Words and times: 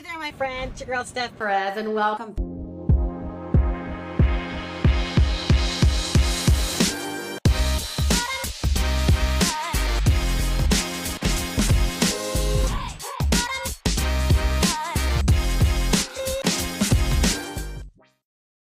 Hey 0.00 0.06
there, 0.08 0.18
my 0.18 0.32
friend. 0.32 0.70
It's 0.70 0.80
your 0.80 0.86
girl, 0.86 1.04
Steph 1.04 1.36
Perez, 1.36 1.76
and 1.76 1.92
welcome. 1.92 2.34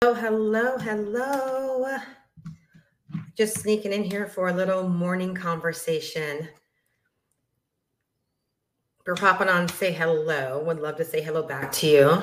Oh, 0.02 0.14
hello, 0.14 0.76
hello. 0.78 1.98
Just 3.36 3.60
sneaking 3.60 3.92
in 3.92 4.02
here 4.02 4.26
for 4.26 4.48
a 4.48 4.52
little 4.52 4.88
morning 4.88 5.36
conversation. 5.36 6.48
We're 9.04 9.16
popping 9.16 9.48
on 9.48 9.66
say 9.68 9.90
hello. 9.90 10.62
Would 10.64 10.78
love 10.78 10.96
to 10.96 11.04
say 11.04 11.20
hello 11.20 11.42
back 11.42 11.72
to 11.72 11.88
you. 11.88 12.22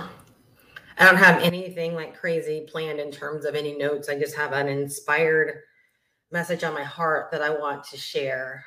I 0.98 1.06
don't 1.06 1.18
have 1.18 1.44
anything 1.44 1.94
like 1.94 2.18
crazy 2.18 2.66
planned 2.70 3.00
in 3.00 3.12
terms 3.12 3.44
of 3.44 3.54
any 3.54 3.78
notes. 3.78 4.08
I 4.08 4.18
just 4.18 4.36
have 4.36 4.54
an 4.54 4.70
inspired 4.70 5.62
message 6.32 6.64
on 6.64 6.74
my 6.74 6.84
heart 6.84 7.32
that 7.32 7.42
I 7.42 7.50
want 7.50 7.84
to 7.86 7.98
share. 7.98 8.64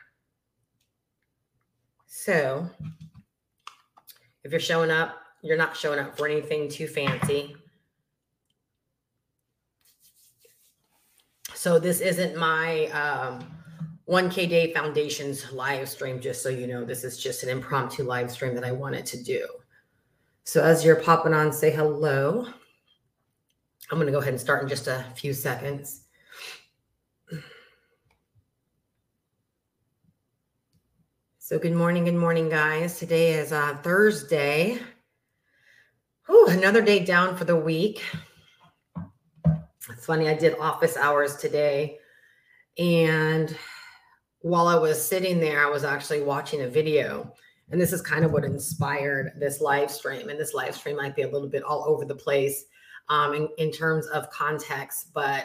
So, 2.07 2.69
if 4.45 4.51
you're 4.51 4.61
showing 4.61 4.91
up, 4.91 5.19
you're 5.41 5.57
not 5.57 5.75
showing 5.75 5.99
up 5.99 6.17
for 6.17 6.29
anything 6.29 6.69
too 6.69 6.87
fancy. 6.87 7.57
So, 11.55 11.79
this 11.79 12.01
isn't 12.01 12.37
my 12.37 12.87
um, 12.89 13.62
1K 14.09 14.49
Day 14.49 14.73
Foundation's 14.73 15.53
live 15.53 15.89
stream, 15.89 16.21
just 16.21 16.43
so 16.43 16.49
you 16.49 16.67
know, 16.67 16.85
this 16.85 17.05
is 17.05 17.19
just 17.19 17.43
an 17.43 17.49
impromptu 17.49 18.03
live 18.03 18.31
stream 18.31 18.55
that 18.55 18.65
I 18.65 18.73
wanted 18.73 19.07
to 19.07 19.23
do. 19.23 19.47
So 20.45 20.63
as 20.63 20.85
you're 20.85 20.97
popping 20.97 21.35
on, 21.35 21.53
say 21.53 21.71
hello. 21.71 22.47
I'm 23.91 23.99
going 23.99 24.07
to 24.07 24.13
go 24.13 24.19
ahead 24.19 24.33
and 24.33 24.41
start 24.41 24.63
in 24.63 24.69
just 24.69 24.89
a 24.89 25.05
few 25.15 25.33
seconds. 25.33 26.05
So 31.39 31.59
good 31.59 31.75
morning, 31.75 32.05
good 32.05 32.15
morning, 32.15 32.49
guys. 32.49 32.99
Today 32.99 33.35
is 33.35 33.53
uh, 33.53 33.77
Thursday. 33.83 34.79
Whew, 36.27 36.49
another 36.49 36.81
day 36.81 37.05
down 37.05 37.37
for 37.37 37.45
the 37.45 37.57
week. 37.57 38.03
It's 39.91 40.07
funny, 40.07 40.29
I 40.29 40.35
did 40.35 40.59
office 40.59 40.97
hours 40.97 41.37
today 41.37 41.99
and 42.79 43.57
while 44.43 44.67
I 44.67 44.77
was 44.77 45.05
sitting 45.05 45.41
there, 45.41 45.65
I 45.65 45.71
was 45.71 45.85
actually 45.85 46.23
watching 46.23 46.63
a 46.63 46.69
video. 46.69 47.33
And 47.71 47.81
this 47.81 47.93
is 47.93 48.03
kind 48.03 48.25
of 48.25 48.33
what 48.33 48.45
inspired 48.45 49.33
this 49.39 49.61
live 49.61 49.91
stream. 49.91 50.29
And 50.29 50.39
this 50.39 50.53
live 50.53 50.75
stream 50.75 50.97
might 50.97 51.17
be 51.17 51.23
a 51.23 51.29
little 51.29 51.49
bit 51.49 51.63
all 51.63 51.85
over 51.87 52.05
the 52.05 52.15
place 52.15 52.65
um, 53.09 53.35
in, 53.35 53.49
in 53.59 53.71
terms 53.71 54.07
of 54.09 54.31
context, 54.31 55.13
but 55.15 55.45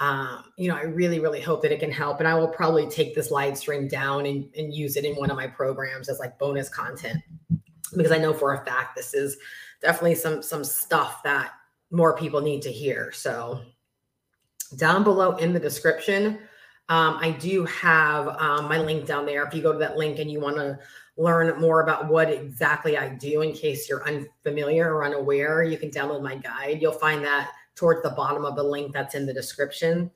um, 0.00 0.44
you 0.56 0.68
know, 0.68 0.76
I 0.76 0.82
really, 0.82 1.18
really 1.18 1.40
hope 1.40 1.62
that 1.62 1.72
it 1.72 1.80
can 1.80 1.90
help. 1.90 2.20
And 2.20 2.28
I 2.28 2.34
will 2.34 2.48
probably 2.48 2.86
take 2.86 3.14
this 3.14 3.30
live 3.30 3.58
stream 3.58 3.88
down 3.88 4.26
and, 4.26 4.48
and 4.56 4.72
use 4.72 4.96
it 4.96 5.04
in 5.04 5.14
one 5.16 5.30
of 5.30 5.36
my 5.36 5.48
programs 5.48 6.08
as 6.08 6.20
like 6.20 6.38
bonus 6.38 6.68
content 6.68 7.20
because 7.96 8.12
I 8.12 8.18
know 8.18 8.32
for 8.32 8.54
a 8.54 8.64
fact 8.64 8.96
this 8.96 9.14
is 9.14 9.36
definitely 9.80 10.14
some 10.14 10.42
some 10.42 10.64
stuff 10.64 11.22
that 11.24 11.52
more 11.90 12.16
people 12.16 12.40
need 12.40 12.62
to 12.62 12.72
hear. 12.72 13.12
So 13.12 13.62
down 14.76 15.02
below 15.02 15.36
in 15.36 15.52
the 15.52 15.60
description, 15.60 16.38
um, 16.88 17.18
I 17.20 17.30
do 17.30 17.64
have 17.66 18.28
um, 18.40 18.66
my 18.66 18.78
link 18.78 19.06
down 19.06 19.26
there. 19.26 19.44
If 19.44 19.54
you 19.54 19.62
go 19.62 19.72
to 19.72 19.78
that 19.78 19.96
link 19.96 20.18
and 20.18 20.30
you 20.30 20.40
want 20.40 20.56
to 20.56 20.78
learn 21.16 21.60
more 21.60 21.82
about 21.82 22.08
what 22.08 22.30
exactly 22.30 22.96
I 22.96 23.10
do, 23.10 23.42
in 23.42 23.52
case 23.52 23.88
you're 23.88 24.06
unfamiliar 24.06 24.94
or 24.94 25.04
unaware, 25.04 25.62
you 25.62 25.76
can 25.76 25.90
download 25.90 26.22
my 26.22 26.36
guide. 26.36 26.80
You'll 26.80 26.92
find 26.92 27.22
that 27.24 27.50
towards 27.74 28.02
the 28.02 28.10
bottom 28.10 28.44
of 28.44 28.56
the 28.56 28.62
link 28.62 28.92
that's 28.92 29.14
in 29.14 29.26
the 29.26 29.34
description. 29.34 30.10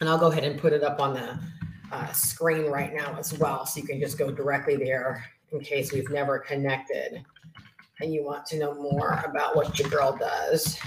And 0.00 0.08
I'll 0.08 0.18
go 0.18 0.30
ahead 0.30 0.44
and 0.44 0.58
put 0.58 0.72
it 0.72 0.82
up 0.82 1.00
on 1.00 1.14
the 1.14 1.38
uh, 1.92 2.12
screen 2.12 2.66
right 2.66 2.92
now 2.92 3.16
as 3.18 3.38
well. 3.38 3.64
So 3.64 3.80
you 3.80 3.86
can 3.86 4.00
just 4.00 4.18
go 4.18 4.30
directly 4.30 4.76
there 4.76 5.24
in 5.52 5.60
case 5.60 5.92
we've 5.92 6.10
never 6.10 6.38
connected 6.38 7.24
and 8.00 8.12
you 8.12 8.24
want 8.24 8.46
to 8.46 8.58
know 8.58 8.74
more 8.74 9.22
about 9.24 9.56
what 9.56 9.78
your 9.78 9.88
girl 9.88 10.16
does. 10.16 10.78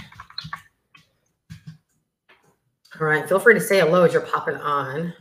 All 3.00 3.06
right, 3.06 3.26
feel 3.26 3.40
free 3.40 3.54
to 3.54 3.60
say 3.60 3.80
hello 3.80 4.04
as 4.04 4.12
you're 4.12 4.22
popping 4.22 4.56
on. 4.56 5.14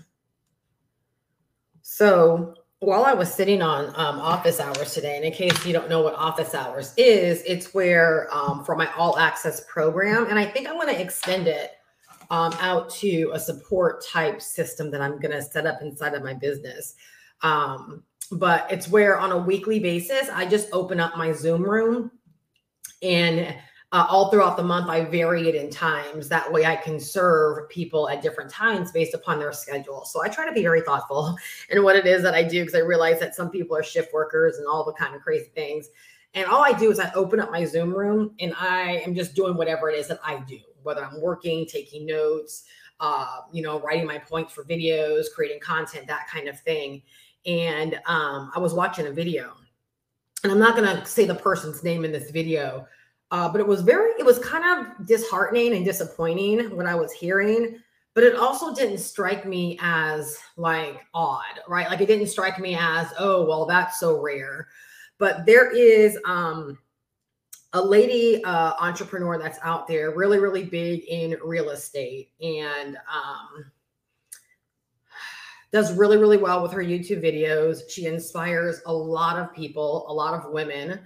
So 1.81 2.53
while 2.79 3.05
I 3.05 3.13
was 3.13 3.33
sitting 3.33 3.61
on 3.61 3.85
um, 3.95 4.19
office 4.19 4.59
hours 4.59 4.93
today, 4.93 5.15
and 5.15 5.23
in 5.23 5.31
case 5.31 5.65
you 5.65 5.71
don't 5.71 5.89
know 5.89 6.01
what 6.01 6.13
office 6.15 6.53
hours 6.53 6.93
is, 6.97 7.41
it's 7.43 7.73
where 7.73 8.27
um, 8.33 8.65
for 8.65 8.75
my 8.75 8.91
all 8.97 9.17
access 9.17 9.63
program, 9.69 10.27
and 10.29 10.37
I 10.37 10.45
think 10.45 10.67
I'm 10.67 10.75
going 10.75 10.93
to 10.93 10.99
extend 10.99 11.47
it 11.47 11.71
um, 12.29 12.53
out 12.59 12.89
to 12.95 13.31
a 13.33 13.39
support 13.39 14.05
type 14.05 14.41
system 14.41 14.91
that 14.91 15.01
I'm 15.01 15.19
going 15.19 15.31
to 15.31 15.41
set 15.41 15.65
up 15.65 15.81
inside 15.81 16.13
of 16.13 16.23
my 16.23 16.33
business. 16.33 16.95
Um, 17.41 18.03
but 18.33 18.69
it's 18.69 18.89
where 18.89 19.17
on 19.17 19.31
a 19.31 19.37
weekly 19.37 19.79
basis, 19.79 20.29
I 20.29 20.45
just 20.45 20.69
open 20.73 20.99
up 20.99 21.17
my 21.17 21.31
Zoom 21.31 21.63
room 21.63 22.11
and 23.01 23.55
uh, 23.91 24.05
all 24.09 24.29
throughout 24.29 24.55
the 24.55 24.63
month 24.63 24.89
i 24.89 25.03
vary 25.03 25.49
it 25.49 25.55
in 25.55 25.69
times. 25.69 26.29
That 26.29 26.51
way 26.51 26.65
i 26.65 26.75
can 26.75 26.99
serve 26.99 27.67
people 27.69 28.09
at 28.09 28.21
different 28.21 28.49
times 28.49 28.91
based 28.91 29.13
upon 29.13 29.39
their 29.39 29.51
schedule. 29.51 30.05
So 30.05 30.23
i 30.23 30.29
try 30.29 30.45
to 30.45 30.53
be 30.53 30.61
very 30.61 30.81
thoughtful 30.81 31.35
in 31.69 31.83
what 31.83 31.95
it 31.95 32.05
is 32.05 32.23
that 32.23 32.33
i 32.33 32.43
do 32.43 32.61
because 32.61 32.75
i 32.75 32.79
realize 32.79 33.19
that 33.19 33.35
some 33.35 33.49
people 33.49 33.75
are 33.75 33.83
shift 33.83 34.13
workers 34.13 34.57
and 34.57 34.67
all 34.67 34.85
the 34.85 34.93
kind 34.93 35.15
of 35.15 35.21
crazy 35.21 35.51
things. 35.55 35.89
And 36.33 36.45
all 36.45 36.63
i 36.63 36.71
do 36.71 36.89
is 36.89 36.99
i 36.99 37.11
open 37.13 37.39
up 37.39 37.51
my 37.51 37.65
zoom 37.65 37.93
room 37.93 38.33
and 38.39 38.53
i 38.57 39.01
am 39.05 39.13
just 39.13 39.35
doing 39.35 39.55
whatever 39.55 39.89
it 39.89 39.99
is 39.99 40.07
that 40.07 40.19
i 40.25 40.37
do 40.47 40.59
whether 40.83 41.03
i'm 41.03 41.21
working 41.21 41.65
taking 41.65 42.05
notes 42.05 42.63
uh, 43.01 43.41
you 43.51 43.61
know 43.61 43.79
writing 43.81 44.05
my 44.05 44.19
points 44.19 44.53
for 44.53 44.63
videos 44.63 45.25
creating 45.35 45.59
content 45.59 46.07
that 46.07 46.27
kind 46.31 46.47
of 46.47 46.59
thing. 46.59 47.01
And 47.45 47.95
um, 48.05 48.51
i 48.55 48.59
was 48.59 48.73
watching 48.73 49.07
a 49.07 49.11
video. 49.11 49.53
And 50.43 50.51
i'm 50.51 50.59
not 50.59 50.77
going 50.77 50.87
to 50.87 51.05
say 51.05 51.25
the 51.25 51.35
person's 51.35 51.83
name 51.83 52.05
in 52.05 52.11
this 52.13 52.31
video 52.31 52.87
uh, 53.31 53.49
but 53.49 53.61
it 53.61 53.67
was 53.67 53.81
very, 53.81 54.11
it 54.19 54.25
was 54.25 54.39
kind 54.39 54.65
of 54.65 55.07
disheartening 55.07 55.73
and 55.73 55.85
disappointing 55.85 56.75
when 56.75 56.85
I 56.85 56.95
was 56.95 57.13
hearing, 57.13 57.79
but 58.13 58.25
it 58.25 58.35
also 58.35 58.75
didn't 58.75 58.97
strike 58.97 59.45
me 59.45 59.79
as 59.81 60.37
like 60.57 60.99
odd, 61.13 61.61
right? 61.67 61.89
Like 61.89 62.01
it 62.01 62.07
didn't 62.07 62.27
strike 62.27 62.59
me 62.59 62.75
as, 62.77 63.07
oh, 63.17 63.45
well, 63.45 63.65
that's 63.65 63.99
so 63.99 64.19
rare. 64.19 64.67
But 65.17 65.45
there 65.45 65.71
is 65.71 66.17
um, 66.25 66.77
a 67.71 67.81
lady 67.81 68.43
uh, 68.43 68.73
entrepreneur 68.81 69.37
that's 69.37 69.59
out 69.63 69.87
there, 69.87 70.11
really, 70.11 70.39
really 70.39 70.65
big 70.65 71.05
in 71.05 71.37
real 71.41 71.69
estate 71.69 72.31
and 72.41 72.97
um, 72.97 73.71
does 75.71 75.93
really, 75.93 76.17
really 76.17 76.37
well 76.37 76.61
with 76.61 76.73
her 76.73 76.83
YouTube 76.83 77.23
videos. 77.23 77.89
She 77.89 78.07
inspires 78.07 78.81
a 78.87 78.93
lot 78.93 79.37
of 79.37 79.53
people, 79.55 80.05
a 80.09 80.13
lot 80.13 80.33
of 80.33 80.51
women 80.51 80.99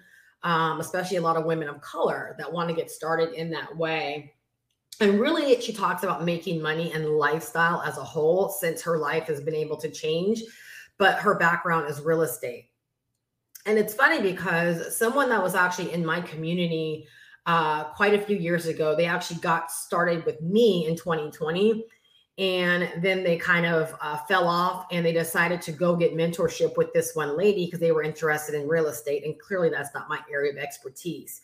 um, 0.45 0.79
especially 0.79 1.17
a 1.17 1.21
lot 1.21 1.35
of 1.35 1.43
women 1.43 1.67
of 1.67 1.81
color 1.81 2.35
that 2.37 2.53
want 2.53 2.69
to 2.69 2.75
get 2.75 2.91
started 2.91 3.33
in 3.33 3.49
that 3.49 3.75
way. 3.75 4.31
And 5.01 5.19
really, 5.19 5.59
she 5.59 5.73
talks 5.73 6.03
about 6.03 6.23
making 6.23 6.61
money 6.61 6.93
and 6.93 7.17
lifestyle 7.17 7.81
as 7.81 7.97
a 7.97 8.03
whole 8.03 8.47
since 8.49 8.81
her 8.83 8.97
life 8.97 9.25
has 9.25 9.41
been 9.41 9.55
able 9.55 9.75
to 9.77 9.89
change, 9.89 10.41
but 10.97 11.17
her 11.17 11.37
background 11.37 11.89
is 11.89 11.99
real 11.99 12.21
estate. 12.21 12.69
And 13.65 13.79
it's 13.79 13.95
funny 13.95 14.21
because 14.21 14.95
someone 14.95 15.29
that 15.29 15.41
was 15.41 15.55
actually 15.55 15.91
in 15.91 16.05
my 16.05 16.21
community 16.21 17.07
uh, 17.47 17.85
quite 17.85 18.13
a 18.13 18.21
few 18.21 18.37
years 18.37 18.67
ago, 18.67 18.95
they 18.95 19.05
actually 19.05 19.39
got 19.39 19.71
started 19.71 20.23
with 20.25 20.39
me 20.41 20.85
in 20.87 20.95
2020 20.95 21.83
and 22.37 22.89
then 23.01 23.23
they 23.23 23.37
kind 23.37 23.65
of 23.65 23.95
uh, 24.01 24.17
fell 24.27 24.47
off 24.47 24.87
and 24.91 25.05
they 25.05 25.13
decided 25.13 25.61
to 25.61 25.71
go 25.71 25.95
get 25.95 26.15
mentorship 26.15 26.75
with 26.75 26.91
this 26.93 27.15
one 27.15 27.37
lady 27.37 27.65
because 27.65 27.79
they 27.79 27.91
were 27.91 28.03
interested 28.03 28.55
in 28.55 28.67
real 28.67 28.87
estate 28.87 29.23
and 29.23 29.39
clearly 29.39 29.69
that's 29.69 29.93
not 29.93 30.09
my 30.09 30.19
area 30.31 30.51
of 30.51 30.57
expertise. 30.57 31.41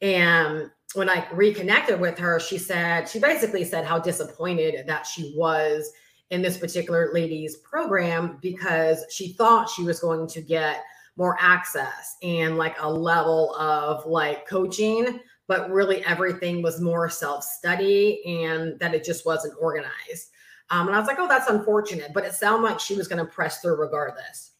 And 0.00 0.70
when 0.94 1.08
i 1.08 1.26
reconnected 1.32 2.00
with 2.00 2.18
her 2.18 2.38
she 2.38 2.58
said 2.58 3.08
she 3.08 3.18
basically 3.18 3.64
said 3.64 3.84
how 3.84 3.98
disappointed 3.98 4.86
that 4.86 5.06
she 5.06 5.32
was 5.36 5.90
in 6.30 6.42
this 6.42 6.56
particular 6.56 7.10
lady's 7.12 7.56
program 7.58 8.38
because 8.40 9.04
she 9.10 9.32
thought 9.34 9.68
she 9.68 9.82
was 9.82 10.00
going 10.00 10.26
to 10.26 10.40
get 10.40 10.82
more 11.16 11.36
access 11.40 12.16
and 12.22 12.56
like 12.56 12.76
a 12.80 12.90
level 12.90 13.54
of 13.56 14.04
like 14.06 14.46
coaching 14.46 15.20
but 15.48 15.70
really 15.70 16.04
everything 16.04 16.62
was 16.62 16.80
more 16.80 17.08
self 17.08 17.44
study 17.44 18.22
and 18.24 18.78
that 18.78 18.94
it 18.94 19.04
just 19.04 19.26
wasn't 19.26 19.54
organized. 19.60 20.30
Um, 20.70 20.86
and 20.86 20.96
I 20.96 20.98
was 20.98 21.06
like, 21.06 21.18
oh, 21.18 21.28
that's 21.28 21.50
unfortunate, 21.50 22.12
but 22.14 22.24
it 22.24 22.32
sounded 22.32 22.66
like 22.66 22.80
she 22.80 22.94
was 22.94 23.08
going 23.08 23.24
to 23.24 23.30
press 23.30 23.60
through 23.60 23.76
regardless. 23.76 24.52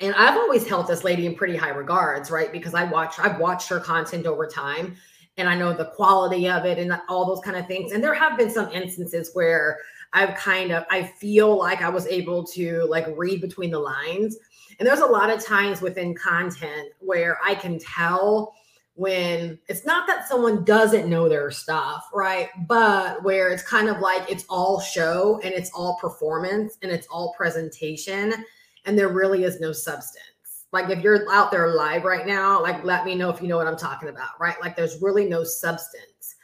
And 0.00 0.14
I've 0.16 0.36
always 0.36 0.66
held 0.66 0.88
this 0.88 1.04
lady 1.04 1.26
in 1.26 1.34
pretty 1.36 1.56
high 1.56 1.68
regards, 1.68 2.30
right? 2.30 2.50
Because 2.50 2.74
I 2.74 2.84
watch, 2.84 3.14
I've 3.20 3.38
watched 3.38 3.68
her 3.68 3.78
content 3.78 4.26
over 4.26 4.48
time 4.48 4.96
and 5.36 5.48
I 5.48 5.54
know 5.54 5.72
the 5.72 5.86
quality 5.86 6.48
of 6.48 6.64
it 6.64 6.78
and 6.78 6.92
all 7.08 7.24
those 7.24 7.40
kind 7.44 7.56
of 7.56 7.68
things. 7.68 7.92
And 7.92 8.02
there 8.02 8.14
have 8.14 8.36
been 8.36 8.50
some 8.50 8.70
instances 8.72 9.30
where 9.32 9.78
I've 10.12 10.34
kind 10.34 10.72
of, 10.72 10.84
I 10.90 11.04
feel 11.04 11.56
like 11.56 11.82
I 11.82 11.88
was 11.88 12.06
able 12.08 12.44
to 12.48 12.84
like 12.88 13.06
read 13.16 13.40
between 13.40 13.70
the 13.70 13.78
lines 13.78 14.36
And 14.78 14.88
there's 14.88 15.00
a 15.00 15.06
lot 15.06 15.30
of 15.30 15.44
times 15.44 15.80
within 15.80 16.14
content 16.14 16.88
where 16.98 17.38
I 17.44 17.54
can 17.54 17.78
tell 17.78 18.54
when 18.94 19.58
it's 19.68 19.86
not 19.86 20.06
that 20.06 20.28
someone 20.28 20.64
doesn't 20.64 21.08
know 21.08 21.28
their 21.28 21.50
stuff, 21.50 22.08
right? 22.12 22.48
But 22.66 23.22
where 23.22 23.50
it's 23.50 23.62
kind 23.62 23.88
of 23.88 24.00
like 24.00 24.30
it's 24.30 24.44
all 24.48 24.80
show 24.80 25.40
and 25.42 25.52
it's 25.52 25.70
all 25.74 25.96
performance 26.00 26.76
and 26.82 26.92
it's 26.92 27.06
all 27.06 27.34
presentation 27.36 28.34
and 28.84 28.98
there 28.98 29.08
really 29.08 29.44
is 29.44 29.60
no 29.60 29.72
substance. 29.72 30.66
Like 30.72 30.90
if 30.90 31.02
you're 31.02 31.30
out 31.30 31.50
there 31.50 31.74
live 31.74 32.04
right 32.04 32.26
now, 32.26 32.60
like 32.60 32.84
let 32.84 33.04
me 33.04 33.14
know 33.14 33.30
if 33.30 33.40
you 33.40 33.48
know 33.48 33.56
what 33.56 33.66
I'm 33.66 33.76
talking 33.76 34.08
about, 34.08 34.40
right? 34.40 34.60
Like 34.60 34.76
there's 34.76 35.00
really 35.00 35.28
no 35.28 35.44
substance. 35.44 36.36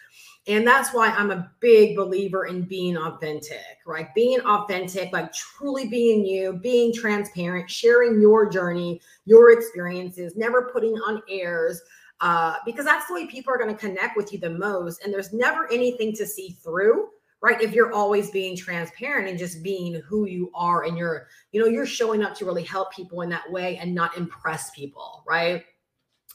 And 0.47 0.67
that's 0.67 0.95
why 0.95 1.09
I'm 1.09 1.31
a 1.31 1.51
big 1.61 1.95
believer 1.95 2.47
in 2.47 2.63
being 2.63 2.97
authentic, 2.97 3.79
right? 3.87 4.09
Being 4.15 4.41
authentic, 4.41 5.13
like 5.13 5.31
truly 5.35 5.89
being 5.89 6.25
you, 6.25 6.55
being 6.63 6.93
transparent, 6.93 7.71
sharing 7.71 8.19
your 8.19 8.49
journey, 8.49 9.01
your 9.27 9.51
experiences, 9.53 10.37
never 10.37 10.71
putting 10.73 10.95
on 10.95 11.21
airs, 11.29 11.83
uh, 12.21 12.57
because 12.65 12.85
that's 12.85 13.07
the 13.07 13.15
way 13.15 13.27
people 13.27 13.53
are 13.53 13.59
going 13.59 13.75
to 13.75 13.81
connect 13.81 14.17
with 14.17 14.33
you 14.33 14.39
the 14.39 14.51
most. 14.51 15.05
And 15.05 15.13
there's 15.13 15.33
never 15.33 15.71
anything 15.73 16.13
to 16.15 16.27
see 16.27 16.57
through, 16.63 17.09
right? 17.41 17.61
If 17.61 17.73
you're 17.73 17.93
always 17.93 18.31
being 18.31 18.57
transparent 18.57 19.29
and 19.29 19.39
just 19.39 19.63
being 19.63 20.03
who 20.07 20.27
you 20.27 20.51
are 20.55 20.85
and 20.85 20.99
you're, 20.99 21.29
you 21.53 21.61
know, 21.61 21.67
you're 21.67 21.87
showing 21.87 22.23
up 22.23 22.35
to 22.37 22.45
really 22.45 22.65
help 22.65 22.93
people 22.93 23.23
in 23.23 23.29
that 23.31 23.51
way 23.51 23.77
and 23.77 23.95
not 23.95 24.17
impress 24.17 24.71
people, 24.71 25.23
right? 25.29 25.65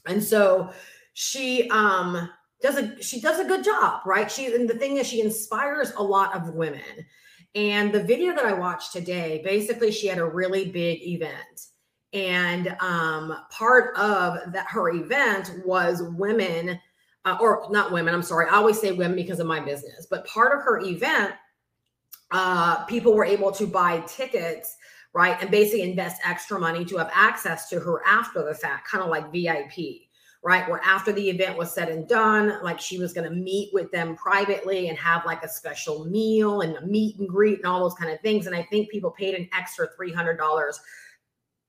And 0.07 0.23
so 0.23 0.71
she, 1.13 1.69
um, 1.69 2.29
does 2.61 2.77
a 2.77 3.03
she 3.03 3.19
does 3.19 3.39
a 3.39 3.45
good 3.45 3.63
job, 3.63 4.01
right? 4.05 4.31
She 4.31 4.45
and 4.55 4.69
the 4.69 4.75
thing 4.75 4.95
is 4.95 5.05
she 5.05 5.19
inspires 5.19 5.91
a 5.97 6.01
lot 6.01 6.33
of 6.33 6.55
women. 6.55 6.81
And 7.55 7.91
the 7.91 8.01
video 8.01 8.33
that 8.33 8.45
I 8.45 8.53
watched 8.53 8.93
today, 8.93 9.41
basically 9.43 9.91
she 9.91 10.07
had 10.07 10.17
a 10.17 10.25
really 10.25 10.71
big 10.71 11.03
event 11.03 11.67
and 12.13 12.75
um, 12.79 13.37
part 13.49 13.95
of 13.97 14.53
that 14.53 14.67
her 14.67 14.89
event 14.91 15.51
was 15.65 16.03
women 16.15 16.79
uh, 17.25 17.37
or 17.39 17.67
not 17.71 17.91
women 17.91 18.13
i'm 18.13 18.23
sorry 18.23 18.47
i 18.49 18.55
always 18.55 18.79
say 18.79 18.91
women 18.91 19.15
because 19.15 19.39
of 19.39 19.47
my 19.47 19.59
business 19.59 20.07
but 20.09 20.25
part 20.27 20.57
of 20.57 20.63
her 20.63 20.79
event 20.81 21.33
uh, 22.31 22.83
people 22.85 23.13
were 23.13 23.25
able 23.25 23.51
to 23.51 23.65
buy 23.65 23.99
tickets 24.01 24.77
right 25.13 25.37
and 25.41 25.51
basically 25.51 25.81
invest 25.81 26.21
extra 26.25 26.59
money 26.59 26.83
to 26.85 26.97
have 26.97 27.09
access 27.13 27.69
to 27.69 27.79
her 27.79 28.01
after 28.05 28.43
the 28.43 28.53
fact 28.53 28.87
kind 28.87 29.03
of 29.03 29.09
like 29.09 29.31
vip 29.31 29.73
right 30.43 30.69
where 30.69 30.81
after 30.83 31.11
the 31.13 31.29
event 31.29 31.57
was 31.57 31.73
said 31.73 31.89
and 31.89 32.07
done 32.07 32.61
like 32.63 32.79
she 32.79 32.99
was 32.99 33.13
going 33.13 33.27
to 33.27 33.33
meet 33.33 33.69
with 33.73 33.89
them 33.91 34.15
privately 34.15 34.89
and 34.89 34.97
have 34.97 35.25
like 35.25 35.41
a 35.43 35.49
special 35.49 36.05
meal 36.05 36.61
and 36.61 36.75
a 36.75 36.85
meet 36.85 37.17
and 37.17 37.29
greet 37.29 37.59
and 37.59 37.65
all 37.65 37.79
those 37.79 37.93
kind 37.93 38.11
of 38.11 38.19
things 38.21 38.45
and 38.45 38.55
i 38.55 38.61
think 38.63 38.89
people 38.89 39.11
paid 39.11 39.35
an 39.35 39.47
extra 39.57 39.87
$300 39.97 40.37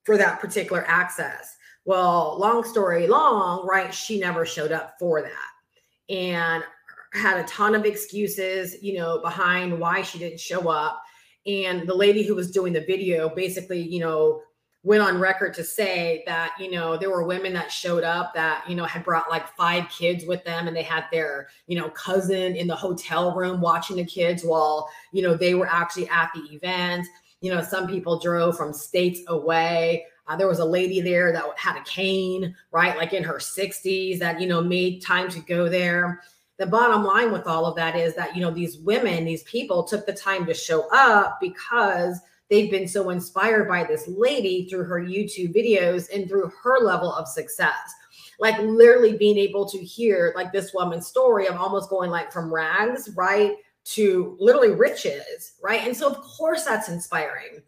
for 0.04 0.16
that 0.16 0.40
particular 0.40 0.84
access. 0.86 1.56
Well, 1.84 2.38
long 2.38 2.64
story 2.64 3.06
long, 3.06 3.66
right? 3.66 3.92
She 3.92 4.18
never 4.18 4.46
showed 4.46 4.72
up 4.72 4.96
for 4.98 5.22
that 5.22 6.14
and 6.14 6.64
had 7.12 7.38
a 7.38 7.44
ton 7.44 7.74
of 7.74 7.84
excuses, 7.84 8.82
you 8.82 8.98
know, 8.98 9.18
behind 9.18 9.78
why 9.78 10.02
she 10.02 10.18
didn't 10.18 10.40
show 10.40 10.68
up. 10.68 11.02
And 11.46 11.86
the 11.86 11.94
lady 11.94 12.22
who 12.22 12.34
was 12.34 12.50
doing 12.50 12.72
the 12.72 12.80
video 12.80 13.28
basically, 13.28 13.80
you 13.80 14.00
know, 14.00 14.42
went 14.84 15.02
on 15.02 15.18
record 15.18 15.54
to 15.54 15.64
say 15.64 16.22
that 16.26 16.54
you 16.60 16.70
know 16.70 16.96
there 16.96 17.10
were 17.10 17.24
women 17.24 17.54
that 17.54 17.72
showed 17.72 18.04
up 18.04 18.34
that 18.34 18.62
you 18.68 18.76
know 18.76 18.84
had 18.84 19.02
brought 19.02 19.30
like 19.30 19.48
five 19.56 19.88
kids 19.88 20.26
with 20.26 20.44
them 20.44 20.68
and 20.68 20.76
they 20.76 20.82
had 20.82 21.04
their 21.10 21.48
you 21.66 21.76
know 21.76 21.88
cousin 21.90 22.54
in 22.54 22.66
the 22.66 22.76
hotel 22.76 23.34
room 23.34 23.60
watching 23.62 23.96
the 23.96 24.04
kids 24.04 24.44
while 24.44 24.88
you 25.10 25.22
know 25.22 25.34
they 25.34 25.54
were 25.54 25.66
actually 25.66 26.06
at 26.10 26.30
the 26.34 26.42
event 26.54 27.06
you 27.44 27.54
know, 27.54 27.62
some 27.62 27.86
people 27.86 28.18
drove 28.18 28.56
from 28.56 28.72
states 28.72 29.20
away. 29.28 30.06
Uh, 30.26 30.34
there 30.34 30.48
was 30.48 30.60
a 30.60 30.64
lady 30.64 31.02
there 31.02 31.30
that 31.30 31.44
had 31.58 31.76
a 31.76 31.84
cane, 31.84 32.56
right? 32.72 32.96
Like 32.96 33.12
in 33.12 33.22
her 33.22 33.34
60s 33.34 34.18
that, 34.18 34.40
you 34.40 34.46
know, 34.46 34.62
made 34.62 35.02
time 35.02 35.28
to 35.28 35.40
go 35.40 35.68
there. 35.68 36.22
The 36.56 36.66
bottom 36.66 37.04
line 37.04 37.32
with 37.32 37.46
all 37.46 37.66
of 37.66 37.76
that 37.76 37.96
is 37.96 38.14
that, 38.14 38.34
you 38.34 38.40
know, 38.40 38.50
these 38.50 38.78
women, 38.78 39.26
these 39.26 39.42
people 39.42 39.84
took 39.84 40.06
the 40.06 40.14
time 40.14 40.46
to 40.46 40.54
show 40.54 40.88
up 40.90 41.38
because 41.38 42.18
they've 42.48 42.70
been 42.70 42.88
so 42.88 43.10
inspired 43.10 43.68
by 43.68 43.84
this 43.84 44.08
lady 44.08 44.66
through 44.70 44.84
her 44.84 45.02
YouTube 45.02 45.54
videos 45.54 46.08
and 46.14 46.26
through 46.26 46.50
her 46.62 46.78
level 46.78 47.12
of 47.12 47.28
success. 47.28 47.92
Like 48.40 48.58
literally 48.58 49.18
being 49.18 49.36
able 49.36 49.68
to 49.68 49.78
hear 49.78 50.32
like 50.34 50.50
this 50.50 50.72
woman's 50.72 51.06
story 51.06 51.46
of 51.46 51.56
almost 51.56 51.90
going 51.90 52.10
like 52.10 52.32
from 52.32 52.52
rags, 52.52 53.10
right? 53.14 53.56
To 53.84 54.36
literally 54.40 54.72
riches, 54.72 55.54
right? 55.62 55.82
And 55.86 55.96
so, 55.96 56.08
of 56.08 56.16
course, 56.22 56.64
that's 56.64 56.88
inspiring. 56.88 57.62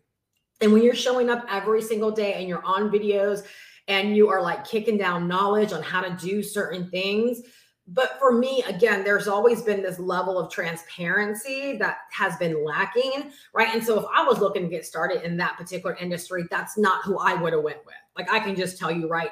And 0.60 0.72
when 0.72 0.82
you're 0.82 0.94
showing 0.94 1.28
up 1.28 1.44
every 1.50 1.82
single 1.82 2.10
day 2.10 2.34
and 2.34 2.48
you're 2.48 2.64
on 2.64 2.90
videos 2.90 3.44
and 3.88 4.16
you 4.16 4.28
are 4.28 4.42
like 4.42 4.66
kicking 4.66 4.96
down 4.96 5.28
knowledge 5.28 5.72
on 5.72 5.82
how 5.82 6.00
to 6.00 6.16
do 6.16 6.42
certain 6.42 6.90
things. 6.90 7.42
But 7.88 8.18
for 8.18 8.32
me, 8.32 8.64
again, 8.66 9.04
there's 9.04 9.28
always 9.28 9.62
been 9.62 9.80
this 9.80 10.00
level 10.00 10.38
of 10.38 10.50
transparency 10.50 11.76
that 11.76 11.98
has 12.10 12.36
been 12.36 12.64
lacking, 12.64 13.30
right? 13.54 13.72
And 13.72 13.84
so 13.84 14.00
if 14.00 14.06
I 14.12 14.24
was 14.24 14.40
looking 14.40 14.62
to 14.62 14.68
get 14.68 14.84
started 14.84 15.22
in 15.22 15.36
that 15.36 15.56
particular 15.56 15.94
industry, 15.96 16.46
that's 16.50 16.76
not 16.76 17.04
who 17.04 17.18
I 17.18 17.34
would 17.34 17.52
have 17.52 17.62
went 17.62 17.84
with. 17.86 17.94
Like 18.16 18.32
I 18.32 18.40
can 18.40 18.56
just 18.56 18.78
tell 18.78 18.90
you 18.90 19.08
right 19.08 19.30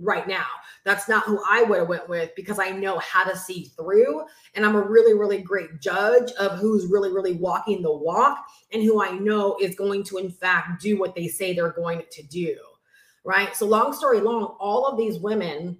right 0.00 0.26
now. 0.28 0.46
That's 0.84 1.08
not 1.08 1.24
who 1.24 1.42
I 1.48 1.62
would 1.62 1.80
have 1.80 1.88
went 1.88 2.08
with 2.08 2.34
because 2.36 2.58
I 2.58 2.70
know 2.70 2.98
how 2.98 3.24
to 3.24 3.36
see 3.36 3.64
through 3.76 4.22
and 4.54 4.64
I'm 4.64 4.76
a 4.76 4.80
really 4.80 5.14
really 5.14 5.40
great 5.40 5.80
judge 5.80 6.30
of 6.32 6.58
who's 6.58 6.86
really 6.86 7.12
really 7.12 7.34
walking 7.34 7.82
the 7.82 7.92
walk 7.92 8.44
and 8.72 8.82
who 8.82 9.02
I 9.02 9.12
know 9.12 9.56
is 9.60 9.74
going 9.74 10.04
to 10.04 10.18
in 10.18 10.30
fact 10.30 10.80
do 10.80 10.98
what 10.98 11.14
they 11.14 11.28
say 11.28 11.52
they're 11.52 11.72
going 11.72 12.02
to 12.10 12.22
do. 12.22 12.56
Right? 13.24 13.54
So 13.56 13.66
long 13.66 13.92
story 13.92 14.20
long, 14.20 14.56
all 14.58 14.86
of 14.86 14.96
these 14.96 15.18
women 15.18 15.78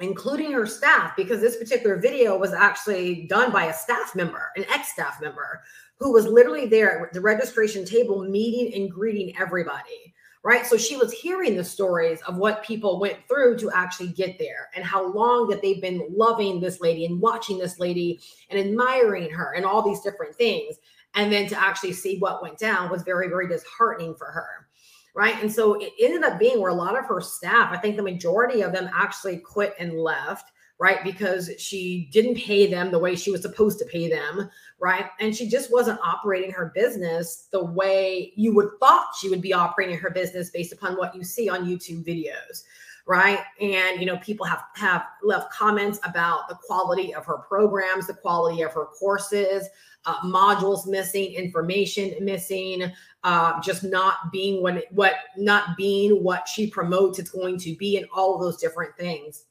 including 0.00 0.52
her 0.52 0.66
staff 0.66 1.14
because 1.16 1.40
this 1.40 1.56
particular 1.56 1.96
video 1.96 2.36
was 2.36 2.52
actually 2.52 3.26
done 3.26 3.52
by 3.52 3.66
a 3.66 3.74
staff 3.74 4.14
member, 4.16 4.50
an 4.56 4.64
ex-staff 4.72 5.20
member 5.20 5.62
who 5.98 6.12
was 6.12 6.26
literally 6.26 6.66
there 6.66 7.06
at 7.06 7.12
the 7.12 7.20
registration 7.20 7.84
table 7.84 8.24
meeting 8.24 8.74
and 8.74 8.90
greeting 8.90 9.36
everybody 9.38 10.11
right? 10.44 10.66
So 10.66 10.76
she 10.76 10.96
was 10.96 11.12
hearing 11.12 11.56
the 11.56 11.64
stories 11.64 12.20
of 12.22 12.36
what 12.36 12.64
people 12.64 12.98
went 12.98 13.18
through 13.28 13.58
to 13.58 13.70
actually 13.70 14.08
get 14.08 14.38
there 14.38 14.70
and 14.74 14.84
how 14.84 15.12
long 15.12 15.48
that 15.48 15.62
they've 15.62 15.80
been 15.80 16.06
loving 16.10 16.60
this 16.60 16.80
lady 16.80 17.06
and 17.06 17.20
watching 17.20 17.58
this 17.58 17.78
lady 17.78 18.20
and 18.50 18.58
admiring 18.58 19.30
her 19.30 19.52
and 19.54 19.64
all 19.64 19.82
these 19.82 20.00
different 20.00 20.34
things. 20.34 20.76
And 21.14 21.32
then 21.32 21.46
to 21.48 21.60
actually 21.60 21.92
see 21.92 22.18
what 22.18 22.42
went 22.42 22.58
down 22.58 22.90
was 22.90 23.02
very, 23.02 23.28
very 23.28 23.46
disheartening 23.46 24.14
for 24.16 24.26
her. 24.26 24.66
Right. 25.14 25.36
And 25.42 25.52
so 25.52 25.74
it 25.74 25.92
ended 26.00 26.24
up 26.24 26.38
being 26.38 26.60
where 26.60 26.70
a 26.70 26.74
lot 26.74 26.98
of 26.98 27.04
her 27.04 27.20
staff, 27.20 27.70
I 27.70 27.76
think 27.76 27.96
the 27.96 28.02
majority 28.02 28.62
of 28.62 28.72
them 28.72 28.88
actually 28.94 29.36
quit 29.36 29.74
and 29.78 29.98
left 29.98 30.50
right? 30.82 31.04
Because 31.04 31.48
she 31.58 32.08
didn't 32.10 32.34
pay 32.34 32.66
them 32.66 32.90
the 32.90 32.98
way 32.98 33.14
she 33.14 33.30
was 33.30 33.40
supposed 33.40 33.78
to 33.78 33.84
pay 33.84 34.10
them, 34.10 34.50
right? 34.80 35.10
And 35.20 35.34
she 35.34 35.48
just 35.48 35.70
wasn't 35.70 36.00
operating 36.02 36.50
her 36.50 36.72
business 36.74 37.46
the 37.52 37.64
way 37.64 38.32
you 38.34 38.52
would 38.56 38.70
thought 38.80 39.14
she 39.16 39.28
would 39.28 39.40
be 39.40 39.52
operating 39.52 39.96
her 39.96 40.10
business 40.10 40.50
based 40.50 40.72
upon 40.72 40.96
what 40.96 41.14
you 41.14 41.22
see 41.22 41.48
on 41.48 41.66
YouTube 41.66 42.04
videos, 42.04 42.64
right? 43.06 43.38
And 43.60 44.00
you 44.00 44.06
know, 44.06 44.16
people 44.16 44.44
have 44.44 44.64
have 44.74 45.04
left 45.22 45.52
comments 45.52 46.00
about 46.02 46.48
the 46.48 46.56
quality 46.56 47.14
of 47.14 47.24
her 47.26 47.38
programs, 47.38 48.08
the 48.08 48.14
quality 48.14 48.62
of 48.62 48.72
her 48.72 48.86
courses, 48.86 49.68
uh, 50.04 50.20
modules 50.22 50.88
missing, 50.88 51.32
information 51.34 52.12
missing, 52.24 52.90
uh, 53.22 53.60
just 53.60 53.84
not 53.84 54.32
being 54.32 54.60
what 54.64 54.82
what 54.90 55.14
not 55.36 55.76
being 55.76 56.24
what 56.24 56.48
she 56.48 56.66
promotes 56.66 57.20
it's 57.20 57.30
going 57.30 57.56
to 57.58 57.76
be, 57.76 57.98
and 57.98 58.06
all 58.12 58.34
of 58.34 58.40
those 58.40 58.56
different 58.56 58.96
things. 58.96 59.44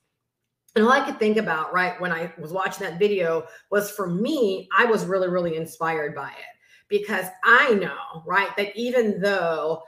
And 0.75 0.85
all 0.85 0.91
I 0.91 1.05
could 1.05 1.19
think 1.19 1.37
about, 1.37 1.73
right, 1.73 1.99
when 1.99 2.11
I 2.11 2.31
was 2.37 2.53
watching 2.53 2.87
that 2.87 2.99
video 2.99 3.45
was 3.69 3.91
for 3.91 4.07
me, 4.07 4.69
I 4.77 4.85
was 4.85 5.05
really, 5.05 5.27
really 5.27 5.57
inspired 5.57 6.15
by 6.15 6.29
it 6.29 6.51
because 6.87 7.25
I 7.43 7.73
know, 7.73 8.23
right, 8.25 8.55
that 8.57 8.75
even 8.75 9.19
though 9.19 9.83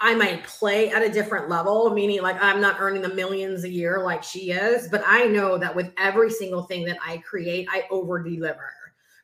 I 0.00 0.14
might 0.14 0.44
play 0.44 0.90
at 0.90 1.02
a 1.02 1.10
different 1.10 1.48
level, 1.48 1.90
meaning 1.90 2.22
like 2.22 2.36
I'm 2.40 2.60
not 2.60 2.80
earning 2.80 3.02
the 3.02 3.14
millions 3.14 3.64
a 3.64 3.68
year 3.68 4.02
like 4.02 4.22
she 4.22 4.50
is, 4.50 4.88
but 4.88 5.02
I 5.06 5.24
know 5.24 5.58
that 5.58 5.74
with 5.74 5.92
every 5.98 6.30
single 6.30 6.62
thing 6.62 6.84
that 6.86 6.98
I 7.04 7.18
create, 7.18 7.68
I 7.70 7.84
over 7.90 8.22
deliver. 8.22 8.72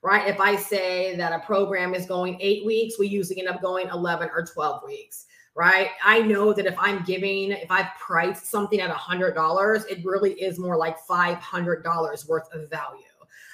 Right. 0.02 0.28
If 0.28 0.38
I 0.38 0.56
say 0.56 1.16
that 1.16 1.32
a 1.32 1.38
program 1.46 1.94
is 1.94 2.04
going 2.04 2.36
eight 2.38 2.66
weeks, 2.66 2.98
we 2.98 3.06
usually 3.06 3.38
end 3.38 3.48
up 3.48 3.62
going 3.62 3.88
11 3.88 4.28
or 4.34 4.44
12 4.44 4.82
weeks 4.84 5.24
right? 5.54 5.90
I 6.04 6.20
know 6.20 6.52
that 6.52 6.66
if 6.66 6.75
I'm 6.78 7.04
giving, 7.04 7.52
if 7.52 7.70
I've 7.70 7.94
priced 7.99 8.46
something 8.46 8.80
at 8.80 8.90
a 8.90 8.94
hundred 8.94 9.34
dollars, 9.34 9.84
it 9.84 10.04
really 10.04 10.32
is 10.32 10.58
more 10.58 10.76
like 10.76 10.99
five 11.00 11.38
hundred 11.38 11.82
dollars 11.84 12.26
worth 12.28 12.52
of 12.52 12.68
value. 12.70 13.02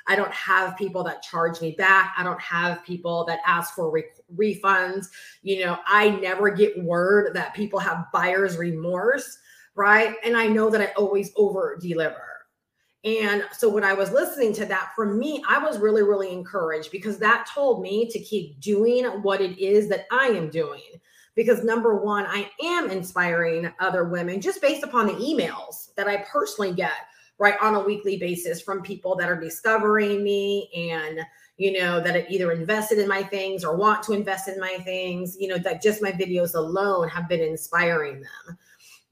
I 0.07 0.17
don't 0.17 0.33
have 0.33 0.77
people 0.77 1.05
that 1.05 1.23
charge 1.23 1.61
me 1.61 1.73
back. 1.73 2.15
I 2.17 2.25
don't 2.25 2.41
have 2.41 2.85
people 2.85 3.25
that 3.27 3.41
ask 3.47 3.75
for 3.75 3.91
re- 3.91 4.05
refunds. 4.35 5.09
You 5.43 5.65
know, 5.65 5.79
I 5.87 6.11
never 6.11 6.51
get 6.51 6.83
word 6.83 7.35
that 7.35 7.55
people 7.55 7.79
have 7.79 8.07
buyer's 8.13 8.57
remorse, 8.57 9.39
right? 9.75 10.17
And 10.25 10.37
I 10.37 10.47
know 10.47 10.71
that 10.71 10.81
I 10.81 10.87
always 10.97 11.31
over 11.37 11.79
deliver. 11.81 12.31
And 13.05 13.45
so 13.53 13.69
when 13.69 13.85
I 13.85 13.95
was 13.95 14.11
listening 14.11 14.53
to 14.55 14.67
that, 14.67 14.93
for 14.95 15.07
me, 15.07 15.43
I 15.49 15.59
was 15.59 15.79
really, 15.79 16.03
really 16.03 16.33
encouraged 16.33 16.91
because 16.91 17.19
that 17.19 17.49
told 17.53 17.81
me 17.81 18.11
to 18.11 18.19
keep 18.19 18.61
doing 18.61 19.05
what 19.23 19.41
it 19.41 19.59
is 19.59 19.89
that 19.89 20.07
I 20.11 20.27
am 20.27 20.51
doing 20.51 21.01
because 21.35 21.65
number 21.65 21.97
one, 21.97 22.27
I 22.27 22.51
am 22.63 22.91
inspiring 22.91 23.73
other 23.79 24.05
women 24.05 24.41
just 24.41 24.61
based 24.61 24.83
upon 24.83 25.07
the 25.07 25.15
emails 25.15 25.95
that 25.95 26.09
I 26.09 26.19
personally 26.31 26.73
get 26.73 26.93
right 27.39 27.57
on 27.63 27.75
a 27.75 27.81
weekly 27.81 28.19
basis 28.19 28.61
from 28.61 28.83
people 28.83 29.17
that 29.17 29.29
are 29.29 29.41
discovering 29.41 30.23
me 30.23 30.69
and 30.75 31.21
you 31.57 31.73
know 31.73 32.01
that 32.01 32.15
have 32.15 32.31
either 32.31 32.53
invested 32.53 32.99
in 32.99 33.09
my 33.09 33.23
things 33.23 33.65
or 33.65 33.77
want 33.77 34.03
to 34.03 34.13
invest 34.13 34.47
in 34.47 34.61
my 34.61 34.77
things 34.85 35.37
you 35.41 35.49
know 35.49 35.59
that 35.59 35.83
just 35.83 36.03
my 36.03 36.13
videos 36.13 36.55
alone 36.55 37.09
have 37.09 37.29
been 37.29 37.41
inspiring 37.41 38.21
them 38.21 38.59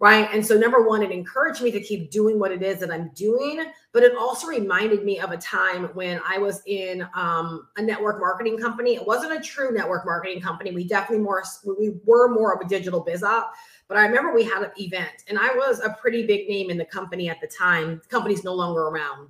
right? 0.00 0.28
And 0.32 0.44
so, 0.44 0.56
number 0.56 0.86
one, 0.86 1.02
it 1.02 1.10
encouraged 1.10 1.60
me 1.60 1.70
to 1.72 1.80
keep 1.80 2.10
doing 2.10 2.38
what 2.38 2.52
it 2.52 2.62
is 2.62 2.78
that 2.80 2.90
I'm 2.90 3.10
doing, 3.14 3.64
but 3.92 4.02
it 4.02 4.16
also 4.16 4.46
reminded 4.46 5.04
me 5.04 5.18
of 5.18 5.32
a 5.32 5.36
time 5.36 5.84
when 5.94 6.20
I 6.26 6.38
was 6.38 6.62
in 6.66 7.06
um, 7.14 7.66
a 7.76 7.82
network 7.82 8.20
marketing 8.20 8.58
company. 8.58 8.94
It 8.94 9.06
wasn't 9.06 9.32
a 9.32 9.40
true 9.40 9.72
network 9.72 10.06
marketing 10.06 10.40
company. 10.40 10.70
We 10.70 10.84
definitely 10.84 11.24
more 11.24 11.42
we 11.78 11.94
were 12.04 12.32
more 12.32 12.54
of 12.54 12.64
a 12.64 12.68
digital 12.68 13.00
biz 13.00 13.22
op. 13.22 13.52
But 13.88 13.96
I 13.96 14.06
remember 14.06 14.34
we 14.34 14.44
had 14.44 14.62
an 14.62 14.70
event, 14.78 15.24
and 15.28 15.38
I 15.38 15.48
was 15.54 15.80
a 15.80 15.96
pretty 16.00 16.26
big 16.26 16.48
name 16.48 16.70
in 16.70 16.76
the 16.76 16.84
company 16.84 17.28
at 17.28 17.40
the 17.40 17.48
time. 17.48 18.00
The 18.02 18.08
company's 18.08 18.44
no 18.44 18.54
longer 18.54 18.82
around. 18.82 19.28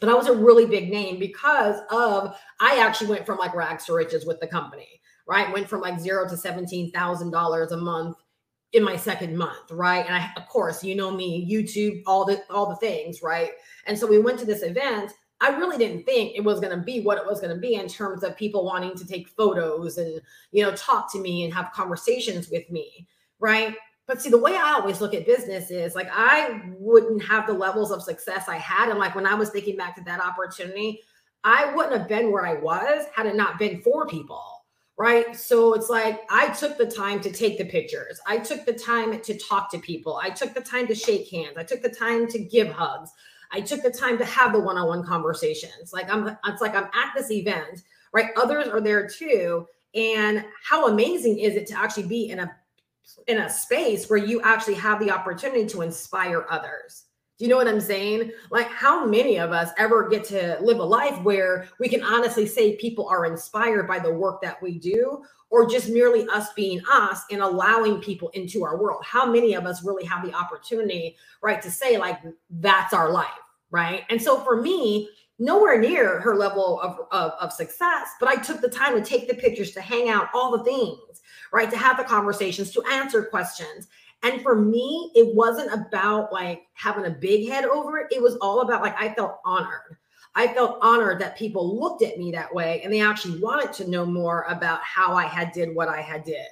But 0.00 0.08
I 0.08 0.14
was 0.14 0.26
a 0.26 0.34
really 0.34 0.66
big 0.66 0.90
name 0.90 1.18
because 1.18 1.80
of 1.90 2.36
I 2.60 2.78
actually 2.78 3.10
went 3.10 3.24
from 3.24 3.38
like 3.38 3.54
rags 3.54 3.86
to 3.86 3.94
riches 3.94 4.26
with 4.26 4.40
the 4.40 4.46
company, 4.46 5.00
right? 5.26 5.50
Went 5.50 5.68
from 5.68 5.80
like 5.80 5.98
zero 5.98 6.28
to 6.28 6.36
seventeen 6.36 6.90
thousand 6.90 7.30
dollars 7.30 7.72
a 7.72 7.76
month 7.76 8.18
in 8.74 8.82
my 8.82 8.96
second 8.96 9.36
month, 9.36 9.70
right? 9.70 10.04
And 10.04 10.14
I, 10.14 10.30
of 10.36 10.48
course, 10.48 10.82
you 10.82 10.96
know 10.96 11.10
me, 11.10 11.48
YouTube, 11.50 12.02
all 12.06 12.24
the 12.24 12.42
all 12.50 12.68
the 12.68 12.76
things, 12.76 13.22
right? 13.22 13.52
And 13.86 13.98
so 13.98 14.06
we 14.06 14.18
went 14.18 14.38
to 14.40 14.44
this 14.44 14.62
event. 14.62 15.12
I 15.40 15.50
really 15.50 15.78
didn't 15.78 16.04
think 16.04 16.36
it 16.36 16.42
was 16.42 16.60
going 16.60 16.76
to 16.76 16.84
be 16.84 17.00
what 17.00 17.18
it 17.18 17.26
was 17.26 17.40
going 17.40 17.54
to 17.54 17.60
be 17.60 17.74
in 17.74 17.88
terms 17.88 18.24
of 18.24 18.36
people 18.36 18.64
wanting 18.64 18.96
to 18.96 19.06
take 19.06 19.28
photos 19.28 19.98
and 19.98 20.20
you 20.52 20.62
know 20.62 20.72
talk 20.74 21.10
to 21.12 21.20
me 21.20 21.44
and 21.44 21.54
have 21.54 21.72
conversations 21.72 22.50
with 22.50 22.68
me, 22.70 23.06
right? 23.38 23.76
But 24.06 24.20
see, 24.20 24.28
the 24.28 24.38
way 24.38 24.56
I 24.56 24.72
always 24.72 25.00
look 25.00 25.14
at 25.14 25.24
business 25.24 25.70
is 25.70 25.94
like 25.94 26.08
I 26.12 26.62
wouldn't 26.76 27.24
have 27.24 27.46
the 27.46 27.54
levels 27.54 27.92
of 27.92 28.02
success 28.02 28.48
I 28.48 28.56
had, 28.56 28.90
and 28.90 28.98
like 28.98 29.14
when 29.14 29.26
I 29.26 29.34
was 29.34 29.50
thinking 29.50 29.76
back 29.76 29.94
to 29.96 30.04
that 30.04 30.20
opportunity, 30.20 31.00
I 31.44 31.72
wouldn't 31.74 31.96
have 31.96 32.08
been 32.08 32.32
where 32.32 32.44
I 32.44 32.54
was 32.54 33.06
had 33.14 33.26
it 33.26 33.36
not 33.36 33.58
been 33.58 33.80
for 33.82 34.06
people 34.06 34.53
right? 34.96 35.34
So 35.36 35.74
it's 35.74 35.90
like 35.90 36.22
I 36.30 36.48
took 36.48 36.78
the 36.78 36.86
time 36.86 37.20
to 37.20 37.32
take 37.32 37.58
the 37.58 37.64
pictures. 37.64 38.20
I 38.26 38.38
took 38.38 38.64
the 38.64 38.72
time 38.72 39.20
to 39.20 39.38
talk 39.38 39.70
to 39.72 39.78
people. 39.78 40.20
I 40.22 40.30
took 40.30 40.54
the 40.54 40.60
time 40.60 40.86
to 40.86 40.94
shake 40.94 41.28
hands. 41.30 41.56
I 41.56 41.64
took 41.64 41.82
the 41.82 41.88
time 41.88 42.28
to 42.28 42.38
give 42.38 42.68
hugs. 42.68 43.10
I 43.52 43.60
took 43.60 43.82
the 43.82 43.90
time 43.90 44.18
to 44.18 44.24
have 44.24 44.52
the 44.52 44.60
one-on-one 44.60 45.04
conversations. 45.04 45.92
Like 45.92 46.10
I'm 46.12 46.36
it's 46.46 46.60
like 46.60 46.74
I'm 46.74 46.84
at 46.84 47.12
this 47.16 47.30
event, 47.30 47.82
right? 48.12 48.30
Others 48.36 48.68
are 48.68 48.80
there 48.80 49.08
too. 49.08 49.66
And 49.94 50.44
how 50.62 50.88
amazing 50.88 51.38
is 51.38 51.54
it 51.54 51.66
to 51.68 51.78
actually 51.78 52.06
be 52.06 52.30
in 52.30 52.40
a 52.40 52.52
in 53.26 53.38
a 53.38 53.50
space 53.50 54.08
where 54.08 54.18
you 54.18 54.40
actually 54.42 54.74
have 54.74 54.98
the 54.98 55.10
opportunity 55.10 55.66
to 55.66 55.82
inspire 55.82 56.46
others? 56.50 57.03
Do 57.36 57.44
you 57.44 57.50
know 57.50 57.56
what 57.56 57.66
I'm 57.66 57.80
saying? 57.80 58.30
Like, 58.50 58.68
how 58.68 59.04
many 59.04 59.38
of 59.38 59.50
us 59.50 59.70
ever 59.76 60.08
get 60.08 60.22
to 60.26 60.56
live 60.60 60.78
a 60.78 60.84
life 60.84 61.20
where 61.24 61.68
we 61.80 61.88
can 61.88 62.02
honestly 62.02 62.46
say 62.46 62.76
people 62.76 63.08
are 63.08 63.26
inspired 63.26 63.88
by 63.88 63.98
the 63.98 64.12
work 64.12 64.40
that 64.42 64.62
we 64.62 64.78
do, 64.78 65.24
or 65.50 65.68
just 65.68 65.88
merely 65.88 66.26
us 66.32 66.52
being 66.52 66.80
us 66.92 67.22
and 67.32 67.42
allowing 67.42 68.00
people 68.00 68.28
into 68.30 68.62
our 68.62 68.80
world? 68.80 69.02
How 69.04 69.26
many 69.26 69.54
of 69.54 69.66
us 69.66 69.84
really 69.84 70.04
have 70.04 70.24
the 70.24 70.32
opportunity, 70.32 71.16
right, 71.42 71.60
to 71.60 71.72
say, 71.72 71.98
like, 71.98 72.20
that's 72.50 72.94
our 72.94 73.10
life, 73.10 73.26
right? 73.72 74.04
And 74.10 74.22
so 74.22 74.38
for 74.44 74.62
me, 74.62 75.08
nowhere 75.40 75.80
near 75.80 76.20
her 76.20 76.36
level 76.36 76.80
of, 76.80 77.00
of, 77.10 77.32
of 77.40 77.52
success, 77.52 78.10
but 78.20 78.28
I 78.28 78.36
took 78.36 78.60
the 78.60 78.68
time 78.68 78.94
to 78.94 79.04
take 79.04 79.26
the 79.26 79.34
pictures, 79.34 79.72
to 79.72 79.80
hang 79.80 80.08
out, 80.08 80.28
all 80.32 80.56
the 80.56 80.62
things, 80.62 81.22
right, 81.52 81.68
to 81.68 81.76
have 81.76 81.96
the 81.96 82.04
conversations, 82.04 82.70
to 82.70 82.82
answer 82.84 83.24
questions. 83.24 83.88
And 84.24 84.40
for 84.40 84.56
me, 84.56 85.12
it 85.14 85.34
wasn't 85.34 85.72
about 85.72 86.32
like 86.32 86.62
having 86.72 87.04
a 87.04 87.10
big 87.10 87.48
head 87.48 87.66
over 87.66 87.98
it. 87.98 88.06
It 88.10 88.22
was 88.22 88.36
all 88.36 88.62
about 88.62 88.82
like 88.82 89.00
I 89.00 89.12
felt 89.14 89.38
honored. 89.44 89.98
I 90.34 90.48
felt 90.48 90.78
honored 90.80 91.20
that 91.20 91.36
people 91.36 91.78
looked 91.78 92.02
at 92.02 92.18
me 92.18 92.32
that 92.32 92.52
way 92.52 92.80
and 92.82 92.92
they 92.92 93.02
actually 93.02 93.38
wanted 93.38 93.72
to 93.74 93.90
know 93.90 94.04
more 94.04 94.46
about 94.48 94.82
how 94.82 95.14
I 95.14 95.26
had 95.26 95.52
did 95.52 95.74
what 95.74 95.88
I 95.88 96.00
had 96.00 96.24
did. 96.24 96.48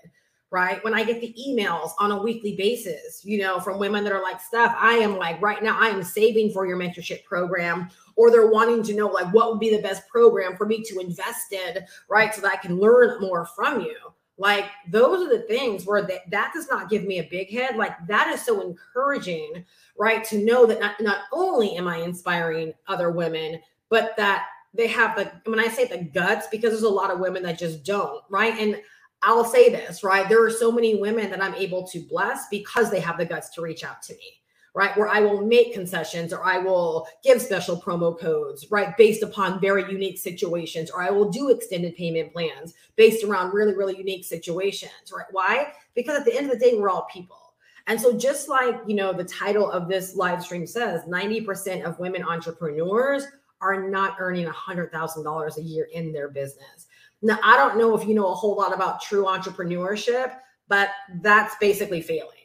Right. 0.50 0.84
When 0.84 0.92
I 0.92 1.02
get 1.02 1.22
the 1.22 1.34
emails 1.48 1.92
on 1.98 2.12
a 2.12 2.22
weekly 2.22 2.54
basis, 2.56 3.24
you 3.24 3.38
know, 3.38 3.58
from 3.58 3.78
women 3.78 4.04
that 4.04 4.12
are 4.12 4.22
like, 4.22 4.38
Steph, 4.38 4.76
I 4.78 4.96
am 4.96 5.16
like, 5.16 5.40
right 5.40 5.62
now, 5.62 5.78
I 5.80 5.88
am 5.88 6.02
saving 6.02 6.52
for 6.52 6.66
your 6.66 6.76
mentorship 6.76 7.24
program, 7.24 7.88
or 8.16 8.30
they're 8.30 8.50
wanting 8.50 8.82
to 8.82 8.94
know, 8.94 9.06
like, 9.06 9.32
what 9.32 9.50
would 9.50 9.60
be 9.60 9.74
the 9.74 9.80
best 9.80 10.06
program 10.08 10.58
for 10.58 10.66
me 10.66 10.82
to 10.82 10.98
invest 10.98 11.54
in, 11.54 11.78
right? 12.10 12.34
So 12.34 12.42
that 12.42 12.52
I 12.52 12.56
can 12.56 12.78
learn 12.78 13.18
more 13.18 13.46
from 13.46 13.80
you 13.80 13.96
like 14.38 14.64
those 14.90 15.26
are 15.26 15.28
the 15.28 15.44
things 15.44 15.84
where 15.86 16.02
that, 16.02 16.30
that 16.30 16.52
does 16.54 16.68
not 16.68 16.90
give 16.90 17.04
me 17.04 17.18
a 17.18 17.28
big 17.30 17.50
head. 17.50 17.76
Like 17.76 17.94
that 18.06 18.32
is 18.32 18.44
so 18.44 18.60
encouraging, 18.60 19.64
right? 19.98 20.24
To 20.24 20.44
know 20.44 20.66
that 20.66 20.80
not, 20.80 21.00
not 21.00 21.20
only 21.32 21.76
am 21.76 21.86
I 21.86 21.98
inspiring 21.98 22.72
other 22.88 23.10
women, 23.10 23.60
but 23.88 24.16
that 24.16 24.46
they 24.74 24.86
have 24.88 25.16
the 25.16 25.30
when 25.50 25.60
I 25.60 25.68
say 25.68 25.86
the 25.86 25.98
guts, 25.98 26.46
because 26.50 26.70
there's 26.70 26.82
a 26.82 26.88
lot 26.88 27.10
of 27.10 27.20
women 27.20 27.42
that 27.42 27.58
just 27.58 27.84
don't, 27.84 28.22
right? 28.30 28.58
And 28.58 28.80
I'll 29.22 29.44
say 29.44 29.68
this, 29.68 30.02
right? 30.02 30.28
There 30.28 30.44
are 30.44 30.50
so 30.50 30.72
many 30.72 30.96
women 30.96 31.30
that 31.30 31.42
I'm 31.42 31.54
able 31.54 31.86
to 31.88 32.00
bless 32.00 32.48
because 32.48 32.90
they 32.90 33.00
have 33.00 33.18
the 33.18 33.24
guts 33.24 33.50
to 33.50 33.62
reach 33.62 33.84
out 33.84 34.02
to 34.02 34.14
me 34.14 34.41
right? 34.74 34.96
Where 34.96 35.08
I 35.08 35.20
will 35.20 35.44
make 35.44 35.74
concessions 35.74 36.32
or 36.32 36.44
I 36.44 36.58
will 36.58 37.06
give 37.22 37.42
special 37.42 37.80
promo 37.80 38.18
codes, 38.18 38.66
right? 38.70 38.96
Based 38.96 39.22
upon 39.22 39.60
very 39.60 39.90
unique 39.90 40.18
situations, 40.18 40.90
or 40.90 41.02
I 41.02 41.10
will 41.10 41.30
do 41.30 41.50
extended 41.50 41.94
payment 41.96 42.32
plans 42.32 42.74
based 42.96 43.24
around 43.24 43.52
really, 43.52 43.74
really 43.74 43.96
unique 43.96 44.24
situations, 44.24 45.12
right? 45.14 45.26
Why? 45.30 45.72
Because 45.94 46.18
at 46.18 46.24
the 46.24 46.34
end 46.34 46.50
of 46.50 46.58
the 46.58 46.64
day, 46.64 46.74
we're 46.78 46.88
all 46.88 47.06
people. 47.12 47.38
And 47.86 48.00
so, 48.00 48.16
just 48.16 48.48
like 48.48 48.76
you 48.86 48.94
know, 48.94 49.12
the 49.12 49.24
title 49.24 49.70
of 49.70 49.88
this 49.88 50.14
live 50.14 50.42
stream 50.42 50.66
says 50.66 51.02
90% 51.02 51.84
of 51.84 51.98
women 51.98 52.22
entrepreneurs 52.22 53.26
are 53.60 53.88
not 53.88 54.16
earning 54.18 54.46
$100,000 54.46 55.56
a 55.56 55.62
year 55.62 55.88
in 55.92 56.12
their 56.12 56.28
business. 56.28 56.86
Now, 57.22 57.38
I 57.44 57.56
don't 57.56 57.78
know 57.78 57.96
if 57.96 58.06
you 58.06 58.14
know 58.14 58.28
a 58.28 58.34
whole 58.34 58.56
lot 58.56 58.74
about 58.74 59.00
true 59.00 59.24
entrepreneurship, 59.24 60.34
but 60.68 60.90
that's 61.20 61.54
basically 61.60 62.00
failing 62.00 62.41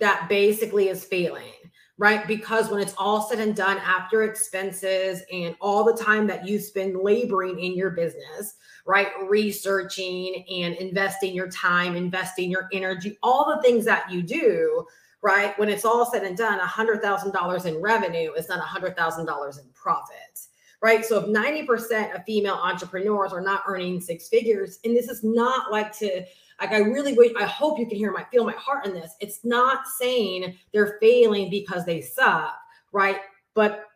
that 0.00 0.28
basically 0.28 0.88
is 0.88 1.04
failing, 1.04 1.52
right? 1.98 2.26
Because 2.26 2.70
when 2.70 2.80
it's 2.80 2.94
all 2.98 3.22
said 3.22 3.38
and 3.38 3.54
done 3.54 3.78
after 3.78 4.22
expenses 4.22 5.22
and 5.32 5.54
all 5.60 5.84
the 5.84 6.02
time 6.02 6.26
that 6.26 6.46
you 6.46 6.58
spend 6.58 6.96
laboring 6.96 7.60
in 7.60 7.74
your 7.76 7.90
business, 7.90 8.54
right? 8.86 9.08
Researching 9.28 10.44
and 10.50 10.74
investing 10.76 11.34
your 11.34 11.50
time, 11.50 11.94
investing 11.94 12.50
your 12.50 12.68
energy, 12.72 13.18
all 13.22 13.54
the 13.54 13.62
things 13.62 13.84
that 13.84 14.10
you 14.10 14.22
do, 14.22 14.86
right? 15.22 15.58
When 15.58 15.68
it's 15.68 15.84
all 15.84 16.10
said 16.10 16.24
and 16.24 16.36
done, 16.36 16.58
$100,000 16.58 17.66
in 17.66 17.76
revenue 17.76 18.32
is 18.32 18.48
not 18.48 18.66
$100,000 18.66 19.58
in 19.60 19.64
profits 19.74 20.48
right? 20.82 21.04
So 21.04 21.18
if 21.18 21.26
90% 21.26 22.14
of 22.14 22.24
female 22.24 22.54
entrepreneurs 22.54 23.32
are 23.32 23.40
not 23.40 23.64
earning 23.66 24.00
six 24.00 24.28
figures, 24.28 24.78
and 24.84 24.96
this 24.96 25.08
is 25.08 25.22
not 25.22 25.70
like 25.70 25.96
to 25.98 26.24
like 26.60 26.72
I 26.72 26.78
really 26.78 27.14
wish, 27.14 27.32
I 27.38 27.44
hope 27.44 27.78
you 27.78 27.86
can 27.86 27.96
hear 27.96 28.12
my 28.12 28.24
feel 28.24 28.44
my 28.44 28.52
heart 28.52 28.86
in 28.86 28.92
this. 28.92 29.14
It's 29.20 29.44
not 29.44 29.86
saying 29.98 30.56
they're 30.72 30.98
failing 31.00 31.50
because 31.50 31.84
they 31.84 32.00
suck, 32.00 32.54
right? 32.92 33.18
But 33.54 33.86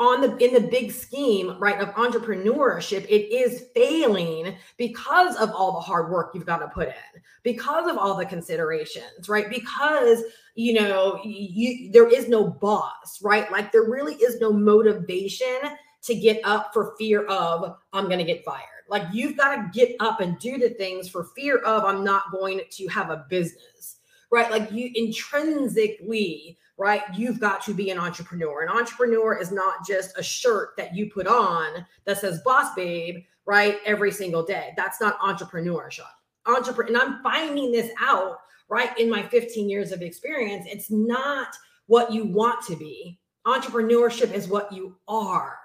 on 0.00 0.20
the 0.20 0.36
in 0.38 0.52
the 0.52 0.68
big 0.68 0.90
scheme 0.90 1.56
right 1.60 1.80
of 1.80 1.88
entrepreneurship 1.90 3.04
it 3.04 3.32
is 3.32 3.66
failing 3.74 4.56
because 4.76 5.36
of 5.36 5.50
all 5.52 5.72
the 5.72 5.80
hard 5.80 6.10
work 6.10 6.32
you've 6.34 6.44
got 6.44 6.58
to 6.58 6.66
put 6.68 6.88
in 6.88 7.22
because 7.44 7.88
of 7.88 7.96
all 7.96 8.16
the 8.16 8.26
considerations 8.26 9.28
right 9.28 9.48
because 9.48 10.24
you 10.56 10.72
know 10.72 11.20
you 11.24 11.92
there 11.92 12.08
is 12.08 12.28
no 12.28 12.44
boss 12.44 13.22
right 13.22 13.50
like 13.52 13.70
there 13.70 13.84
really 13.84 14.14
is 14.16 14.40
no 14.40 14.52
motivation 14.52 15.60
to 16.02 16.14
get 16.16 16.40
up 16.42 16.70
for 16.72 16.96
fear 16.98 17.24
of 17.26 17.76
i'm 17.92 18.06
going 18.06 18.18
to 18.18 18.24
get 18.24 18.44
fired 18.44 18.73
like 18.88 19.04
you've 19.12 19.36
got 19.36 19.54
to 19.54 19.70
get 19.72 19.96
up 20.00 20.20
and 20.20 20.38
do 20.38 20.58
the 20.58 20.70
things 20.70 21.08
for 21.08 21.24
fear 21.36 21.58
of 21.58 21.84
I'm 21.84 22.04
not 22.04 22.30
going 22.30 22.60
to 22.70 22.86
have 22.88 23.10
a 23.10 23.24
business, 23.28 23.96
right? 24.30 24.50
Like 24.50 24.70
you 24.70 24.90
intrinsically, 24.94 26.58
right? 26.76 27.02
You've 27.16 27.40
got 27.40 27.62
to 27.64 27.74
be 27.74 27.90
an 27.90 27.98
entrepreneur. 27.98 28.62
An 28.62 28.68
entrepreneur 28.68 29.38
is 29.38 29.52
not 29.52 29.86
just 29.86 30.18
a 30.18 30.22
shirt 30.22 30.70
that 30.76 30.94
you 30.94 31.10
put 31.10 31.26
on 31.26 31.86
that 32.04 32.18
says 32.18 32.40
boss 32.44 32.74
babe, 32.74 33.22
right? 33.46 33.78
Every 33.86 34.10
single 34.10 34.42
day. 34.42 34.72
That's 34.76 35.00
not 35.00 35.18
entrepreneurship. 35.20 36.02
Entrepreneur, 36.46 36.88
and 36.88 36.98
I'm 36.98 37.22
finding 37.22 37.72
this 37.72 37.90
out 38.00 38.38
right 38.68 38.98
in 38.98 39.08
my 39.08 39.22
15 39.22 39.68
years 39.68 39.92
of 39.92 40.02
experience. 40.02 40.66
It's 40.68 40.90
not 40.90 41.48
what 41.86 42.12
you 42.12 42.24
want 42.24 42.64
to 42.66 42.76
be. 42.76 43.18
Entrepreneurship 43.46 44.32
is 44.32 44.48
what 44.48 44.72
you 44.72 44.96
are 45.06 45.58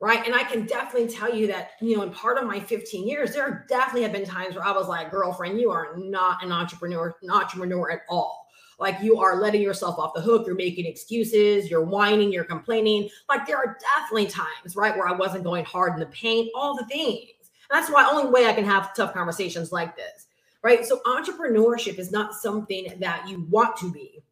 right? 0.00 0.24
And 0.26 0.34
I 0.34 0.44
can 0.44 0.66
definitely 0.66 1.08
tell 1.08 1.34
you 1.34 1.46
that, 1.48 1.72
you 1.80 1.96
know, 1.96 2.02
in 2.02 2.10
part 2.10 2.38
of 2.38 2.46
my 2.46 2.60
15 2.60 3.06
years, 3.06 3.32
there 3.32 3.64
definitely 3.68 4.02
have 4.02 4.12
been 4.12 4.24
times 4.24 4.54
where 4.54 4.64
I 4.64 4.72
was 4.72 4.88
like, 4.88 5.10
girlfriend, 5.10 5.60
you 5.60 5.70
are 5.70 5.96
not 5.96 6.42
an 6.44 6.52
entrepreneur, 6.52 7.14
an 7.22 7.30
entrepreneur 7.30 7.90
at 7.90 8.02
all. 8.08 8.44
Like 8.78 9.00
you 9.00 9.18
are 9.18 9.40
letting 9.40 9.62
yourself 9.62 9.98
off 9.98 10.14
the 10.14 10.20
hook. 10.20 10.46
You're 10.46 10.56
making 10.56 10.86
excuses. 10.86 11.70
You're 11.70 11.84
whining. 11.84 12.32
You're 12.32 12.44
complaining. 12.44 13.08
Like 13.28 13.46
there 13.46 13.56
are 13.56 13.78
definitely 13.96 14.26
times, 14.26 14.76
right, 14.76 14.96
where 14.96 15.08
I 15.08 15.12
wasn't 15.12 15.44
going 15.44 15.64
hard 15.64 15.94
in 15.94 16.00
the 16.00 16.06
paint, 16.06 16.50
all 16.54 16.76
the 16.76 16.86
things. 16.86 17.30
And 17.70 17.80
that's 17.80 17.90
why 17.90 18.08
only 18.10 18.30
way 18.30 18.46
I 18.46 18.52
can 18.52 18.64
have 18.64 18.94
tough 18.94 19.14
conversations 19.14 19.72
like 19.72 19.96
this, 19.96 20.26
right? 20.62 20.84
So 20.84 21.00
entrepreneurship 21.06 21.98
is 21.98 22.10
not 22.10 22.34
something 22.34 22.88
that 22.98 23.28
you 23.28 23.46
want 23.48 23.76
to 23.78 23.90
be. 23.90 24.22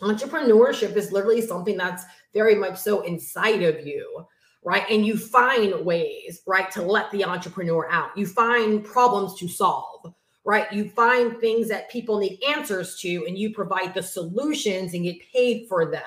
Entrepreneurship 0.00 0.96
is 0.96 1.12
literally 1.12 1.42
something 1.42 1.76
that's 1.76 2.04
very 2.32 2.54
much 2.54 2.78
so 2.78 3.02
inside 3.02 3.62
of 3.62 3.86
you, 3.86 4.26
right? 4.62 4.84
And 4.90 5.06
you 5.06 5.16
find 5.16 5.84
ways, 5.84 6.42
right, 6.46 6.70
to 6.72 6.82
let 6.82 7.10
the 7.10 7.24
entrepreneur 7.24 7.88
out. 7.90 8.16
You 8.16 8.26
find 8.26 8.84
problems 8.84 9.38
to 9.40 9.48
solve, 9.48 10.12
right? 10.44 10.70
You 10.72 10.90
find 10.90 11.38
things 11.38 11.68
that 11.68 11.90
people 11.90 12.18
need 12.18 12.42
answers 12.46 12.98
to, 13.00 13.24
and 13.26 13.38
you 13.38 13.54
provide 13.54 13.94
the 13.94 14.02
solutions 14.02 14.94
and 14.94 15.04
get 15.04 15.16
paid 15.32 15.66
for 15.68 15.90
them, 15.90 16.02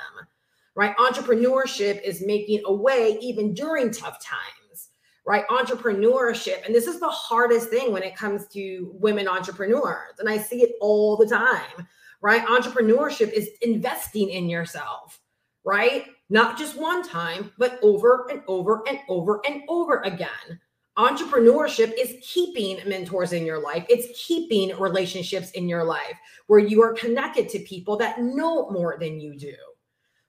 right? 0.75 0.95
Entrepreneurship 0.97 2.01
is 2.03 2.25
making 2.25 2.61
a 2.65 2.73
way 2.73 3.17
even 3.21 3.53
during 3.53 3.91
tough 3.91 4.23
times, 4.23 4.89
right? 5.25 5.47
Entrepreneurship, 5.47 6.65
and 6.65 6.75
this 6.75 6.87
is 6.87 6.99
the 6.99 7.09
hardest 7.09 7.69
thing 7.69 7.91
when 7.91 8.03
it 8.03 8.15
comes 8.15 8.47
to 8.49 8.91
women 8.93 9.27
entrepreneurs, 9.27 10.19
and 10.19 10.29
I 10.29 10.37
see 10.37 10.61
it 10.61 10.75
all 10.79 11.17
the 11.17 11.27
time, 11.27 11.87
right? 12.21 12.45
Entrepreneurship 12.45 13.31
is 13.31 13.49
investing 13.61 14.29
in 14.29 14.47
yourself, 14.47 15.19
right? 15.63 16.05
Not 16.29 16.57
just 16.57 16.79
one 16.79 17.07
time, 17.07 17.51
but 17.57 17.79
over 17.81 18.27
and 18.29 18.41
over 18.47 18.83
and 18.87 18.99
over 19.07 19.41
and 19.47 19.61
over 19.67 20.01
again. 20.01 20.59
Entrepreneurship 20.97 21.91
is 21.99 22.17
keeping 22.21 22.77
mentors 22.87 23.33
in 23.33 23.45
your 23.45 23.59
life. 23.59 23.85
It's 23.89 24.07
keeping 24.27 24.77
relationships 24.77 25.51
in 25.51 25.67
your 25.67 25.83
life 25.83 26.17
where 26.47 26.59
you 26.59 26.83
are 26.83 26.93
connected 26.93 27.49
to 27.49 27.59
people 27.59 27.97
that 27.97 28.21
know 28.21 28.69
more 28.69 28.97
than 28.99 29.19
you 29.19 29.37
do. 29.37 29.55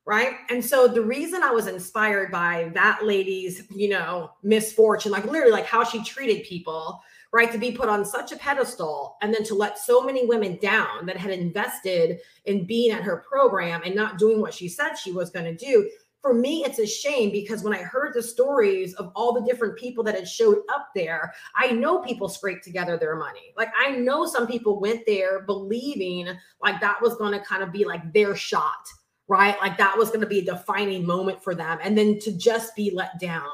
Right. 0.07 0.35
And 0.51 0.63
so 0.63 0.87
the 0.87 1.03
reason 1.03 1.43
I 1.43 1.51
was 1.51 1.67
inspired 1.67 2.31
by 2.31 2.71
that 2.75 3.05
lady's, 3.05 3.63
you 3.71 3.89
know, 3.89 4.33
misfortune, 4.43 5.13
like 5.13 5.25
literally 5.25 5.53
like 5.53 5.65
how 5.65 5.83
she 5.83 6.05
treated 6.05 6.45
people, 6.45 7.01
right, 7.35 7.51
to 7.51 7.59
be 7.59 7.73
put 7.73 7.89
on 7.89 8.05
such 8.05 8.31
a 8.31 8.37
pedestal 8.37 9.17
and 9.21 9.35
then 9.35 9.43
to 9.43 9.57
let 9.57 9.77
so 9.77 10.01
many 10.01 10.25
women 10.25 10.57
down 10.63 11.05
that 11.05 11.17
had 11.17 11.33
invested 11.33 12.21
in 12.45 12.65
being 12.65 12.93
at 12.93 13.03
her 13.03 13.25
program 13.29 13.83
and 13.85 13.93
not 13.93 14.19
doing 14.19 14.41
what 14.41 14.55
she 14.55 14.69
said 14.69 14.95
she 14.95 15.11
was 15.11 15.31
going 15.31 15.45
to 15.45 15.57
do 15.57 15.91
for 16.25 16.33
me, 16.33 16.65
it's 16.65 16.79
a 16.79 16.87
shame 16.87 17.31
because 17.31 17.63
when 17.63 17.75
I 17.75 17.83
heard 17.83 18.15
the 18.15 18.23
stories 18.23 18.95
of 18.95 19.13
all 19.15 19.35
the 19.35 19.43
different 19.43 19.77
people 19.77 20.03
that 20.05 20.15
had 20.15 20.27
showed 20.27 20.61
up 20.73 20.89
there, 20.95 21.35
I 21.55 21.73
know 21.73 21.99
people 21.99 22.31
scraped 22.31 22.65
together 22.65 22.97
their 22.97 23.15
money. 23.15 23.53
Like 23.59 23.69
I 23.79 23.91
know 23.91 24.25
some 24.25 24.47
people 24.47 24.81
went 24.81 25.05
there 25.07 25.43
believing 25.43 26.29
like 26.63 26.81
that 26.81 27.03
was 27.03 27.17
going 27.17 27.33
to 27.33 27.45
kind 27.45 27.63
of 27.63 27.73
be 27.73 27.85
like 27.85 28.11
their 28.15 28.35
shot, 28.35 28.89
right? 29.29 29.55
Like 29.61 29.77
that 29.77 29.99
was 29.99 30.09
going 30.09 30.23
to 30.23 30.27
be 30.27 30.39
a 30.39 30.45
defining 30.47 31.05
moment 31.05 31.45
for 31.45 31.55
them. 31.55 31.79
And 31.83 31.99
then 31.99 32.19
to 32.21 32.33
just 32.33 32.75
be 32.75 32.91
let 32.91 33.21
down. 33.21 33.51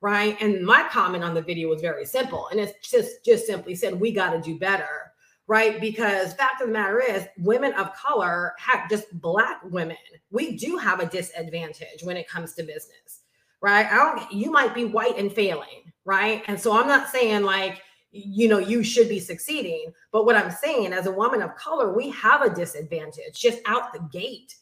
Right. 0.00 0.40
And 0.40 0.64
my 0.64 0.86
comment 0.90 1.24
on 1.24 1.34
the 1.34 1.42
video 1.42 1.68
was 1.68 1.80
very 1.80 2.06
simple. 2.06 2.48
And 2.52 2.60
it's 2.60 2.88
just 2.88 3.24
just 3.24 3.46
simply 3.46 3.74
said, 3.74 3.98
we 3.98 4.12
got 4.12 4.30
to 4.30 4.40
do 4.40 4.58
better 4.58 5.08
right? 5.48 5.80
Because 5.80 6.34
fact 6.34 6.60
of 6.60 6.68
the 6.68 6.72
matter 6.72 7.00
is, 7.00 7.26
women 7.38 7.72
of 7.72 7.92
color 7.94 8.52
have 8.58 8.88
just 8.88 9.06
black 9.20 9.60
women. 9.64 9.96
We 10.30 10.56
do 10.56 10.76
have 10.76 11.00
a 11.00 11.06
disadvantage 11.06 12.02
when 12.02 12.16
it 12.16 12.28
comes 12.28 12.54
to 12.54 12.62
business, 12.62 13.22
right? 13.60 13.86
I 13.86 13.96
don't. 13.96 14.30
You 14.30 14.52
might 14.52 14.74
be 14.74 14.84
white 14.84 15.18
and 15.18 15.32
failing, 15.32 15.90
right? 16.04 16.44
And 16.46 16.60
so 16.60 16.78
I'm 16.78 16.86
not 16.86 17.08
saying 17.08 17.42
like 17.42 17.82
you 18.10 18.48
know 18.48 18.58
you 18.58 18.84
should 18.84 19.08
be 19.08 19.18
succeeding, 19.18 19.92
but 20.12 20.26
what 20.26 20.36
I'm 20.36 20.50
saying 20.50 20.92
as 20.92 21.06
a 21.06 21.12
woman 21.12 21.42
of 21.42 21.56
color, 21.56 21.94
we 21.94 22.10
have 22.10 22.42
a 22.42 22.54
disadvantage 22.54 23.34
just 23.34 23.60
out 23.66 23.92
the 23.92 24.06
gate 24.12 24.54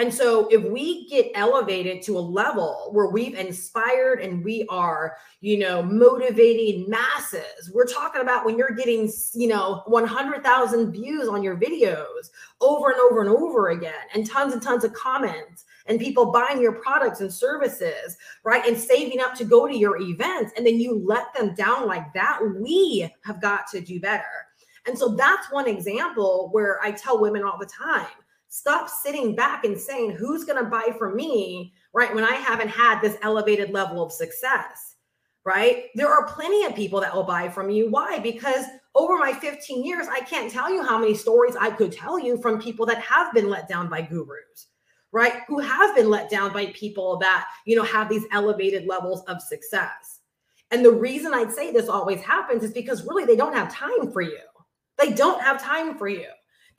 and 0.00 0.14
so 0.14 0.48
if 0.48 0.62
we 0.62 1.06
get 1.08 1.30
elevated 1.34 2.00
to 2.04 2.16
a 2.16 2.20
level 2.20 2.88
where 2.92 3.10
we've 3.10 3.34
inspired 3.34 4.20
and 4.20 4.42
we 4.42 4.64
are, 4.70 5.18
you 5.42 5.58
know, 5.58 5.82
motivating 5.82 6.88
masses, 6.88 7.70
we're 7.74 7.84
talking 7.84 8.22
about 8.22 8.46
when 8.46 8.56
you're 8.56 8.70
getting, 8.70 9.12
you 9.34 9.46
know, 9.46 9.82
100,000 9.88 10.90
views 10.90 11.28
on 11.28 11.42
your 11.42 11.54
videos 11.58 12.30
over 12.62 12.90
and 12.90 12.98
over 12.98 13.20
and 13.20 13.28
over 13.28 13.68
again, 13.68 13.92
and 14.14 14.26
tons 14.26 14.54
and 14.54 14.62
tons 14.62 14.84
of 14.84 14.94
comments, 14.94 15.66
and 15.84 16.00
people 16.00 16.32
buying 16.32 16.62
your 16.62 16.80
products 16.80 17.20
and 17.20 17.30
services, 17.30 18.16
right? 18.42 18.66
And 18.66 18.78
saving 18.78 19.20
up 19.20 19.34
to 19.34 19.44
go 19.44 19.66
to 19.66 19.76
your 19.76 20.00
events, 20.00 20.54
and 20.56 20.66
then 20.66 20.80
you 20.80 21.04
let 21.06 21.34
them 21.34 21.54
down 21.54 21.86
like 21.86 22.10
that, 22.14 22.40
we 22.58 23.06
have 23.24 23.42
got 23.42 23.66
to 23.72 23.82
do 23.82 24.00
better. 24.00 24.24
And 24.86 24.98
so 24.98 25.14
that's 25.14 25.52
one 25.52 25.68
example 25.68 26.48
where 26.52 26.82
I 26.82 26.92
tell 26.92 27.20
women 27.20 27.42
all 27.42 27.58
the 27.58 27.66
time 27.66 28.06
stop 28.50 28.90
sitting 28.90 29.34
back 29.34 29.64
and 29.64 29.78
saying, 29.78 30.10
who's 30.10 30.44
going 30.44 30.62
to 30.62 30.68
buy 30.68 30.94
from 30.98 31.16
me, 31.16 31.72
right? 31.94 32.14
When 32.14 32.24
I 32.24 32.34
haven't 32.34 32.68
had 32.68 33.00
this 33.00 33.16
elevated 33.22 33.70
level 33.70 34.02
of 34.02 34.12
success, 34.12 34.96
right? 35.44 35.86
There 35.94 36.10
are 36.10 36.26
plenty 36.26 36.64
of 36.64 36.74
people 36.74 37.00
that 37.00 37.14
will 37.14 37.22
buy 37.22 37.48
from 37.48 37.70
you. 37.70 37.90
Why? 37.90 38.18
Because 38.18 38.66
over 38.94 39.16
my 39.16 39.32
15 39.32 39.84
years, 39.84 40.06
I 40.10 40.20
can't 40.20 40.52
tell 40.52 40.70
you 40.70 40.82
how 40.82 40.98
many 40.98 41.14
stories 41.14 41.56
I 41.58 41.70
could 41.70 41.92
tell 41.92 42.18
you 42.18 42.42
from 42.42 42.60
people 42.60 42.84
that 42.86 42.98
have 42.98 43.32
been 43.32 43.48
let 43.48 43.68
down 43.68 43.88
by 43.88 44.02
gurus 44.02 44.66
right 45.12 45.42
who 45.48 45.58
have 45.58 45.94
been 45.94 46.08
let 46.08 46.30
down 46.30 46.52
by 46.52 46.66
people 46.66 47.16
that 47.18 47.48
you 47.66 47.76
know 47.76 47.82
have 47.82 48.08
these 48.08 48.24
elevated 48.32 48.86
levels 48.86 49.22
of 49.24 49.42
success 49.42 50.20
and 50.70 50.84
the 50.84 50.92
reason 50.92 51.34
i'd 51.34 51.52
say 51.52 51.72
this 51.72 51.88
always 51.88 52.20
happens 52.20 52.62
is 52.62 52.72
because 52.72 53.04
really 53.06 53.24
they 53.24 53.36
don't 53.36 53.54
have 53.54 53.72
time 53.72 54.12
for 54.12 54.22
you 54.22 54.38
they 54.98 55.12
don't 55.12 55.42
have 55.42 55.60
time 55.60 55.96
for 55.98 56.08
you 56.08 56.28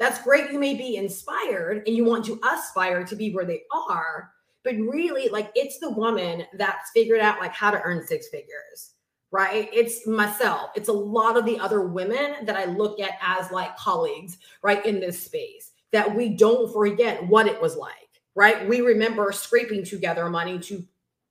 that's 0.02 0.24
great. 0.24 0.52
You 0.52 0.58
may 0.58 0.74
be 0.74 0.96
inspired 0.96 1.84
and 1.86 1.96
you 1.96 2.04
want 2.04 2.26
to 2.26 2.40
aspire 2.44 3.04
to 3.04 3.16
be 3.16 3.32
where 3.32 3.46
they 3.46 3.62
are, 3.72 4.32
but 4.64 4.74
really, 4.78 5.30
like, 5.30 5.52
it's 5.54 5.78
the 5.78 5.92
woman 5.92 6.44
that's 6.58 6.90
figured 6.90 7.20
out 7.20 7.40
like 7.40 7.54
how 7.54 7.70
to 7.70 7.80
earn 7.84 8.08
six 8.08 8.28
figures, 8.30 8.96
right? 9.30 9.70
It's 9.72 10.08
myself. 10.08 10.72
It's 10.76 10.90
a 10.90 10.94
lot 10.94 11.38
of 11.38 11.46
the 11.46 11.60
other 11.60 11.82
women 11.82 12.48
that 12.48 12.56
I 12.56 12.66
look 12.66 13.00
at 13.00 13.12
as 13.22 13.52
like 13.52 13.78
colleagues, 13.78 14.40
right, 14.64 14.84
in 14.88 15.00
this 15.00 15.24
space 15.24 15.74
that 15.92 16.16
we 16.16 16.30
don't 16.30 16.74
forget 16.74 17.24
what 17.28 17.46
it 17.46 17.62
was 17.62 17.76
like, 17.76 17.94
right? 18.34 18.68
We 18.68 18.82
remember 18.82 19.32
scraping 19.32 19.86
together 19.86 20.28
money 20.32 20.58
to 20.58 20.84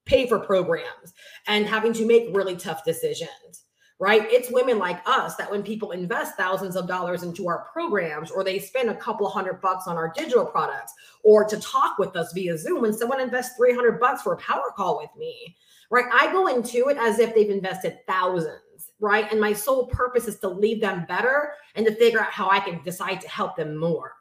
pay 0.06 0.28
for 0.28 0.38
programs 0.38 1.12
and 1.48 1.66
having 1.66 1.92
to 1.94 2.06
make 2.06 2.36
really 2.36 2.54
tough 2.54 2.84
decisions 2.84 3.64
right? 4.00 4.22
It's 4.30 4.50
women 4.50 4.78
like 4.78 5.02
us 5.06 5.36
that 5.36 5.50
when 5.50 5.62
people 5.62 5.90
invest 5.90 6.34
thousands 6.36 6.74
of 6.74 6.88
dollars 6.88 7.22
into 7.22 7.46
our 7.48 7.66
programs 7.70 8.30
or 8.30 8.42
they 8.42 8.58
spend 8.58 8.88
a 8.88 8.94
couple 8.94 9.28
hundred 9.28 9.60
bucks 9.60 9.86
on 9.86 9.96
our 9.96 10.10
digital 10.16 10.46
products 10.46 10.94
or 11.22 11.44
to 11.44 11.58
talk 11.60 11.98
with 11.98 12.16
us 12.16 12.32
via 12.32 12.56
Zoom, 12.56 12.80
when 12.80 12.94
someone 12.94 13.20
invests 13.20 13.56
300 13.58 14.00
bucks 14.00 14.22
for 14.22 14.32
a 14.32 14.38
power 14.38 14.72
call 14.74 14.96
with 14.96 15.10
me, 15.18 15.54
right? 15.90 16.06
I 16.12 16.32
go 16.32 16.46
into 16.46 16.88
it 16.88 16.96
as 16.96 17.18
if 17.18 17.34
they've 17.34 17.50
invested 17.50 17.98
thousands, 18.08 18.90
right? 19.00 19.30
And 19.30 19.38
my 19.38 19.52
sole 19.52 19.86
purpose 19.86 20.26
is 20.26 20.38
to 20.38 20.48
leave 20.48 20.80
them 20.80 21.04
better 21.06 21.52
and 21.74 21.84
to 21.84 21.94
figure 21.94 22.20
out 22.20 22.32
how 22.32 22.48
I 22.48 22.60
can 22.60 22.82
decide 22.82 23.20
to 23.20 23.28
help 23.28 23.54
them 23.54 23.76
more. 23.76 24.14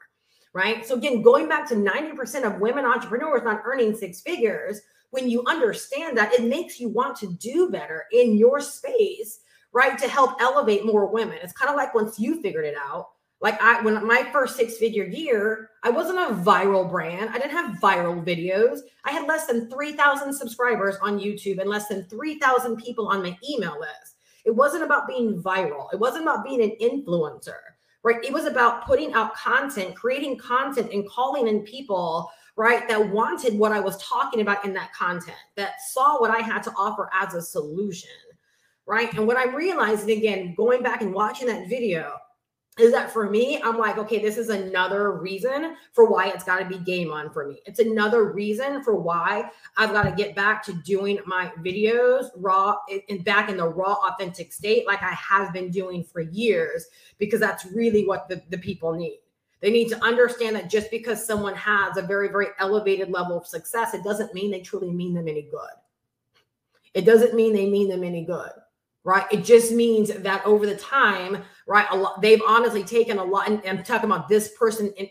Right. 0.52 0.84
So, 0.84 0.96
again, 0.96 1.22
going 1.22 1.48
back 1.48 1.68
to 1.68 1.76
90% 1.76 2.42
of 2.42 2.60
women 2.60 2.84
entrepreneurs 2.84 3.44
not 3.44 3.62
earning 3.64 3.94
six 3.94 4.20
figures, 4.20 4.80
when 5.10 5.30
you 5.30 5.44
understand 5.46 6.18
that, 6.18 6.32
it 6.32 6.42
makes 6.42 6.80
you 6.80 6.88
want 6.88 7.16
to 7.18 7.28
do 7.34 7.70
better 7.70 8.06
in 8.10 8.36
your 8.36 8.58
space 8.58 9.38
right? 9.72 9.98
To 9.98 10.08
help 10.08 10.40
elevate 10.40 10.84
more 10.84 11.06
women. 11.06 11.38
It's 11.42 11.52
kind 11.52 11.70
of 11.70 11.76
like 11.76 11.94
once 11.94 12.18
you 12.18 12.40
figured 12.42 12.64
it 12.64 12.76
out. 12.76 13.08
Like 13.40 13.60
I 13.62 13.80
when 13.82 14.06
my 14.06 14.28
first 14.32 14.56
six 14.56 14.76
figure 14.76 15.04
year, 15.04 15.70
I 15.82 15.90
wasn't 15.90 16.18
a 16.18 16.34
viral 16.34 16.88
brand. 16.88 17.30
I 17.30 17.38
didn't 17.38 17.52
have 17.52 17.80
viral 17.80 18.22
videos. 18.22 18.80
I 19.04 19.12
had 19.12 19.26
less 19.26 19.46
than 19.46 19.70
3,000 19.70 20.32
subscribers 20.32 20.96
on 21.00 21.18
YouTube 21.18 21.58
and 21.58 21.70
less 21.70 21.88
than 21.88 22.04
3,000 22.04 22.76
people 22.76 23.08
on 23.08 23.22
my 23.22 23.36
email 23.48 23.78
list. 23.80 24.16
It 24.44 24.54
wasn't 24.54 24.84
about 24.84 25.08
being 25.08 25.42
viral. 25.42 25.92
It 25.92 25.98
wasn't 25.98 26.24
about 26.24 26.44
being 26.44 26.62
an 26.62 26.76
influencer, 26.82 27.56
right? 28.02 28.22
It 28.22 28.32
was 28.32 28.44
about 28.44 28.84
putting 28.84 29.14
out 29.14 29.34
content, 29.34 29.96
creating 29.96 30.36
content 30.38 30.92
and 30.92 31.08
calling 31.08 31.48
in 31.48 31.62
people 31.62 32.30
right 32.56 32.86
that 32.88 33.10
wanted 33.10 33.58
what 33.58 33.72
I 33.72 33.80
was 33.80 33.96
talking 34.02 34.42
about 34.42 34.66
in 34.66 34.74
that 34.74 34.92
content, 34.92 35.36
that 35.56 35.80
saw 35.92 36.20
what 36.20 36.30
I 36.30 36.40
had 36.40 36.62
to 36.64 36.72
offer 36.72 37.08
as 37.14 37.32
a 37.34 37.40
solution 37.40 38.10
right? 38.86 39.12
And 39.14 39.26
what 39.26 39.36
I'm 39.36 39.54
realizing 39.54 40.16
again, 40.16 40.54
going 40.56 40.82
back 40.82 41.02
and 41.02 41.12
watching 41.14 41.46
that 41.48 41.68
video, 41.68 42.14
is 42.78 42.92
that 42.92 43.12
for 43.12 43.28
me, 43.28 43.60
I'm 43.62 43.78
like, 43.78 43.98
okay, 43.98 44.20
this 44.20 44.38
is 44.38 44.48
another 44.48 45.12
reason 45.12 45.76
for 45.92 46.08
why 46.08 46.28
it's 46.28 46.44
got 46.44 46.58
to 46.60 46.64
be 46.64 46.78
game 46.78 47.12
on 47.12 47.30
for 47.30 47.46
me. 47.46 47.60
It's 47.66 47.80
another 47.80 48.32
reason 48.32 48.82
for 48.82 48.94
why 48.94 49.50
I've 49.76 49.92
got 49.92 50.04
to 50.04 50.12
get 50.12 50.34
back 50.34 50.62
to 50.64 50.72
doing 50.72 51.18
my 51.26 51.52
videos 51.60 52.28
raw 52.36 52.76
and 53.08 53.24
back 53.24 53.50
in 53.50 53.56
the 53.56 53.68
raw, 53.68 53.94
authentic 53.94 54.52
state, 54.52 54.86
like 54.86 55.02
I 55.02 55.12
have 55.12 55.52
been 55.52 55.70
doing 55.70 56.04
for 56.04 56.20
years, 56.20 56.86
because 57.18 57.40
that's 57.40 57.66
really 57.66 58.06
what 58.06 58.28
the, 58.28 58.42
the 58.50 58.58
people 58.58 58.94
need. 58.94 59.20
They 59.60 59.70
need 59.70 59.88
to 59.88 60.02
understand 60.02 60.56
that 60.56 60.70
just 60.70 60.90
because 60.90 61.24
someone 61.24 61.54
has 61.54 61.98
a 61.98 62.02
very, 62.02 62.28
very 62.28 62.46
elevated 62.58 63.10
level 63.10 63.36
of 63.36 63.46
success, 63.46 63.92
it 63.92 64.04
doesn't 64.04 64.32
mean 64.32 64.50
they 64.50 64.60
truly 64.60 64.90
mean 64.90 65.12
them 65.12 65.28
any 65.28 65.42
good. 65.42 65.70
It 66.94 67.04
doesn't 67.04 67.34
mean 67.34 67.52
they 67.52 67.68
mean 67.68 67.88
them 67.88 68.04
any 68.04 68.24
good 68.24 68.52
right? 69.04 69.26
It 69.30 69.44
just 69.44 69.72
means 69.72 70.08
that 70.12 70.44
over 70.44 70.66
the 70.66 70.76
time, 70.76 71.42
right? 71.66 71.86
A 71.90 71.96
lot 71.96 72.20
they've 72.20 72.42
honestly 72.46 72.84
taken 72.84 73.18
a 73.18 73.24
lot, 73.24 73.48
and 73.48 73.62
I'm 73.66 73.82
talking 73.82 74.10
about 74.10 74.28
this 74.28 74.52
person 74.58 74.92
in 74.96 75.08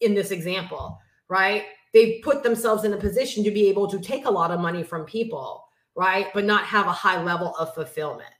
in 0.00 0.14
this 0.14 0.30
example, 0.30 0.98
right? 1.28 1.64
They've 1.92 2.22
put 2.22 2.42
themselves 2.42 2.84
in 2.84 2.92
a 2.92 2.96
position 2.96 3.44
to 3.44 3.50
be 3.50 3.68
able 3.68 3.88
to 3.88 4.00
take 4.00 4.26
a 4.26 4.30
lot 4.30 4.50
of 4.50 4.60
money 4.60 4.82
from 4.82 5.04
people, 5.04 5.64
right? 5.94 6.26
But 6.34 6.44
not 6.44 6.64
have 6.64 6.86
a 6.86 6.92
high 6.92 7.22
level 7.22 7.54
of 7.56 7.74
fulfillment, 7.74 8.30